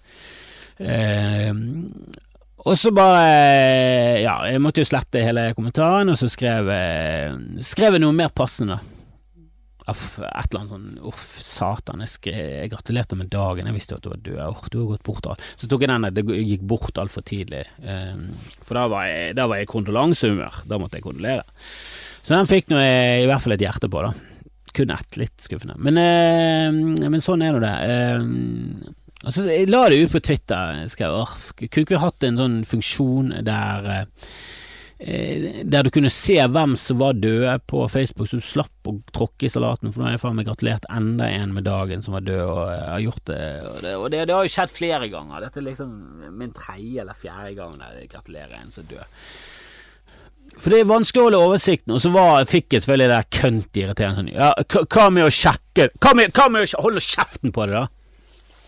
Eh, 0.81 1.51
og 2.63 2.79
så 2.79 2.93
bare 2.95 4.21
Ja, 4.23 4.37
jeg 4.47 4.61
måtte 4.63 4.83
jo 4.83 4.87
slette 4.87 5.23
hele 5.23 5.49
kommentaren, 5.57 6.11
og 6.13 6.19
så 6.19 6.29
skrev, 6.31 6.69
skrev 7.63 7.97
jeg 7.97 8.05
noe 8.05 8.15
mer 8.15 8.33
passende. 8.33 8.79
Aff, 9.91 10.15
et 10.23 10.47
eller 10.47 10.61
annet 10.61 10.71
sånn 10.71 11.07
Uff, 11.09 11.23
satan, 11.43 12.03
jeg, 12.05 12.11
skrev, 12.13 12.37
jeg 12.39 12.71
gratulerte 12.71 13.17
med 13.19 13.27
dagen, 13.33 13.67
jeg 13.67 13.75
visste 13.75 13.95
jo 13.95 13.99
at 13.99 14.05
du 14.05 14.11
var 14.13 14.21
død. 14.23 14.41
Uff, 14.45 14.69
du 14.71 14.77
har 14.79 14.89
gått 14.93 15.05
bort 15.09 15.27
alt. 15.27 15.43
Så 15.59 15.67
tok 15.67 15.83
jeg 15.83 15.91
den 15.91 16.07
det 16.15 16.23
gikk 16.39 16.63
bort 16.71 16.99
altfor 17.01 17.25
tidlig. 17.27 17.65
Um, 17.83 18.29
for 18.63 18.79
da 18.79 18.85
var 18.93 19.09
jeg, 19.09 19.35
da 19.39 19.49
jeg 19.51 19.71
kondolansehumør. 19.73 20.61
Da 20.71 20.79
måtte 20.79 20.99
jeg 20.99 21.07
kondolere. 21.07 21.43
Så 22.23 22.31
den 22.31 22.47
fikk 22.47 22.71
nå 22.71 22.79
i 22.79 23.27
hvert 23.27 23.43
fall 23.43 23.57
et 23.57 23.65
hjerte 23.65 23.91
på, 23.91 24.05
da. 24.05 24.13
Kun 24.73 24.93
ett, 24.95 25.19
litt 25.19 25.43
skuffende. 25.43 25.75
Men, 25.83 25.99
uh, 25.99 27.03
men 27.03 27.23
sånn 27.23 27.43
er 27.43 27.57
nå 27.57 27.63
det. 27.63 27.75
Uh, 27.83 29.02
og 29.23 29.35
så 29.35 29.45
jeg 29.47 29.69
la 29.71 29.85
det 29.89 30.01
ut 30.03 30.11
på 30.13 30.23
Twitter. 30.23 30.83
Skrev, 30.91 31.15
kunne 31.55 31.85
ikke 31.85 31.95
vi 31.95 32.03
hatt 32.03 32.27
en 32.27 32.41
sånn 32.41 32.57
funksjon 32.67 33.31
der 33.47 33.87
uh, 33.87 34.27
Eh, 35.05 35.65
der 35.65 35.83
du 35.83 35.89
kunne 35.91 36.09
se 36.13 36.37
hvem 36.47 36.77
som 36.79 36.99
var 37.01 37.17
døde 37.19 37.57
på 37.67 37.81
Facebook, 37.91 38.29
så 38.29 38.37
du 38.39 38.45
slapp 38.45 38.87
å 38.87 38.93
tråkke 39.11 39.49
i 39.49 39.51
salaten. 39.51 39.91
For 39.91 39.99
nå 39.99 40.07
har 40.07 40.13
jeg 40.15 40.21
faen 40.21 40.37
meg 40.37 40.47
gratulert 40.47 40.85
enda 40.93 41.27
en 41.27 41.55
med 41.55 41.65
dagen 41.67 42.05
som 42.05 42.15
var 42.15 42.23
død, 42.23 42.43
og 42.43 42.61
jeg 42.71 42.85
har 42.91 43.01
gjort 43.03 43.25
det. 43.27 43.41
Og, 43.71 43.79
det, 43.83 43.95
og 43.97 44.05
det, 44.13 44.21
det, 44.29 44.37
har 44.37 44.47
jo 44.47 44.53
skjedd 44.53 44.71
flere 44.71 45.09
ganger. 45.11 45.43
Dette 45.43 45.59
er 45.59 45.67
liksom 45.67 45.97
min 46.37 46.53
tredje 46.55 47.03
eller 47.03 47.19
fjerde 47.19 47.51
gang 47.57 47.75
jeg 47.81 48.07
gratulerer 48.13 48.55
en 48.61 48.71
som 48.71 48.87
død 48.87 49.27
For 50.53 50.71
det 50.71 50.79
er 50.79 50.87
vanskelig 50.93 51.23
å 51.23 51.27
holde 51.27 51.43
oversikten, 51.49 51.95
og 51.97 52.03
så 52.03 52.13
var, 52.13 52.47
fikk 52.47 52.77
jeg 52.77 52.85
selvfølgelig 52.85 53.09
det 53.09 53.17
der 53.17 53.41
kønt 53.41 53.81
irriterende 53.81 54.21
sånn 54.21 54.31
Ja, 54.31 54.53
hva 54.87 55.09
med 55.11 55.27
å 55.27 55.33
sjekke 55.33 55.89
hva 55.97 56.15
med 56.15 56.63
å 56.63 56.85
holde 56.85 57.03
kjeften 57.03 57.51
på 57.51 57.67
det, 57.67 57.81
da? 57.81 58.02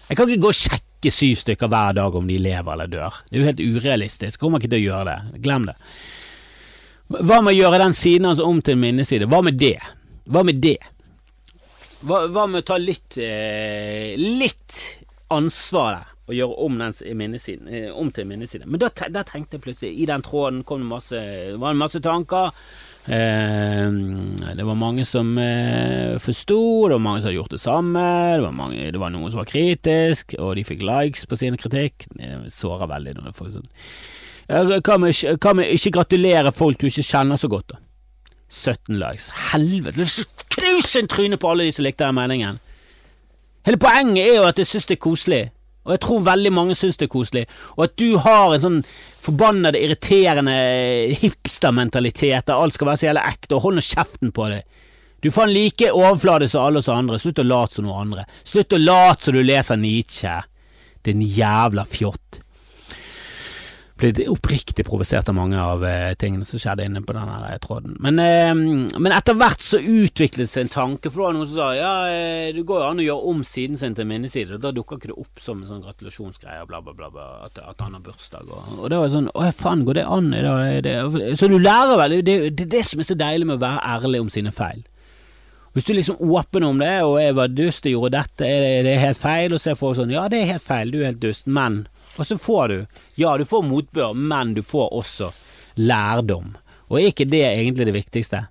Jeg 0.06 0.18
kan 0.18 0.30
ikke 0.30 0.44
gå 0.44 0.52
og 0.52 0.58
sjekke 0.58 1.12
syv 1.14 1.40
stykker 1.42 1.70
hver 1.72 1.96
dag 1.98 2.16
om 2.18 2.28
de 2.30 2.38
lever 2.38 2.74
eller 2.76 2.90
dør. 2.90 3.22
Det 3.26 3.38
er 3.38 3.42
jo 3.42 3.50
helt 3.50 3.64
urealistisk. 3.66 4.40
Kommer 4.42 4.62
ikke 4.62 4.76
til 4.76 4.84
å 4.84 4.88
gjøre 4.90 5.06
det. 5.10 5.42
Glem 5.46 5.66
det. 5.70 5.76
Hva 7.10 7.40
med 7.42 7.54
å 7.54 7.58
gjøre 7.60 7.80
den 7.82 7.94
siden 7.98 8.30
hans 8.30 8.42
om 8.42 8.62
til 8.66 8.78
en 8.78 8.82
minneside? 8.82 9.30
Hva 9.30 9.42
med 9.46 9.58
det? 9.62 9.78
Hva 10.30 10.42
med 10.46 10.62
det? 10.62 10.78
Hva, 12.06 12.26
hva 12.30 12.46
med 12.50 12.62
å 12.62 12.68
ta 12.68 12.78
litt 12.82 13.18
eh, 13.22 14.14
litt 14.18 14.82
ansvar 15.34 15.96
der 15.98 16.12
og 16.26 16.34
gjøre 16.34 16.66
om 16.66 16.78
den 16.82 16.96
minnesiden 17.18 17.70
eh, 17.70 17.90
om 17.94 18.10
til 18.14 18.26
en 18.26 18.32
minneside? 18.34 18.66
Men 18.70 18.82
da, 18.82 18.90
da, 19.14 19.22
tenkte 19.26 19.58
jeg 19.58 19.66
plutselig 19.66 19.94
I 20.02 20.10
den 20.10 20.26
tråden 20.26 20.64
kom 20.66 20.82
det 20.82 20.90
masse 20.90 21.22
var 21.62 21.74
det 21.74 21.82
masse 21.82 22.02
tanker. 22.02 22.54
Eh, 23.06 23.90
det 24.58 24.66
var 24.66 24.78
mange 24.80 25.06
som 25.06 25.36
eh, 25.38 26.16
forsto, 26.22 26.88
det 26.90 26.98
var 26.98 27.04
mange 27.06 27.22
som 27.22 27.30
hadde 27.30 27.38
gjort 27.38 27.54
det 27.54 27.62
samme, 27.62 28.06
det 28.34 28.46
var, 28.48 28.56
mange, 28.58 28.92
det 28.92 29.02
var 29.02 29.14
noen 29.14 29.30
som 29.30 29.44
var 29.44 29.50
kritisk, 29.50 30.34
og 30.40 30.56
de 30.58 30.66
fikk 30.66 30.82
likes 30.86 31.28
på 31.30 31.38
sin 31.38 31.58
kritikk. 31.62 32.08
Det 32.18 32.54
sårer 32.54 32.90
veldig 32.90 33.18
når 33.20 33.30
det 33.30 33.58
sånn 33.60 33.72
hva 34.46 34.98
med 35.02 35.72
ikke 35.74 35.92
gratulere 35.96 36.52
folk 36.54 36.78
du 36.78 36.86
ikke 36.86 37.06
kjenner 37.06 37.40
så 37.42 37.50
godt, 37.50 37.74
da? 37.74 37.80
17 38.46 39.00
likes. 39.02 39.30
Helvete! 39.52 40.06
Knus 40.54 40.96
en 40.96 41.10
tryne 41.10 41.38
på 41.42 41.50
alle 41.50 41.66
de 41.66 41.74
som 41.74 41.86
likte 41.86 42.06
den 42.06 42.16
meningen! 42.16 42.60
Hele 43.66 43.82
poenget 43.82 44.22
er 44.22 44.36
jo 44.38 44.46
at 44.46 44.60
jeg 44.62 44.70
synes 44.70 44.86
det 44.86 45.00
er 45.00 45.02
koselig, 45.02 45.42
og 45.86 45.94
jeg 45.94 46.02
tror 46.04 46.24
veldig 46.26 46.52
mange 46.54 46.76
synes 46.78 46.98
det 46.98 47.08
er 47.08 47.14
koselig, 47.14 47.44
og 47.78 47.88
at 47.88 47.98
du 48.02 48.18
har 48.22 48.54
en 48.54 48.64
sånn 48.64 48.80
forbannede, 49.26 49.82
irriterende 49.82 50.56
hipstermentalitet 51.22 52.50
der 52.50 52.58
alt 52.58 52.76
skal 52.76 52.92
være 52.92 53.02
så 53.02 53.10
jævla 53.10 53.28
ekte, 53.30 53.56
og 53.58 53.68
hold 53.68 53.80
nå 53.80 53.86
kjeften 53.86 54.34
på 54.36 54.50
deg. 54.54 54.66
Du 55.22 55.30
er 55.32 55.34
faen 55.34 55.54
like 55.54 55.90
overfladisk 55.94 56.54
som 56.54 56.68
alle 56.68 56.82
oss 56.82 56.90
andre, 56.92 57.22
slutt 57.22 57.42
å 57.42 57.48
late 57.48 57.78
som 57.78 57.88
noen 57.88 58.04
andre. 58.04 58.26
Slutt 58.46 58.76
å 58.76 58.82
late 58.82 59.26
som 59.26 59.38
du 59.38 59.42
leser 59.42 59.80
Nietzsche, 59.82 60.36
din 61.06 61.24
jævla 61.26 61.86
fjott 61.90 62.42
ble 63.96 64.28
oppriktig 64.28 64.84
provosert 64.88 65.30
av 65.32 65.38
mange 65.38 65.60
av 65.60 65.84
eh, 65.88 66.12
tingene 66.20 66.46
som 66.48 66.60
skjedde 66.60 66.84
inne 66.84 67.02
på 67.06 67.14
den 67.16 67.30
eh, 67.32 67.56
tråden. 67.64 67.96
Men, 68.04 68.20
eh, 68.20 68.52
men 68.52 69.16
etter 69.16 69.38
hvert 69.40 69.64
så 69.64 69.80
utviklet 69.80 70.44
det 70.44 70.52
seg 70.52 70.66
en 70.66 70.74
tanke, 70.74 71.12
for 71.12 71.22
det 71.22 71.26
var 71.26 71.38
noen 71.38 71.48
som 71.48 71.60
sa 71.62 71.70
ja, 71.78 71.94
det 72.56 72.66
går 72.68 72.82
jo 72.82 72.90
an 72.90 73.00
å 73.00 73.06
gjøre 73.06 73.32
om 73.32 73.44
siden 73.48 73.80
sin 73.80 73.96
til 73.96 74.10
minneside, 74.10 74.58
og 74.58 74.66
da 74.66 74.74
dukker 74.76 75.00
ikke 75.00 75.14
det 75.14 75.20
opp 75.22 75.44
som 75.44 75.62
en 75.62 75.70
sånn 75.70 75.86
gratulasjonsgreie, 75.86 76.66
bla, 76.68 76.82
bla, 76.84 76.96
bla, 76.98 77.12
bla 77.14 77.30
at, 77.48 77.62
at, 77.64 77.80
han 77.86 77.96
har 77.96 78.04
bursdag, 78.04 78.52
og, 78.52 78.74
og, 78.82 78.90
det 78.92 79.00
var 79.00 79.14
sånn 79.16 79.32
å 79.32 79.48
faen, 79.56 79.86
går 79.88 80.02
det 80.02 80.06
an? 80.18 80.30
Det, 80.36 80.76
det, 80.90 81.32
så 81.40 81.50
du 81.52 81.56
lærer 81.62 82.02
vel, 82.04 82.20
det, 82.20 82.38
det 82.52 82.68
er 82.68 82.76
det 82.76 82.84
som 82.90 83.00
er 83.00 83.08
så 83.08 83.20
deilig 83.20 83.48
med 83.48 83.62
å 83.62 83.64
være 83.64 83.96
ærlig 83.96 84.26
om 84.26 84.34
sine 84.34 84.52
feil. 84.56 84.84
Hvis 85.76 85.88
du 85.88 85.92
liksom 85.92 86.20
åpner 86.20 86.64
om 86.68 86.78
det, 86.80 86.94
og 87.04 87.18
jeg 87.20 87.36
var 87.36 87.52
dust 87.52 87.88
og 87.88 87.92
gjorde 87.92 88.16
dette, 88.16 88.48
er 88.48 88.62
det, 88.64 88.76
det 88.88 88.94
er 88.94 89.02
helt 89.08 89.20
feil, 89.20 89.56
og 89.56 89.60
så 89.60 89.72
er 89.72 89.80
folk 89.80 89.98
sånn 89.98 90.12
ja, 90.12 90.28
det 90.32 90.40
er 90.40 90.54
helt 90.54 90.68
feil, 90.68 90.92
du 90.92 91.02
er 91.02 91.10
helt 91.14 91.24
dust, 91.24 91.48
men 91.48 91.86
og 92.18 92.28
så 92.28 92.38
får 92.40 92.68
du, 92.72 92.78
ja, 93.20 93.38
du 93.38 93.46
får 93.46 93.64
motbør, 93.68 94.14
men 94.14 94.54
du 94.56 94.64
får 94.64 94.94
også 94.94 95.32
lærdom. 95.76 96.54
Og 96.88 97.00
er 97.00 97.10
ikke 97.10 97.28
det 97.30 97.44
egentlig 97.48 97.88
det 97.90 97.96
viktigste? 97.96 98.46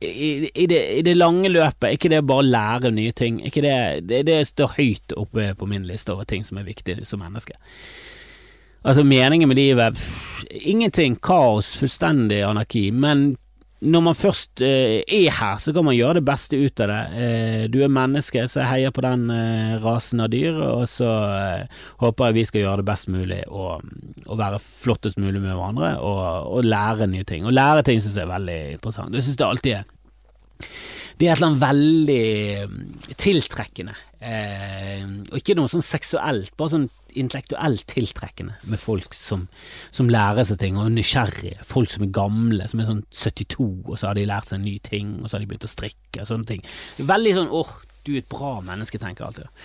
I, 0.00 0.50
i, 0.52 0.66
det, 0.68 0.80
i 0.98 1.02
det, 1.02 1.14
lange 1.16 1.48
løpet, 1.48 1.94
ikke 1.96 2.10
det 2.12 2.20
bare 2.28 2.44
å 2.44 2.50
lære 2.50 2.92
nye 2.92 3.14
ting? 3.16 3.38
Ikke 3.48 3.62
det, 3.64 3.76
det, 4.10 4.26
det 4.28 4.42
står 4.50 4.76
høyt 4.76 5.14
oppe 5.16 5.54
på 5.56 5.68
min 5.70 5.86
liste 5.88 6.12
over 6.12 6.28
ting 6.28 6.44
som 6.44 6.60
er 6.60 6.68
viktige 6.68 7.06
som 7.08 7.22
menneske. 7.24 7.56
Altså, 8.86 9.02
meningen 9.08 9.48
med 9.48 9.58
livet 9.58 9.96
pff, 9.96 10.44
Ingenting. 10.50 11.16
Kaos, 11.16 11.72
fullstendig 11.80 12.42
anarki. 12.44 12.90
Men 12.92 13.32
når 13.84 14.02
man 14.06 14.16
først 14.16 14.62
eh, 14.64 15.02
er 15.04 15.34
her, 15.36 15.58
så 15.60 15.72
kan 15.76 15.84
man 15.84 15.94
gjøre 15.96 16.16
det 16.18 16.24
beste 16.24 16.56
ut 16.56 16.80
av 16.80 16.88
det. 16.88 17.00
Eh, 17.20 17.64
du 17.68 17.82
er 17.84 17.92
menneske, 17.92 18.46
så 18.48 18.62
jeg 18.62 18.70
heier 18.70 18.94
på 18.96 19.04
den 19.04 19.26
eh, 19.34 19.74
rasen 19.82 20.22
av 20.24 20.30
dyr, 20.32 20.56
og 20.64 20.86
så 20.88 21.10
eh, 21.36 21.82
håper 22.00 22.30
jeg 22.30 22.38
vi 22.38 22.44
skal 22.48 22.62
gjøre 22.62 22.80
det 22.80 22.88
best 22.88 23.10
mulig 23.12 23.42
og, 23.52 23.84
og 24.24 24.40
være 24.40 24.62
flottest 24.64 25.20
mulig 25.20 25.42
med 25.42 25.52
hverandre, 25.52 25.92
og, 26.00 26.22
og, 26.56 26.64
lære 26.64 27.10
nye 27.12 27.28
ting. 27.28 27.44
Og 27.44 27.52
lære 27.52 27.84
ting 27.84 28.00
syns 28.00 28.16
jeg 28.16 28.24
er 28.24 28.32
veldig 28.32 28.58
interessant. 28.78 29.12
Det 29.12 29.26
syns 29.26 29.36
jeg 29.36 29.48
alltid 29.50 29.76
er. 29.76 29.84
Det 31.16 31.28
er 31.28 31.32
et 31.32 31.36
eller 31.36 31.50
annet 31.50 31.64
veldig 31.66 32.24
mm, 32.72 32.80
tiltrekkende, 33.20 33.96
eh, 34.24 35.04
og 35.28 35.36
ikke 35.36 35.56
noe 35.60 35.68
sånn 35.72 35.84
seksuelt, 35.84 36.56
bare 36.56 36.78
sånn 36.78 36.88
intellektuelt 37.18 37.86
tiltrekkende 37.90 38.56
med 38.70 38.80
folk 38.80 39.16
som, 39.16 39.46
som, 39.94 40.10
lærer 40.12 40.46
seg 40.48 40.60
ting, 40.62 40.78
og 40.80 40.92
nysgjerrige. 40.94 41.60
Folk 41.66 41.92
som 41.92 42.06
er 42.06 42.14
gamle, 42.14 42.68
som 42.70 42.82
er 42.82 42.90
sånn 42.90 43.04
72, 43.10 43.68
og 43.84 43.96
så 43.96 44.10
har 44.10 44.18
de 44.18 44.26
lært 44.28 44.50
seg 44.50 44.60
en 44.60 44.68
ny 44.68 44.76
ting, 44.84 45.14
og 45.20 45.28
så 45.28 45.36
har 45.36 45.44
de 45.44 45.50
begynt 45.50 45.68
å 45.68 45.72
strikke, 45.72 46.22
og 46.22 46.28
sånne 46.28 46.50
ting. 46.50 46.66
Veldig 46.98 47.36
sånn 47.38 47.54
åh, 47.54 47.72
du 48.06 48.14
er 48.14 48.22
et 48.22 48.30
bra 48.30 48.58
menneske, 48.64 49.00
tenker 49.02 49.24
jeg 49.24 49.32
alltid. 49.32 49.64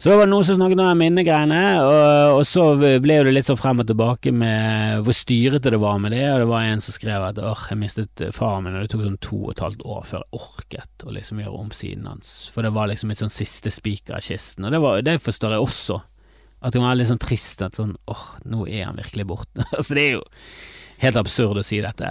Så 0.00 0.08
var 0.08 0.22
det 0.24 0.30
noen 0.30 0.46
som 0.48 0.56
snakket 0.56 0.80
om 0.80 0.96
minnegreiene, 0.96 1.56
og, 1.84 2.38
og 2.38 2.46
så 2.48 2.62
ble 2.80 3.18
det 3.20 3.34
litt 3.34 3.44
sånn 3.50 3.58
frem 3.60 3.82
og 3.82 3.88
tilbake 3.90 4.32
med 4.32 5.02
hvor 5.04 5.12
styrete 5.12 5.74
det 5.74 5.80
var 5.82 5.98
med 6.00 6.14
det, 6.16 6.22
og 6.32 6.40
det 6.40 6.46
var 6.48 6.64
en 6.64 6.80
som 6.80 6.96
skrev 6.96 7.26
at 7.26 7.40
åh, 7.44 7.66
jeg 7.68 7.76
mistet 7.82 8.22
faren 8.32 8.64
min, 8.64 8.78
og 8.78 8.86
det 8.86 8.94
tok 8.94 9.02
sånn 9.04 9.18
to 9.20 9.42
og 9.42 9.50
et 9.52 9.60
halvt 9.66 9.84
år 9.84 10.06
før 10.08 10.24
jeg 10.24 10.40
orket 10.40 11.04
å 11.04 11.12
liksom 11.12 11.42
gjøre 11.44 11.60
om 11.60 11.68
siden 11.76 12.08
hans, 12.08 12.30
for 12.54 12.64
det 12.64 12.72
var 12.78 12.88
liksom 12.88 13.12
et 13.12 13.20
sånn 13.20 13.34
siste 13.34 13.74
spiker 13.76 14.16
i 14.16 14.24
kisten, 14.24 14.64
og 14.64 14.72
det, 14.72 14.80
var, 14.80 15.04
det 15.04 15.18
forstår 15.20 15.58
jeg 15.58 15.66
også. 15.66 16.00
At 16.60 16.76
det 16.76 16.82
var 16.82 16.98
litt 16.98 17.08
sånn 17.08 17.22
trist 17.22 17.62
at 17.64 17.78
sånn 17.78 17.94
åh, 18.10 18.26
nå 18.44 18.66
er 18.68 18.88
han 18.88 19.00
virkelig 19.00 19.26
borte. 19.30 19.64
altså 19.76 19.96
det 19.96 20.06
er 20.06 20.16
jo 20.18 20.24
helt 21.00 21.20
absurd 21.20 21.60
å 21.60 21.64
si 21.64 21.80
dette 21.80 22.10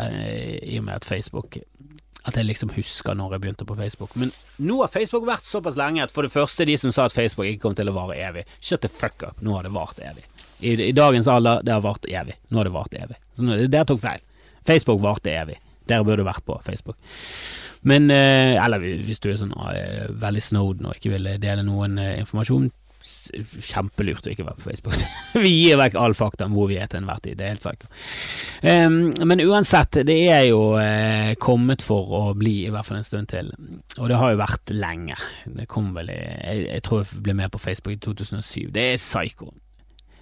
i 0.65 0.79
og 0.79 0.87
med 0.87 0.97
at 0.97 1.05
Facebook 1.05 1.59
At 2.25 2.35
jeg 2.35 2.47
liksom 2.47 2.71
husker 2.73 3.15
når 3.15 3.35
jeg 3.35 3.43
begynte 3.45 3.67
på 3.69 3.77
Facebook. 3.77 4.15
Men 4.19 4.33
nå 4.57 4.81
har 4.81 4.91
Facebook 4.91 5.27
vært 5.29 5.45
såpass 5.47 5.77
lenge 5.79 6.03
at 6.03 6.11
for 6.13 6.27
det 6.27 6.33
første, 6.33 6.67
de 6.67 6.75
som 6.77 6.91
sa 6.93 7.05
at 7.07 7.15
Facebook 7.15 7.47
ikke 7.47 7.63
kom 7.67 7.77
til 7.77 7.89
å 7.89 7.95
vare 7.95 8.17
evig, 8.19 8.43
shut 8.59 8.83
the 8.83 8.91
fuck 8.91 9.23
up, 9.23 9.39
nå 9.45 9.55
har 9.55 9.65
det 9.65 9.71
vart 9.73 10.01
evig. 10.03 10.25
I, 10.59 10.73
i 10.89 10.91
dagens 10.91 11.29
alder, 11.31 11.63
det 11.63 11.71
har 11.71 11.85
vart 11.85 12.05
evig. 12.09 12.35
Nå 12.51 12.59
har 12.59 12.67
det 12.67 12.75
vart 12.75 12.97
evig. 12.99 13.15
Så 13.37 13.47
nå, 13.47 13.55
dere 13.71 13.87
tok 13.87 14.01
feil. 14.03 14.25
Facebook 14.67 14.99
varte 15.01 15.31
evig. 15.31 15.55
Dere 15.87 16.05
burde 16.05 16.27
vært 16.27 16.43
på 16.45 16.59
Facebook. 16.65 16.99
Men, 17.87 18.11
eh, 18.11 18.57
eller 18.59 18.83
hvis 18.83 19.21
du 19.23 19.29
er 19.31 19.39
sånn 19.39 19.55
eh, 19.71 20.09
veldig 20.19 20.43
Snowden 20.43 20.89
og 20.89 20.97
ikke 20.97 21.13
vil 21.13 21.31
dele 21.39 21.63
noen 21.63 21.95
eh, 22.01 22.17
informasjon 22.19 22.67
kjempelurt 23.01 24.27
å 24.27 24.33
ikke 24.33 24.45
være 24.47 24.59
på 24.59 24.67
Facebook. 24.69 24.97
vi 25.45 25.51
gir 25.51 25.79
vekk 25.79 25.97
all 25.99 26.15
fakta 26.17 26.47
om 26.49 26.57
hvor 26.57 26.69
vi 26.71 26.79
er 26.81 26.89
til 26.89 27.01
enhver 27.01 27.21
tid, 27.23 27.37
det 27.39 27.45
er 27.45 27.53
helt 27.53 27.65
sikkert. 27.65 28.01
Um, 28.63 28.97
men 29.29 29.43
uansett, 29.45 30.01
det 30.07 30.17
er 30.31 30.45
jo 30.49 30.61
uh, 30.75 31.31
kommet 31.41 31.85
for 31.85 32.13
å 32.19 32.23
bli 32.39 32.57
i 32.65 32.73
hvert 32.73 32.87
fall 32.87 32.99
en 32.99 33.07
stund 33.07 33.31
til, 33.31 33.51
og 33.97 34.11
det 34.11 34.19
har 34.19 34.33
jo 34.33 34.41
vært 34.41 34.75
lenge. 34.75 35.19
Det 35.59 35.69
kom 35.71 35.93
vel 35.97 36.11
i, 36.13 36.19
jeg, 36.19 36.65
jeg 36.67 36.85
tror 36.87 37.03
jeg 37.03 37.23
ble 37.25 37.37
med 37.39 37.53
på 37.53 37.63
Facebook 37.63 37.95
i 37.95 38.01
2007. 38.09 38.69
Det 38.75 38.87
er 38.93 39.01
psycho. 39.01 39.53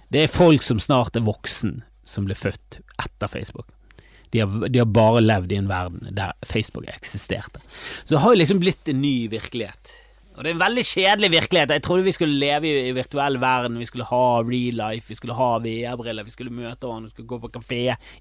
Det 0.08 0.24
er 0.24 0.32
folk 0.32 0.64
som 0.64 0.80
snart 0.80 1.18
er 1.18 1.26
voksen, 1.26 1.82
som 2.06 2.28
ble 2.28 2.36
født 2.38 2.80
etter 3.02 3.28
Facebook. 3.28 3.68
De 4.32 4.40
har, 4.40 4.68
de 4.68 4.80
har, 4.80 4.88
bare 4.92 5.22
levd 5.24 5.52
i 5.52 5.58
en 5.60 5.70
verden 5.70 6.12
der 6.16 6.34
Facebook 6.44 6.88
eksisterte. 6.92 7.60
Så 8.04 8.14
det 8.14 8.22
har 8.24 8.34
jo 8.34 8.40
liksom 8.42 8.60
blitt 8.60 8.88
en 8.88 9.00
ny 9.00 9.28
virkelighet. 9.32 9.92
Og 10.38 10.44
det 10.44 10.52
er 10.52 10.54
en 10.54 10.60
veldig 10.62 10.82
kjedelig 10.86 11.28
virkelighet. 11.32 11.72
Jeg 11.74 11.82
trodde 11.82 12.04
vi 12.06 12.14
skulle 12.14 12.38
leve 12.38 12.68
i, 12.70 12.74
i 12.86 12.94
virtuell 12.94 13.40
verden, 13.42 13.78
vi 13.80 13.88
skulle 13.88 14.06
ha 14.06 14.38
real 14.46 14.76
life, 14.78 15.10
vi 15.10 15.16
skulle 15.18 15.34
ha 15.34 15.48
VR-briller, 15.64 16.22
vi 16.22 16.34
skulle 16.34 16.54
møte 16.54 16.86
hverandre, 16.86 17.10
vi 17.10 17.16
skulle 17.16 17.32
gå 17.32 17.40
på 17.42 17.50
kafé 17.56 17.80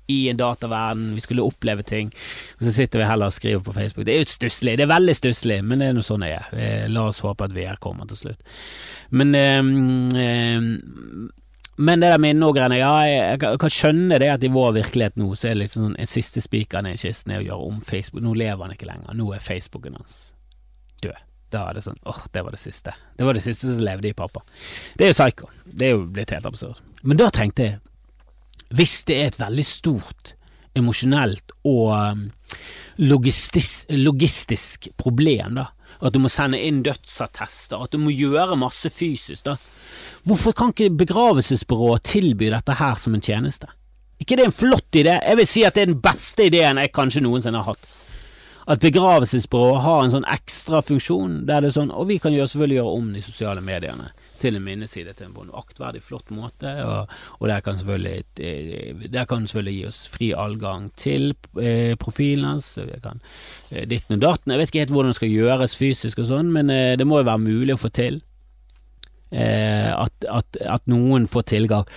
i 0.10 0.18
en 0.32 0.40
dataverden, 0.40 1.12
vi 1.14 1.22
skulle 1.22 1.46
oppleve 1.46 1.86
ting. 1.86 2.10
Og 2.58 2.66
så 2.66 2.74
sitter 2.74 3.04
vi 3.04 3.10
heller 3.12 3.30
og 3.30 3.38
skriver 3.38 3.62
på 3.62 3.76
Facebook. 3.76 4.08
Det 4.10 4.16
er 4.16 4.24
jo 4.24 4.32
stusslig, 4.34 4.80
det 4.80 4.88
er 4.88 4.96
veldig 4.96 5.16
stusslig, 5.20 5.60
men 5.62 5.84
det 5.84 5.92
er 5.92 5.94
nå 6.00 6.06
sånn 6.08 6.26
det 6.26 6.32
er. 6.40 6.50
Eh, 6.58 6.88
la 6.90 7.06
oss 7.12 7.22
håpe 7.22 7.46
at 7.46 7.54
VR 7.54 7.78
kommer 7.86 8.10
til 8.10 8.24
slutt. 8.24 8.42
Men 9.14 9.38
øh, 9.38 9.70
øh, 10.26 11.30
men 11.78 12.02
det 12.02 12.10
der 12.10 12.18
minneordgreiene, 12.18 12.82
ja, 12.82 12.96
jeg, 13.06 13.38
jeg, 13.44 13.60
kan 13.62 13.70
skjønne 13.70 14.18
det 14.18 14.32
at 14.34 14.42
i 14.42 14.50
vår 14.50 14.74
virkelighet 14.80 15.22
nå, 15.22 15.30
så 15.38 15.52
er 15.52 15.54
det 15.54 15.68
liksom 15.68 15.86
sånn 15.86 16.00
en 16.02 16.10
siste 16.10 16.42
spikeren 16.42 16.90
i 16.90 16.98
kisten 16.98 17.36
er 17.36 17.44
å 17.44 17.48
gjøre 17.52 17.70
om 17.70 17.80
Facebook. 17.86 18.26
Nå 18.26 18.34
lever 18.42 18.66
han 18.66 18.74
ikke 18.74 18.90
lenger, 18.90 19.14
nå 19.14 19.30
er 19.38 19.46
Facebooken 19.46 20.02
hans 20.02 20.32
død. 21.06 21.27
Da 21.54 21.64
er 21.70 21.78
det 21.78 21.86
sånn 21.86 22.00
åh, 22.08 22.24
det 22.34 22.44
var 22.44 22.56
det 22.56 22.62
siste. 22.62 22.94
Det 23.16 23.28
var 23.28 23.38
det 23.38 23.44
siste 23.46 23.70
som 23.70 23.84
levde 23.86 24.10
i 24.10 24.16
pappa. 24.18 24.44
Det 24.98 25.08
er 25.08 25.14
jo 25.14 25.18
psycho. 25.20 25.52
Det 25.66 25.88
er 25.88 25.96
jo 25.96 26.04
blitt 26.18 26.34
helt 26.36 26.50
absurd. 26.50 26.82
Men 27.08 27.20
da 27.20 27.30
tenkte 27.34 27.68
jeg, 27.68 27.80
hvis 28.76 28.98
det 29.08 29.16
er 29.16 29.32
et 29.32 29.40
veldig 29.40 29.64
stort 29.64 30.34
emosjonelt 30.78 31.56
og 31.66 31.94
um, 31.96 32.26
logistisk, 33.00 33.88
logistisk 33.96 34.90
problem, 35.00 35.56
da, 35.62 35.70
at 36.04 36.14
du 36.14 36.20
må 36.22 36.30
sende 36.30 36.60
inn 36.62 36.84
dødsattester, 36.86 37.80
at 37.88 37.96
du 37.96 38.02
må 38.04 38.12
gjøre 38.12 38.60
masse 38.60 38.92
fysisk, 38.94 39.48
da, 39.48 39.56
hvorfor 40.28 40.54
kan 40.54 40.76
ikke 40.76 40.92
begravelsesbyrået 41.00 42.06
tilby 42.12 42.52
dette 42.52 42.76
her 42.78 43.00
som 43.00 43.16
en 43.16 43.24
tjeneste? 43.24 43.72
ikke 44.18 44.38
det 44.38 44.44
er 44.44 44.50
en 44.50 44.60
flott 44.60 44.98
idé? 44.98 45.16
Jeg 45.22 45.38
vil 45.38 45.50
si 45.50 45.64
at 45.66 45.78
det 45.78 45.84
er 45.84 45.92
den 45.92 46.02
beste 46.02 46.48
ideen 46.50 46.82
jeg 46.82 46.94
kanskje 46.96 47.24
noensinne 47.24 47.62
har 47.62 47.76
hatt 47.76 47.90
at 48.68 48.82
begravelsesbyrået 48.84 49.84
har 49.86 50.02
en 50.04 50.12
sånn 50.12 50.26
ekstra 50.28 50.82
funksjon 50.84 51.46
der 51.48 51.64
det 51.64 51.70
er 51.70 51.76
sånn 51.78 51.94
Og 51.96 52.10
vi 52.10 52.18
kan 52.20 52.34
gjøre, 52.36 52.50
selvfølgelig 52.52 52.80
gjøre 52.82 52.96
om 53.00 53.12
de 53.16 53.22
sosiale 53.24 53.64
mediene 53.64 54.10
til 54.42 54.58
en 54.58 54.66
minneside 54.66 55.14
til 55.18 55.30
en 55.30 55.34
på 55.34 55.46
en 55.46 55.54
aktverdig, 55.58 56.04
flott 56.06 56.30
måte, 56.36 56.70
og, 56.86 57.14
og 57.40 57.48
der, 57.50 57.64
kan 57.66 57.80
eh, 57.80 59.08
der 59.10 59.26
kan 59.26 59.48
selvfølgelig 59.48 59.74
gi 59.74 59.88
oss 59.88 60.02
fri 60.14 60.28
adgang 60.38 60.92
til 60.96 61.32
eh, 61.58 61.96
profilen 61.98 62.46
hans. 62.46 62.68
Kan, 63.02 63.22
eh, 63.72 63.88
ditten 63.90 64.20
og 64.20 64.22
datten. 64.22 64.54
Jeg 64.54 64.60
vet 64.60 64.70
ikke 64.70 64.84
helt 64.86 64.94
hvordan 64.94 65.14
det 65.14 65.20
skal 65.20 65.34
gjøres 65.34 65.78
fysisk 65.80 66.22
og 66.22 66.30
sånn, 66.30 66.52
men 66.54 66.70
eh, 66.70 66.94
det 67.00 67.08
må 67.08 67.18
jo 67.18 67.30
være 67.32 67.46
mulig 67.48 67.78
å 67.78 67.82
få 67.82 67.90
til. 67.90 68.22
Eh, 69.32 69.90
at, 69.90 70.30
at, 70.30 70.62
at 70.78 70.86
noen 70.92 71.26
får 71.32 71.50
tilgang 71.56 71.90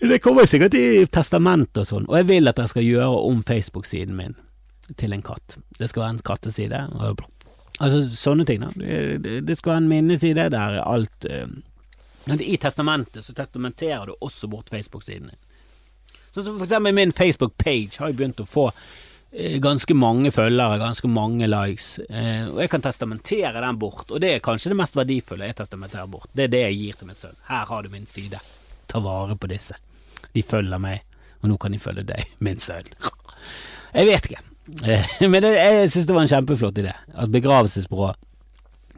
det 0.00 0.18
kommer 0.24 0.48
sikkert 0.48 0.74
i 0.76 1.06
testamentet 1.12 1.82
og 1.84 1.88
sånn, 1.88 2.08
og 2.10 2.18
jeg 2.20 2.28
vil 2.28 2.50
at 2.50 2.58
jeg 2.60 2.72
skal 2.74 2.84
gjøre 2.84 3.22
om 3.30 3.40
Facebook-siden 3.46 4.18
min 4.18 4.36
til 5.00 5.14
en 5.16 5.24
katt. 5.24 5.56
Det 5.78 5.88
skal 5.90 6.04
være 6.04 6.14
en 6.16 6.26
katteside. 6.26 6.82
Altså 7.80 8.02
sånne 8.12 8.44
ting, 8.48 8.62
da. 8.62 8.70
Det, 8.76 9.56
skal 9.58 9.72
være 9.72 9.82
en 9.82 9.88
minneside 9.90 10.50
der 10.52 10.78
alt 10.84 11.26
men 12.28 12.40
I 12.40 12.56
testamentet 12.56 13.24
så 13.24 13.32
testamenterer 13.32 14.06
du 14.06 14.16
også 14.20 14.48
bort 14.50 14.70
Facebook-siden 14.70 15.28
din. 15.30 15.42
Sånn 16.34 16.44
som 16.44 16.56
for 16.56 16.66
eksempel 16.66 16.94
min 16.96 17.14
Facebook-page 17.14 18.00
har 18.00 18.10
jeg 18.10 18.16
begynt 18.18 18.42
å 18.42 18.48
få 18.50 18.64
uh, 18.72 19.58
ganske 19.62 19.94
mange 19.94 20.32
følgere, 20.34 20.80
ganske 20.82 21.08
mange 21.08 21.46
likes, 21.46 22.00
uh, 22.10 22.50
og 22.50 22.58
jeg 22.64 22.72
kan 22.72 22.82
testamentere 22.82 23.62
den 23.62 23.78
bort, 23.78 24.10
og 24.10 24.18
det 24.24 24.32
er 24.34 24.42
kanskje 24.44 24.74
det 24.74 24.80
mest 24.82 24.98
verdifulle 24.98 25.46
jeg 25.46 25.60
testamenterer 25.62 26.10
bort. 26.10 26.26
Det 26.34 26.48
er 26.48 26.52
det 26.56 26.64
jeg 26.64 26.80
gir 26.80 26.98
til 26.98 27.12
min 27.12 27.20
sønn. 27.20 27.38
Her 27.46 27.70
har 27.70 27.86
du 27.86 27.94
min 27.94 28.10
side. 28.10 28.42
Ta 28.90 29.02
vare 29.06 29.38
på 29.38 29.54
disse. 29.54 29.78
De 30.36 30.44
følger 30.44 30.82
meg, 30.82 31.02
og 31.40 31.50
nå 31.50 31.56
kan 31.60 31.72
de 31.72 31.80
følge 31.80 32.04
deg, 32.10 32.28
min 32.44 32.60
sønn. 32.60 32.92
Jeg 33.96 34.08
vet 34.10 34.28
ikke, 34.28 34.44
eh, 34.84 35.16
men 35.32 35.48
jeg 35.48 35.90
synes 35.90 36.06
det 36.06 36.14
var 36.14 36.26
en 36.26 36.32
kjempeflott 36.34 36.80
idé 36.82 36.92
at 36.92 37.32
begravelsesbyrå 37.32 38.12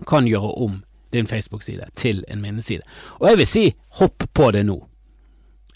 kan 0.08 0.26
gjøre 0.26 0.52
om 0.58 0.80
din 1.12 1.26
Facebook-side 1.26 1.86
til 1.96 2.24
en 2.28 2.42
minneside. 2.42 2.82
Og 3.18 3.30
jeg 3.30 3.38
vil 3.38 3.46
si 3.46 3.64
hopp 4.00 4.24
på 4.34 4.50
det 4.50 4.66
nå. 4.66 4.78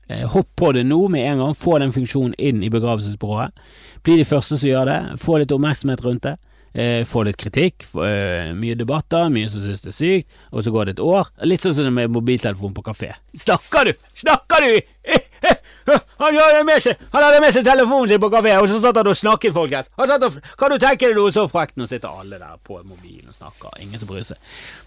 Eh, 0.09 0.27
hopp 0.29 0.49
på 0.57 0.73
det 0.73 0.85
nå 0.87 1.09
med 1.09 1.27
en 1.31 1.39
gang, 1.39 1.57
få 1.57 1.79
den 1.79 1.93
funksjonen 1.93 2.35
inn 2.39 2.63
i 2.63 2.71
begravelsesbyrået. 2.71 3.55
Bli 4.03 4.19
de 4.19 4.25
første 4.29 4.59
som 4.59 4.69
gjør 4.69 4.91
det, 4.91 5.01
få 5.23 5.39
litt 5.39 5.55
oppmerksomhet 5.55 6.05
rundt 6.05 6.27
det. 6.27 6.37
Eh, 6.75 7.05
får 7.05 7.25
litt 7.25 7.37
kritikk, 7.37 7.85
får, 7.85 8.07
eh, 8.07 8.53
mye 8.57 8.75
debatter, 8.75 9.29
mye 9.29 9.49
som 9.53 9.61
synes 9.61 9.83
det 9.85 9.91
er 9.91 9.97
sykt, 9.99 10.29
og 10.51 10.63
så 10.65 10.71
går 10.73 10.87
det 10.87 10.95
et 10.97 11.05
år. 11.05 11.29
Litt 11.45 11.61
sånn 11.61 11.75
som 11.77 11.93
med 11.93 12.09
mobiltelefon 12.09 12.73
på 12.73 12.83
kafé. 12.83 13.13
Snakker 13.37 13.91
du?! 13.91 13.93
Snakker 14.17 14.65
du?! 14.65 14.81
Han 16.23 16.39
hadde 16.39 16.65
med 16.65 16.81
seg, 16.81 16.97
han 17.11 17.25
hadde 17.25 17.41
med 17.43 17.53
seg 17.53 17.65
telefonen 17.67 18.09
sin 18.09 18.21
på 18.23 18.31
kafé, 18.31 18.55
og 18.55 18.69
så 18.71 18.79
satt 18.79 19.01
han 19.01 19.09
og 19.11 19.17
snakket, 19.19 19.53
folkens. 19.53 19.89
Og, 19.99 20.37
kan 20.57 20.71
du 20.71 20.79
tenke 20.79 21.09
deg 21.09 21.17
noe 21.19 21.33
så 21.35 21.49
frekt? 21.51 21.75
Nå 21.77 21.89
sitter 21.91 22.07
alle 22.09 22.39
der 22.39 22.61
på 22.63 22.79
mobilen 22.87 23.33
og 23.33 23.35
snakker, 23.35 23.75
ingen 23.83 23.99
som 23.99 24.07
bryr 24.07 24.23
seg. 24.23 24.39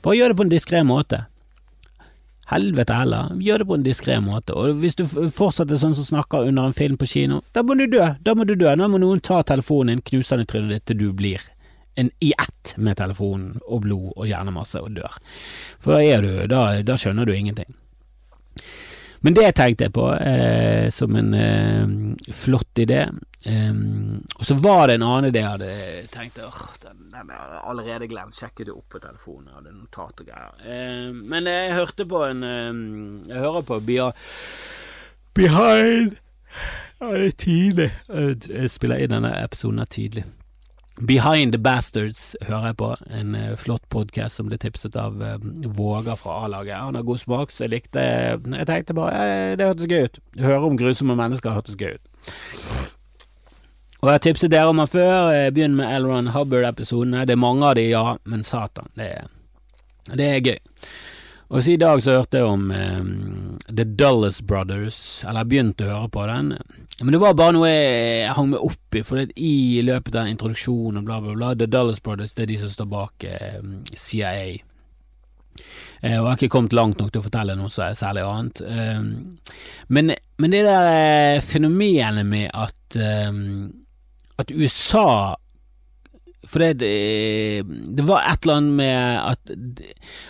Bare 0.01 0.15
gjør 0.15 0.31
det 0.31 0.37
på 0.39 0.45
en 0.47 0.53
diskré 0.53 0.85
måte. 0.87 1.25
Helvete 2.47 2.95
heller, 2.95 3.33
gjør 3.43 3.59
det 3.61 3.67
på 3.67 3.75
en 3.75 3.83
diskré 3.83 4.15
måte. 4.23 4.55
Og 4.55 4.79
hvis 4.79 4.95
du 4.95 5.03
fortsetter 5.05 5.75
sånn 5.81 5.97
som 5.99 6.07
snakker 6.07 6.47
under 6.47 6.69
en 6.69 6.77
film 6.77 6.95
på 6.95 7.09
kino, 7.11 7.41
da 7.51 7.65
må 7.65 7.75
du 7.75 7.89
dø. 7.91 8.13
Da 8.23 8.37
må 8.37 8.47
du 8.47 8.55
dø. 8.55 8.71
Nå 8.71 8.87
må 8.87 9.01
noen 9.03 9.19
ta 9.19 9.41
telefonen 9.43 9.97
din, 9.97 10.05
knuse 10.13 10.37
den 10.37 10.47
i 10.47 10.49
trynet 10.53 10.77
ditt 10.77 10.87
til 10.93 11.01
du 11.03 11.09
blir 11.11 11.43
en, 11.95 12.11
i 12.19 12.33
ett 12.37 12.75
med 12.77 12.97
telefonen 12.97 13.59
og 13.65 13.85
blod 13.85 14.11
og 14.15 14.27
hjernemasse 14.29 14.81
og 14.83 14.95
dør. 14.97 15.17
For 15.79 15.99
da, 15.99 16.19
du, 16.21 16.31
da, 16.51 16.65
da 16.85 16.97
skjønner 16.99 17.27
du 17.27 17.35
ingenting. 17.35 17.71
Men 19.25 19.33
det 19.33 19.55
tenkte 19.57 19.87
jeg 19.87 19.93
på 19.95 20.05
eh, 20.13 20.89
som 20.93 21.15
en 21.17 21.33
eh, 21.33 22.33
flott 22.35 22.77
idé. 22.77 23.07
Um, 23.45 24.21
og 24.35 24.45
så 24.45 24.55
var 24.57 24.87
det 24.87 24.95
en 24.97 25.05
annen 25.05 25.29
idé 25.29 25.41
jeg 25.43 25.49
hadde 25.51 25.69
tenkt 26.13 26.37
åh, 26.41 26.61
den, 26.81 27.11
den 27.13 27.29
har 27.33 27.55
jeg 27.55 27.63
allerede 27.71 28.09
glemt. 28.11 28.37
Sjekket 28.37 28.69
det 28.69 28.75
opp 28.75 28.85
på 28.93 29.01
telefonen, 29.01 29.49
jeg 29.49 29.57
hadde 29.57 29.73
notat 29.79 30.21
og 30.21 30.29
greier. 30.29 30.53
Uh, 30.61 31.09
men 31.33 31.49
jeg 31.49 31.73
hørte 31.73 32.05
på 32.09 32.21
en 32.27 32.45
um, 32.45 32.79
Jeg 33.31 33.41
hører 33.47 33.65
på 33.65 33.79
Behind 35.33 36.15
Ja, 37.01 37.09
det 37.09 37.25
er 37.25 37.37
tidlig. 37.37 37.91
Jeg 38.13 38.69
spiller 38.77 39.01
inn 39.01 39.17
denne 39.17 39.33
episoden 39.41 39.81
tidlig. 39.89 40.29
Behind 41.01 41.51
the 41.51 41.59
Bastards 41.59 42.35
hører 42.41 42.69
jeg 42.69 42.75
på, 42.79 42.89
en 43.11 43.35
uh, 43.35 43.55
flott 43.59 43.83
podkast 43.91 44.39
som 44.39 44.47
ble 44.47 44.55
tipset 44.61 44.95
av 44.95 45.17
uh, 45.19 45.35
Våger 45.75 46.15
fra 46.15 46.37
A-laget. 46.45 46.77
Han 46.79 46.95
har 46.95 47.03
god 47.03 47.19
smak, 47.19 47.51
så 47.51 47.65
jeg 47.65 47.73
likte 47.73 47.99
Jeg 47.99 48.67
tenkte 48.69 48.95
bare 48.95 49.25
eh, 49.25 49.55
det 49.59 49.67
hørtes 49.67 49.89
gøy 49.91 50.07
ut. 50.07 50.19
Høre 50.39 50.61
om 50.69 50.77
grusomme 50.79 51.17
mennesker 51.19 51.51
hørtes 51.51 51.75
gøy 51.75 51.97
ut. 51.97 52.31
Og 54.05 54.11
jeg 54.13 54.23
tipset 54.23 54.53
dere 54.53 54.71
om 54.71 54.79
han 54.79 54.87
før. 54.87 55.33
Begynn 55.51 55.75
med 55.75 55.91
Elron 55.97 56.31
Hubbard-episodene. 56.31 57.25
Det 57.27 57.35
er 57.35 57.43
mange 57.43 57.67
av 57.67 57.75
de, 57.75 57.89
ja, 57.89 58.15
men 58.23 58.47
satan, 58.47 58.87
det 58.95 59.09
er, 59.17 59.27
det 60.13 60.29
er 60.29 60.43
gøy. 60.45 60.59
Og 61.49 61.63
så 61.63 61.75
i 61.75 61.77
dag 61.81 62.01
så 62.01 62.17
hørte 62.19 62.39
jeg 62.39 62.47
om 62.49 62.71
um, 62.71 63.57
The 63.67 63.83
Dulles 63.85 64.41
Brothers, 64.41 65.23
eller 65.27 65.43
jeg 65.43 65.51
begynte 65.51 65.85
å 65.85 65.91
høre 65.91 66.11
på 66.15 66.25
den. 66.31 66.53
Men 67.01 67.11
det 67.11 67.19
var 67.19 67.35
bare 67.35 67.55
noe 67.57 67.69
jeg 67.69 68.35
hang 68.37 68.53
meg 68.53 68.63
opp 68.63 68.95
i, 68.95 69.01
for 69.03 69.19
i 69.19 69.55
løpet 69.83 70.13
av 70.13 70.21
den 70.21 70.35
introduksjonen 70.35 71.01
og 71.01 71.09
bla, 71.09 71.19
bla, 71.23 71.33
bla 71.35 71.49
The 71.59 71.67
Dallas 71.67 71.99
Brothers 72.03 72.31
det 72.35 72.45
er 72.45 72.51
de 72.53 72.59
som 72.61 72.71
står 72.71 72.87
bak 72.91 73.25
eh, 73.27 73.57
CIA. 73.99 74.35
Eh, 75.99 76.15
og 76.15 76.21
jeg 76.21 76.29
har 76.29 76.37
ikke 76.37 76.53
kommet 76.55 76.75
langt 76.77 77.01
nok 77.01 77.11
til 77.11 77.19
å 77.19 77.25
fortelle 77.25 77.57
noe 77.59 77.71
særlig 77.73 78.23
annet. 78.23 78.63
Eh, 78.63 79.01
men, 79.91 80.13
men, 80.39 80.55
det 80.55 80.63
der 80.67 80.87
uh, 81.35 81.43
fenomenet 81.43 82.27
med 82.31 82.47
at, 82.53 82.99
at 84.39 84.55
USA 84.55 85.35
for 86.47 86.61
det, 86.61 86.73
det, 87.97 88.03
var 88.05 88.23
et 88.29 88.45
eller 88.45 88.59
annet 88.59 88.73
med 88.77 89.19
at 89.19 89.51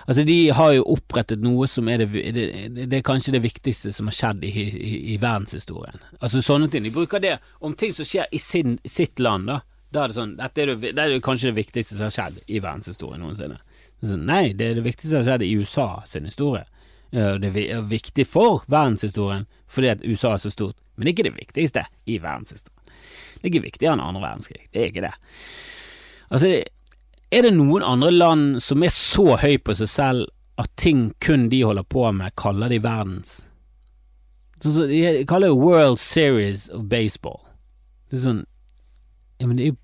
Altså, 0.08 0.24
de 0.24 0.38
har 0.56 0.74
jo 0.76 0.86
opprettet 0.96 1.44
noe 1.44 1.68
som 1.68 1.90
er 1.92 2.04
det, 2.04 2.10
det, 2.36 2.46
det 2.78 3.00
er 3.00 3.06
kanskje 3.06 3.36
det 3.36 3.44
viktigste 3.44 3.94
som 3.96 4.10
har 4.10 4.16
skjedd 4.16 4.46
i, 4.48 4.52
i, 4.56 4.92
i, 5.14 5.18
verdenshistorien. 5.22 6.00
Altså 6.20 6.44
sånne 6.46 6.70
ting. 6.72 6.86
De 6.86 6.94
bruker 6.96 7.24
det 7.24 7.38
om 7.60 7.76
ting 7.78 7.94
som 7.96 8.08
skjer 8.08 8.30
i 8.32 8.42
sin, 8.42 8.78
sitt 8.86 9.20
land, 9.20 9.50
da. 9.52 9.62
Da 9.94 10.04
er 10.04 10.12
det 10.12 10.18
sånn 10.18 10.36
Dette 10.40 10.64
er, 10.64 10.74
det, 10.76 10.94
det 10.98 11.04
er 11.04 11.24
kanskje 11.24 11.52
det 11.52 11.60
viktigste 11.60 11.98
som 11.98 12.08
har 12.08 12.16
skjedd 12.16 12.40
i 12.48 12.62
verdenshistorien 12.64 13.22
noensinne. 13.24 13.60
Så, 14.02 14.16
nei, 14.20 14.54
det 14.58 14.72
er 14.72 14.80
det 14.80 14.86
viktigste 14.86 15.14
som 15.14 15.22
har 15.22 15.30
skjedd 15.30 15.46
i 15.46 15.54
USA 15.60 15.90
sin 16.10 16.28
historie. 16.28 16.66
Det 17.16 17.48
er 17.48 17.86
viktig 17.88 18.26
for 18.28 18.66
verdenshistorien 18.72 19.46
fordi 19.72 19.92
at 19.92 20.04
USA 20.04 20.36
er 20.36 20.42
så 20.44 20.52
stort, 20.52 20.76
men 20.96 21.10
ikke 21.12 21.26
det 21.28 21.36
viktigste 21.36 21.86
i 22.12 22.18
verdenshistorien. 22.24 22.76
Det 23.36 23.48
er 23.48 23.52
ikke 23.52 23.66
viktigere 23.66 23.96
enn 23.96 24.04
andre 24.04 24.24
verdenskrig. 24.24 24.68
Det 24.74 24.82
er 24.82 24.92
ikke 24.92 25.04
det. 25.06 25.16
Altså, 26.30 26.64
Er 27.32 27.42
det 27.42 27.56
noen 27.56 27.84
andre 27.84 28.12
land 28.12 28.62
som 28.64 28.84
er 28.86 28.94
så 28.94 29.36
høy 29.42 29.58
på 29.58 29.74
seg 29.76 29.90
selv 29.90 30.28
at 30.62 30.70
ting 30.80 31.10
kun 31.20 31.50
de 31.50 31.64
holder 31.66 31.84
på 31.84 32.06
med, 32.16 32.36
kaller 32.38 32.70
de 32.72 32.78
verdens? 32.80 33.42
De 34.62 35.26
kaller 35.28 35.52
det 35.52 35.58
World 35.60 36.00
Series 36.00 36.70
of 36.70 36.86
Baseball. 36.90 37.42
Det 38.10 38.20
er 38.20 38.24
sånn 38.28 38.44
Ja, 39.42 39.50
men 39.50 39.58
det 39.60 39.68
er, 39.68 39.76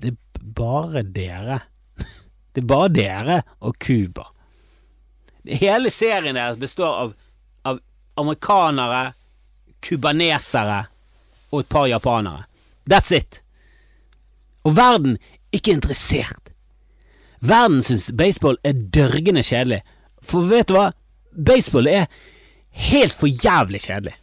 det 0.00 0.14
er 0.14 0.46
bare 0.56 1.02
dere. 1.02 1.60
Det 2.54 2.62
er 2.62 2.70
bare 2.70 2.88
dere 2.94 3.36
og 3.60 3.76
Cuba. 3.82 4.30
Hele 5.44 5.90
serien 5.92 6.38
deres 6.38 6.56
består 6.56 7.00
av, 7.02 7.14
av 7.68 7.80
amerikanere, 8.16 9.12
cubanesere 9.84 10.84
og 11.50 11.60
et 11.60 11.68
par 11.68 11.88
japanere. 11.90 12.46
That's 12.88 13.12
it. 13.12 13.42
Og 14.64 14.76
verden 14.76 15.18
er 15.18 15.33
ikke 15.56 15.74
interessert. 15.74 16.52
Verden 17.44 17.82
syns 17.84 18.08
baseball 18.16 18.58
er 18.64 18.76
dørgende 18.76 19.44
kjedelig. 19.44 19.82
For 20.24 20.48
vet 20.48 20.70
du 20.70 20.78
hva? 20.78 20.90
Baseball 21.34 21.88
er 21.90 22.06
helt 22.88 23.14
for 23.14 23.28
jævlig 23.28 23.82
kjedelig. 23.84 24.14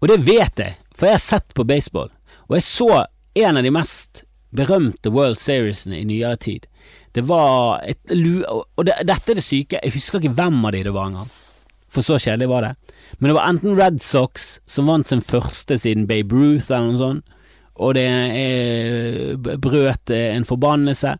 Og 0.00 0.10
det 0.10 0.20
vet 0.26 0.60
jeg, 0.60 0.76
for 0.94 1.08
jeg 1.08 1.18
har 1.18 1.24
sett 1.24 1.54
på 1.56 1.66
baseball, 1.68 2.10
og 2.48 2.56
jeg 2.58 2.66
så 2.66 2.88
en 3.34 3.58
av 3.58 3.64
de 3.64 3.72
mest 3.72 4.24
berømte 4.54 5.10
World 5.10 5.40
Seriesene 5.42 5.98
i 5.98 6.06
nyere 6.06 6.36
tid. 6.38 6.66
Det 7.14 7.24
var 7.26 7.80
et 7.86 7.98
Og 8.10 8.84
det, 8.86 8.94
dette 9.06 9.30
er 9.30 9.38
det 9.38 9.44
syke, 9.44 9.80
jeg 9.82 9.94
husker 9.94 10.20
ikke 10.20 10.34
hvem 10.34 10.64
av 10.64 10.72
de 10.74 10.82
det 10.84 10.94
var 10.94 11.10
engang. 11.10 11.30
For 11.88 12.02
så 12.02 12.18
kjedelig 12.18 12.48
var 12.50 12.62
det. 12.66 12.74
Men 13.18 13.28
det 13.30 13.36
var 13.36 13.48
enten 13.48 13.78
Red 13.78 14.00
Sox, 14.02 14.58
som 14.66 14.86
vant 14.90 15.06
sin 15.06 15.22
første 15.22 15.78
siden 15.78 16.08
Babe 16.10 16.34
Ruth, 16.34 16.70
eller 16.70 16.92
noe 16.92 16.98
sånt, 16.98 17.24
og 17.74 17.94
det 17.96 18.04
er, 18.06 19.36
brøt 19.58 20.12
en 20.14 20.46
forbannelse. 20.46 21.16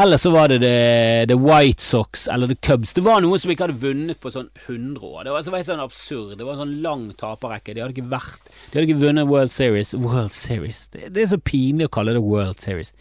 Eller 0.00 0.16
så 0.16 0.30
var 0.32 0.48
det 0.48 0.62
The, 0.62 1.26
The 1.28 1.36
White 1.36 1.84
Sox 1.84 2.26
eller 2.32 2.48
The 2.48 2.56
Cubs. 2.64 2.94
Det 2.96 3.02
var 3.04 3.20
noen 3.20 3.40
som 3.40 3.50
ikke 3.52 3.66
hadde 3.66 3.82
vunnet 3.82 4.20
på 4.22 4.30
sånn 4.32 4.48
100 4.64 5.04
år. 5.04 5.26
Det 5.26 5.34
var, 5.34 5.44
det 5.44 5.52
var 5.52 5.66
sånn 5.66 5.82
absurd. 5.84 6.38
Det 6.40 6.46
var 6.46 6.56
en 6.56 6.62
sånn 6.62 6.78
lang 6.84 7.02
taperrekke. 7.20 7.74
De 7.76 7.84
hadde 7.84 7.92
ikke 7.92 8.12
vært 8.12 8.48
De 8.48 8.78
hadde 8.78 8.86
ikke 8.88 9.02
vunnet 9.02 9.28
World 9.28 9.52
Series. 9.52 9.92
World 10.00 10.32
Series 10.32 10.86
Det, 10.94 11.10
det 11.12 11.26
er 11.26 11.28
så 11.34 11.40
pinlig 11.44 11.90
å 11.90 11.92
kalle 11.92 12.16
det 12.16 12.24
World 12.24 12.64
Series. 12.64 12.94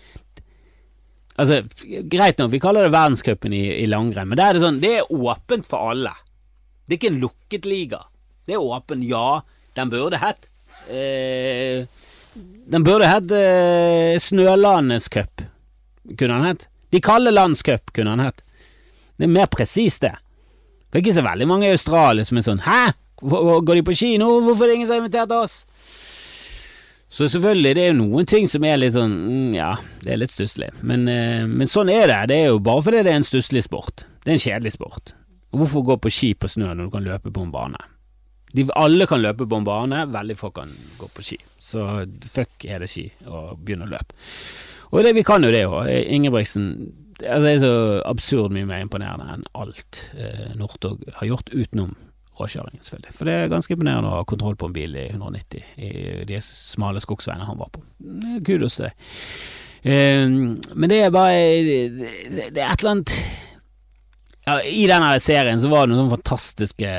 Altså, 1.39 1.61
greit 2.11 2.41
nok, 2.41 2.51
vi 2.51 2.59
kaller 2.61 2.85
det 2.85 2.93
verdenscupen 2.93 3.55
i, 3.55 3.63
i 3.81 3.87
langrenn, 3.87 4.27
men 4.29 4.43
er 4.43 4.53
det 4.53 4.65
sånn 4.65 4.81
Det 4.83 4.91
er 4.99 5.15
åpent 5.15 5.67
for 5.71 5.93
alle. 5.93 6.11
Det 6.83 6.97
er 6.97 6.99
ikke 6.99 7.13
en 7.13 7.23
lukket 7.23 7.71
liga. 7.71 8.03
Det 8.45 8.57
er 8.57 8.67
åpen, 8.67 9.03
ja. 9.07 9.41
Den 9.79 9.91
burde 9.93 10.19
hett 10.19 10.49
eh, 10.91 11.87
Den 12.71 12.85
burde 12.87 13.09
hett 13.09 13.31
eh, 13.35 14.19
Snølandets 14.21 15.09
cup, 15.11 15.43
kunne 16.15 16.37
den 16.37 16.47
hett. 16.51 16.67
De 16.91 17.01
kalde 17.03 17.31
landscup, 17.31 17.91
kunne 17.95 18.15
han 18.15 18.23
hett. 18.23 18.43
Det 19.17 19.27
er 19.27 19.31
mer 19.31 19.49
presist, 19.51 20.03
det. 20.03 20.15
Det 20.91 20.99
er 20.99 21.03
ikke 21.05 21.19
så 21.19 21.23
veldig 21.23 21.47
mange 21.47 21.67
i 21.69 21.75
Australia 21.75 22.27
som 22.27 22.39
er 22.39 22.43
sånn 22.43 22.63
Hæ? 22.65 22.79
Går 23.21 23.77
de 23.77 23.83
på 23.85 23.95
kino? 23.95 24.31
Hvorfor 24.43 24.65
er 24.65 24.71
det 24.71 24.79
ingen 24.79 24.89
som 24.89 24.97
har 24.97 25.03
invitert 25.03 25.31
oss? 25.35 25.61
Så 27.11 27.27
selvfølgelig, 27.27 27.75
det 27.75 27.83
er 27.83 27.89
jo 27.91 27.99
noen 27.99 28.27
ting 28.27 28.47
som 28.47 28.63
er 28.63 28.79
litt 28.79 28.95
sånn 28.95 29.11
mm, 29.11 29.55
Ja, 29.55 29.73
det 30.03 30.13
er 30.13 30.21
litt 30.21 30.31
stusslig. 30.31 30.69
Men, 30.87 31.03
eh, 31.11 31.43
men, 31.47 31.67
sånn 31.67 31.91
er 31.91 32.07
det. 32.07 32.19
Det 32.31 32.37
er 32.39 32.53
jo 32.53 32.61
bare 32.63 32.83
fordi 32.87 33.03
det 33.03 33.11
er 33.11 33.19
en 33.19 33.27
stusslig 33.27 33.65
sport. 33.67 34.05
Det 34.23 34.31
er 34.31 34.37
en 34.37 34.43
kjedelig 34.45 34.75
sport. 34.77 35.13
Hvorfor 35.51 35.83
gå 35.89 35.97
på 35.99 36.11
ski 36.11 36.31
på 36.39 36.47
snø 36.51 36.69
når 36.71 36.87
du 36.87 36.93
kan 36.93 37.07
løpe 37.07 37.33
på 37.35 37.43
en 37.43 37.51
bane? 37.51 37.81
De, 38.57 38.65
alle 38.75 39.07
kan 39.07 39.21
løpe 39.23 39.47
på 39.47 39.61
en 39.61 39.67
bane, 39.67 40.03
veldig 40.11 40.37
få 40.39 40.51
kan 40.55 40.71
gå 40.99 41.07
på 41.15 41.23
ski. 41.25 41.37
Så 41.61 41.85
fuck 42.33 42.65
er 42.67 42.83
det 42.83 42.91
ski, 42.91 43.07
og 43.27 43.61
begynne 43.63 43.87
å 43.87 43.93
løpe. 43.93 44.17
Og 44.91 45.05
det, 45.05 45.15
vi 45.15 45.23
kan 45.23 45.43
jo 45.43 45.53
det 45.53 45.63
òg. 45.69 45.87
Ingebrigtsen 45.87 46.71
altså, 47.21 47.43
det 47.45 47.53
er 47.53 47.61
så 47.63 47.75
absurd 48.09 48.55
mye 48.55 48.67
mer 48.67 48.83
imponerende 48.83 49.37
enn 49.37 49.45
alt 49.57 50.05
eh, 50.17 50.51
Northug 50.59 51.05
har 51.19 51.29
gjort, 51.29 51.53
utenom 51.53 51.95
råkjøringen, 52.39 52.83
selvfølgelig. 52.83 53.15
For 53.17 53.29
det 53.29 53.37
er 53.37 53.51
ganske 53.51 53.75
imponerende 53.75 54.11
å 54.11 54.19
ha 54.19 54.27
kontroll 54.27 54.57
på 54.59 54.69
en 54.69 54.75
bil 54.75 54.97
i 54.97 55.07
190 55.11 55.73
i 55.77 55.91
de 56.27 56.43
smale 56.45 57.03
skogsveiene 57.03 57.47
han 57.47 57.59
var 57.59 57.71
på. 57.75 57.83
Kudos 58.47 58.79
til 58.79 58.89
deg. 58.89 59.09
Eh, 59.81 60.27
men 60.29 60.91
det 60.91 61.01
er 61.05 61.13
bare 61.13 61.37
det, 61.65 62.09
det 62.53 62.61
er 62.61 62.67
et 62.69 62.83
eller 62.83 62.97
annet 62.97 63.15
ja, 64.45 64.57
I 64.65 64.85
denne 64.89 65.13
serien 65.21 65.61
så 65.61 65.69
var 65.71 65.85
det 65.85 65.93
noen 65.93 66.03
sånne 66.03 66.17
fantastiske 66.17 66.91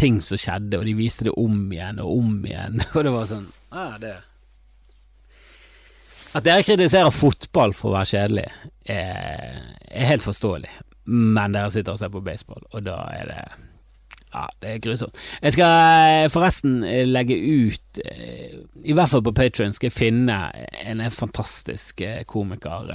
ting 0.00 0.20
som 0.24 0.40
skjedde, 0.40 0.80
og 0.80 0.86
de 0.88 0.94
viste 0.98 1.28
det 1.28 1.34
om 1.38 1.66
igjen 1.72 2.00
og 2.02 2.14
om 2.18 2.38
igjen, 2.46 2.80
og 2.94 3.04
det 3.06 3.12
var 3.14 3.28
sånn 3.30 3.50
ah, 3.74 3.98
det 4.02 4.16
at 6.34 6.42
dere 6.42 6.64
kritiserer 6.66 7.14
fotball 7.14 7.70
for 7.78 7.92
å 7.92 7.98
være 8.00 8.10
kjedelig, 8.10 8.48
er, 8.90 9.60
er 9.86 10.08
helt 10.08 10.24
forståelig. 10.26 10.72
Men 11.06 11.54
dere 11.54 11.70
sitter 11.70 11.94
og 11.94 12.00
ser 12.00 12.10
på 12.10 12.24
baseball, 12.26 12.64
og 12.74 12.82
da 12.88 12.96
er 13.14 13.30
det 13.30 13.44
ja, 14.34 14.48
det 14.58 14.70
er 14.72 14.80
grusomt. 14.82 15.18
Jeg 15.44 15.54
skal 15.54 15.72
eh, 15.78 16.24
forresten 16.32 16.80
eh, 16.82 17.04
legge 17.06 17.36
ut, 17.38 18.00
eh, 18.02 18.56
i 18.82 18.96
hvert 18.96 19.12
fall 19.12 19.22
på 19.22 19.34
Patrion, 19.36 19.70
skal 19.76 19.92
jeg 19.92 19.94
finne 19.94 20.38
en 20.82 21.04
fantastisk 21.14 22.02
komiker. 22.26 22.90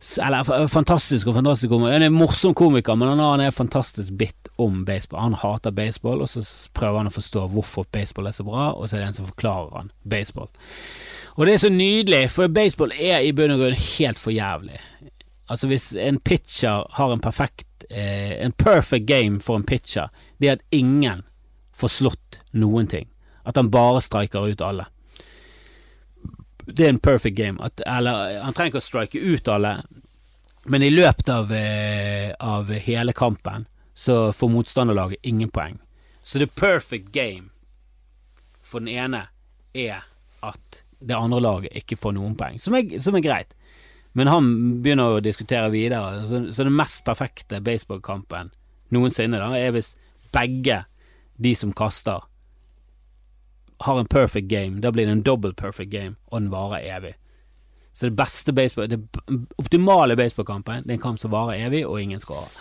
Eller 0.00 0.68
fantastisk 0.72 1.28
og 1.28 1.36
fantastisk 1.36 1.68
komiker. 1.68 1.92
Han 1.92 2.02
er 2.06 2.08
en 2.08 2.16
morsom 2.16 2.54
komiker, 2.56 2.96
men 2.96 3.20
han 3.20 3.42
er 3.44 3.52
fantastisk 3.52 4.14
bit 4.16 4.48
om 4.60 4.84
baseball. 4.88 5.20
Han 5.26 5.36
hater 5.42 5.74
baseball, 5.76 6.22
og 6.24 6.30
så 6.32 6.44
prøver 6.76 7.02
han 7.02 7.10
å 7.10 7.14
forstå 7.14 7.46
hvorfor 7.52 7.84
baseball 7.92 8.30
er 8.30 8.36
så 8.36 8.46
bra, 8.46 8.70
og 8.72 8.88
så 8.88 8.96
er 8.96 9.02
det 9.02 9.10
en 9.10 9.18
som 9.18 9.28
forklarer 9.28 9.76
han 9.76 9.92
baseball. 10.08 10.48
Og 11.36 11.46
det 11.46 11.54
er 11.54 11.62
så 11.62 11.72
nydelig, 11.72 12.22
for 12.32 12.52
baseball 12.52 12.94
er 12.96 13.20
i 13.24 13.34
bunn 13.36 13.52
og 13.54 13.60
grunn 13.62 13.76
helt 13.76 14.20
for 14.20 14.34
jævlig. 14.34 14.80
Altså 15.50 15.68
Hvis 15.68 15.90
en 15.98 16.20
pitcher 16.22 16.86
har 16.96 17.12
en 17.12 17.20
perfekt 17.20 17.84
eh, 17.90 18.38
En 18.44 18.52
perfect 18.52 19.06
game 19.06 19.40
for 19.40 19.56
en 19.56 19.66
pitcher, 19.66 20.08
det 20.38 20.48
er 20.48 20.58
at 20.58 20.66
ingen 20.70 21.24
får 21.74 21.92
slått 21.96 22.40
noen 22.52 22.86
ting. 22.86 23.08
At 23.44 23.56
han 23.56 23.70
bare 23.72 24.02
striker 24.04 24.46
ut 24.46 24.62
alle. 24.62 24.86
Det 26.76 26.86
er 26.86 26.94
en 26.94 27.02
perfect 27.02 27.36
game. 27.36 27.58
At, 27.64 27.82
eller 27.86 28.40
han 28.44 28.54
trenger 28.56 28.74
ikke 28.74 28.82
å 28.82 28.86
strike 28.86 29.20
ut 29.20 29.50
alle, 29.52 29.74
men 30.70 30.84
i 30.84 30.90
løpet 30.92 31.28
av, 31.32 31.52
eh, 31.52 32.32
av 32.40 32.70
hele 32.84 33.14
kampen 33.16 33.66
så 33.94 34.32
får 34.32 34.52
motstanderlaget 34.52 35.26
ingen 35.28 35.50
poeng. 35.50 35.78
Så 36.22 36.38
the 36.38 36.46
perfect 36.46 37.12
game 37.12 37.50
for 38.62 38.80
den 38.80 38.92
ene 38.92 39.26
er 39.74 40.04
at 40.46 40.82
det 41.00 41.16
andre 41.16 41.40
laget 41.40 41.76
ikke 41.80 41.98
får 41.98 42.14
noen 42.16 42.36
poeng, 42.38 42.60
som 42.60 42.76
er, 42.76 42.98
som 43.00 43.16
er 43.16 43.24
greit. 43.24 43.54
Men 44.12 44.30
han 44.30 44.48
begynner 44.82 45.16
å 45.16 45.24
diskutere 45.24 45.70
videre, 45.72 46.24
så, 46.28 46.42
så 46.52 46.66
den 46.66 46.76
mest 46.76 47.04
perfekte 47.06 47.60
baseballkampen 47.64 48.50
noensinne 48.94 49.38
da, 49.38 49.50
er 49.56 49.74
hvis 49.74 49.94
begge 50.34 50.82
de 51.40 51.54
som 51.56 51.72
kaster, 51.76 52.26
har 53.80 54.00
en 54.00 54.08
perfect 54.10 54.48
game. 54.48 54.80
Da 54.80 54.92
blir 54.92 55.06
det 55.08 55.12
en 55.16 55.24
double 55.26 55.54
perfect 55.56 55.90
game, 55.92 56.16
og 56.30 56.40
den 56.40 56.50
varer 56.52 56.84
evig. 56.96 57.14
Så 57.92 58.06
det 58.08 58.16
beste 58.16 58.52
baseball, 58.54 58.88
det 58.88 59.00
optimale 59.58 60.16
baseballkampen, 60.16 60.84
det 60.84 60.94
er 60.94 60.98
en 60.98 61.06
kamp 61.08 61.20
som 61.20 61.32
varer 61.34 61.66
evig, 61.66 61.82
og 61.86 62.00
ingen 62.00 62.20
skårer. 62.22 62.52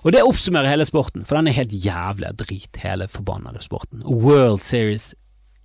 Og 0.00 0.14
det 0.14 0.24
oppsummerer 0.24 0.70
hele 0.72 0.86
sporten, 0.88 1.26
for 1.28 1.36
den 1.36 1.50
er 1.50 1.58
helt 1.60 1.76
jævlig 1.76 2.32
drit, 2.40 2.80
hele 2.82 3.08
forbannede 3.08 3.60
sporten. 3.62 4.02
World 4.04 4.64
Series 4.64 5.14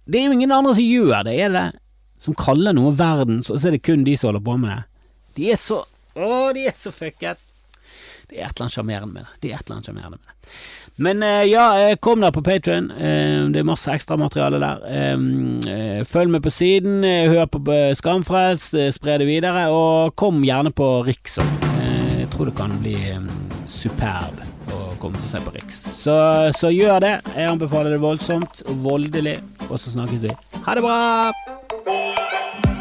Det 0.05 0.19
er 0.19 0.27
jo 0.27 0.35
ingen 0.35 0.51
andre 0.51 0.75
som 0.75 0.83
gjør 0.83 1.23
det, 1.25 1.39
er 1.39 1.53
det? 1.55 1.67
som 2.17 2.35
kaller 2.37 2.75
noe 2.75 2.93
verdens, 2.95 3.49
og 3.51 3.59
så 3.59 3.69
er 3.69 3.77
det 3.77 3.83
kun 3.85 4.05
de 4.05 4.15
som 4.17 4.31
holder 4.31 4.45
på 4.45 4.57
med 4.61 4.71
det. 4.71 4.83
De 5.35 5.51
er 5.51 5.59
så 5.59 5.83
Å, 6.15 6.27
de 6.55 6.61
er 6.63 6.75
så 6.79 6.93
fucket. 6.95 7.41
Det 8.29 8.37
er 8.39 8.45
et 8.47 8.53
eller 8.55 8.65
annet 8.65 8.73
sjarmerende 8.77 9.11
med 9.11 9.25
det. 9.25 9.33
Det 9.43 9.49
er 9.49 9.57
et 9.57 9.65
eller 9.65 9.75
annet 9.75 9.89
sjarmerende 9.89 10.19
med 10.21 10.29
det. 10.31 10.53
Men 10.95 11.23
uh, 11.23 11.43
ja, 11.47 11.95
kom 11.99 12.23
der 12.23 12.31
på 12.31 12.43
Patrion. 12.45 12.91
Uh, 12.91 13.51
det 13.51 13.61
er 13.61 13.67
masse 13.67 13.91
ekstramateriale 13.91 14.61
der. 14.61 16.03
Følg 16.07 16.31
med 16.31 16.43
på 16.45 16.53
siden, 16.53 17.03
hør 17.03 17.45
på 17.51 17.61
Skamfrelst, 17.97 18.75
spre 18.95 19.17
det 19.21 19.27
videre, 19.29 19.67
og 19.73 20.15
kom 20.15 20.43
gjerne 20.45 20.71
på 20.75 20.89
Riks 21.07 21.39
òg. 21.41 21.71
jeg 22.19 22.29
tror 22.33 22.49
det 22.49 22.55
kan 22.57 22.77
bli 22.81 22.97
superb 23.67 24.39
å 24.73 24.79
komme 25.01 25.19
til 25.19 25.27
å 25.27 25.33
se 25.33 25.43
på 25.45 25.55
Riks. 25.55 25.81
Så, 25.97 26.15
så 26.57 26.71
gjør 26.73 27.03
det. 27.03 27.15
Jeg 27.35 27.51
anbefaler 27.51 27.95
det 27.95 28.01
voldsomt 28.03 28.63
og 28.65 28.81
voldelig, 28.85 29.37
og 29.69 29.77
så 29.79 29.93
snakkes 29.97 30.29
vi. 30.29 30.33
Ha 30.65 30.77
det 30.77 30.85
bra! 30.85 32.74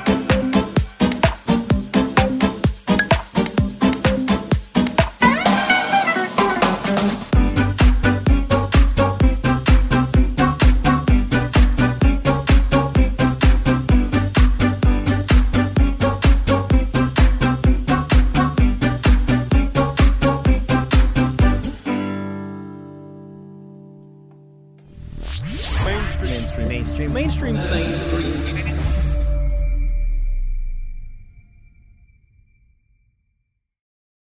mainstream 27.25 27.57
thing 27.57 27.84